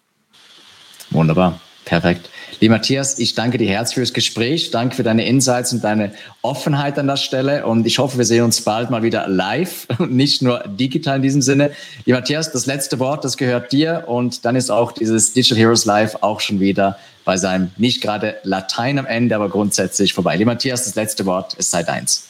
Wunderbar. 1.09 1.59
Perfekt. 1.85 2.29
Lieber 2.59 2.75
Matthias, 2.75 3.17
ich 3.17 3.33
danke 3.33 3.57
dir 3.57 3.67
herzlich 3.67 3.95
fürs 3.95 4.13
Gespräch. 4.13 4.69
Danke 4.69 4.95
für 4.95 5.01
deine 5.01 5.25
Insights 5.25 5.73
und 5.73 5.83
deine 5.83 6.11
Offenheit 6.43 6.99
an 6.99 7.07
der 7.07 7.17
Stelle. 7.17 7.65
Und 7.65 7.87
ich 7.87 7.97
hoffe, 7.97 8.19
wir 8.19 8.25
sehen 8.25 8.43
uns 8.43 8.61
bald 8.61 8.91
mal 8.91 9.01
wieder 9.01 9.27
live 9.27 9.87
und 9.97 10.13
nicht 10.13 10.43
nur 10.43 10.59
digital 10.67 11.15
in 11.15 11.21
diesem 11.23 11.41
Sinne. 11.41 11.71
Lieber 12.05 12.19
Matthias, 12.19 12.51
das 12.51 12.67
letzte 12.67 12.99
Wort, 12.99 13.23
das 13.23 13.37
gehört 13.37 13.71
dir. 13.71 14.03
Und 14.05 14.45
dann 14.45 14.55
ist 14.55 14.69
auch 14.69 14.91
dieses 14.91 15.33
Digital 15.33 15.57
Heroes 15.57 15.85
Live 15.85 16.17
auch 16.21 16.41
schon 16.41 16.59
wieder 16.59 16.99
bei 17.25 17.37
seinem 17.37 17.71
nicht 17.77 18.01
gerade 18.01 18.37
Latein 18.43 18.99
am 18.99 19.07
Ende, 19.07 19.35
aber 19.35 19.49
grundsätzlich 19.49 20.13
vorbei. 20.13 20.35
Lieber 20.35 20.51
Matthias, 20.51 20.83
das 20.83 20.93
letzte 20.93 21.25
Wort 21.25 21.55
ist 21.55 21.71
Zeit 21.71 21.89
eins. 21.89 22.28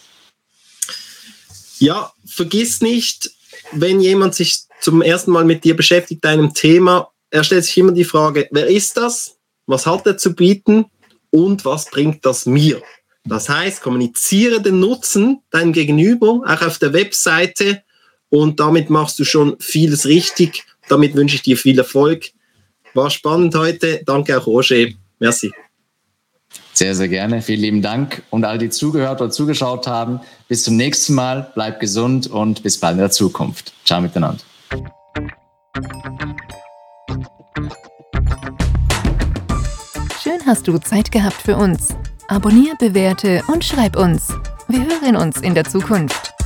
Ja, 1.80 2.13
vergiss 2.25 2.82
nicht, 2.82 3.32
wenn 3.71 3.99
jemand 4.01 4.36
sich 4.36 4.61
zum 4.82 5.01
ersten 5.01 5.32
Mal 5.32 5.45
mit 5.45 5.63
dir 5.63 5.75
beschäftigt, 5.75 6.23
deinem 6.23 6.53
Thema, 6.53 7.09
er 7.32 7.43
stellt 7.43 7.65
sich 7.65 7.77
immer 7.77 7.91
die 7.91 8.05
Frage, 8.05 8.47
wer 8.51 8.67
ist 8.67 8.97
das? 8.97 9.38
Was 9.65 9.86
hat 9.86 10.05
er 10.07 10.17
zu 10.17 10.34
bieten? 10.34 10.86
Und 11.32 11.63
was 11.65 11.86
bringt 11.86 12.25
das 12.25 12.45
mir? 12.45 12.82
Das 13.23 13.49
heißt, 13.49 13.82
kommuniziere 13.82 14.61
den 14.61 14.80
Nutzen 14.80 15.41
deinem 15.51 15.73
Gegenüber, 15.73 16.41
auch 16.45 16.61
auf 16.61 16.80
der 16.80 16.93
Webseite, 16.93 17.84
und 18.30 18.59
damit 18.59 18.89
machst 18.89 19.19
du 19.19 19.25
schon 19.25 19.57
vieles 19.59 20.05
richtig. 20.05 20.63
Damit 20.88 21.15
wünsche 21.15 21.36
ich 21.36 21.41
dir 21.41 21.57
viel 21.57 21.77
Erfolg. 21.77 22.30
War 22.93 23.09
spannend 23.09 23.55
heute. 23.55 24.01
Danke 24.05 24.38
auch, 24.38 24.47
Roger. 24.47 24.88
Merci. 25.19 25.51
Sehr, 26.80 26.95
sehr 26.95 27.09
gerne. 27.09 27.41
Vielen 27.41 27.59
lieben 27.59 27.82
Dank. 27.82 28.23
Und 28.30 28.45
all 28.45 28.57
die 28.57 28.69
zugehört 28.69 29.19
oder 29.19 29.30
zugeschaut 29.30 29.86
haben, 29.86 30.21
bis 30.47 30.63
zum 30.63 30.77
nächsten 30.77 31.13
Mal. 31.13 31.51
Bleibt 31.53 31.82
gesund 31.82 32.27
und 32.27 32.63
bis 32.63 32.80
bald 32.80 32.93
in 32.93 32.99
der 32.99 33.11
Zukunft. 33.11 33.73
Ciao 33.84 33.99
miteinander. 33.99 34.41
Schön 40.23 40.39
hast 40.45 40.69
du 40.69 40.77
Zeit 40.77 41.11
gehabt 41.11 41.41
für 41.41 41.57
uns. 41.57 41.89
Abonnier, 42.30 42.75
bewerte 42.80 43.43
und 43.51 43.65
schreib 43.65 43.97
uns. 43.97 44.30
Wir 44.69 44.80
hören 44.80 45.17
uns 45.17 45.41
in 45.41 45.55
der 45.55 45.65
Zukunft. 45.65 46.38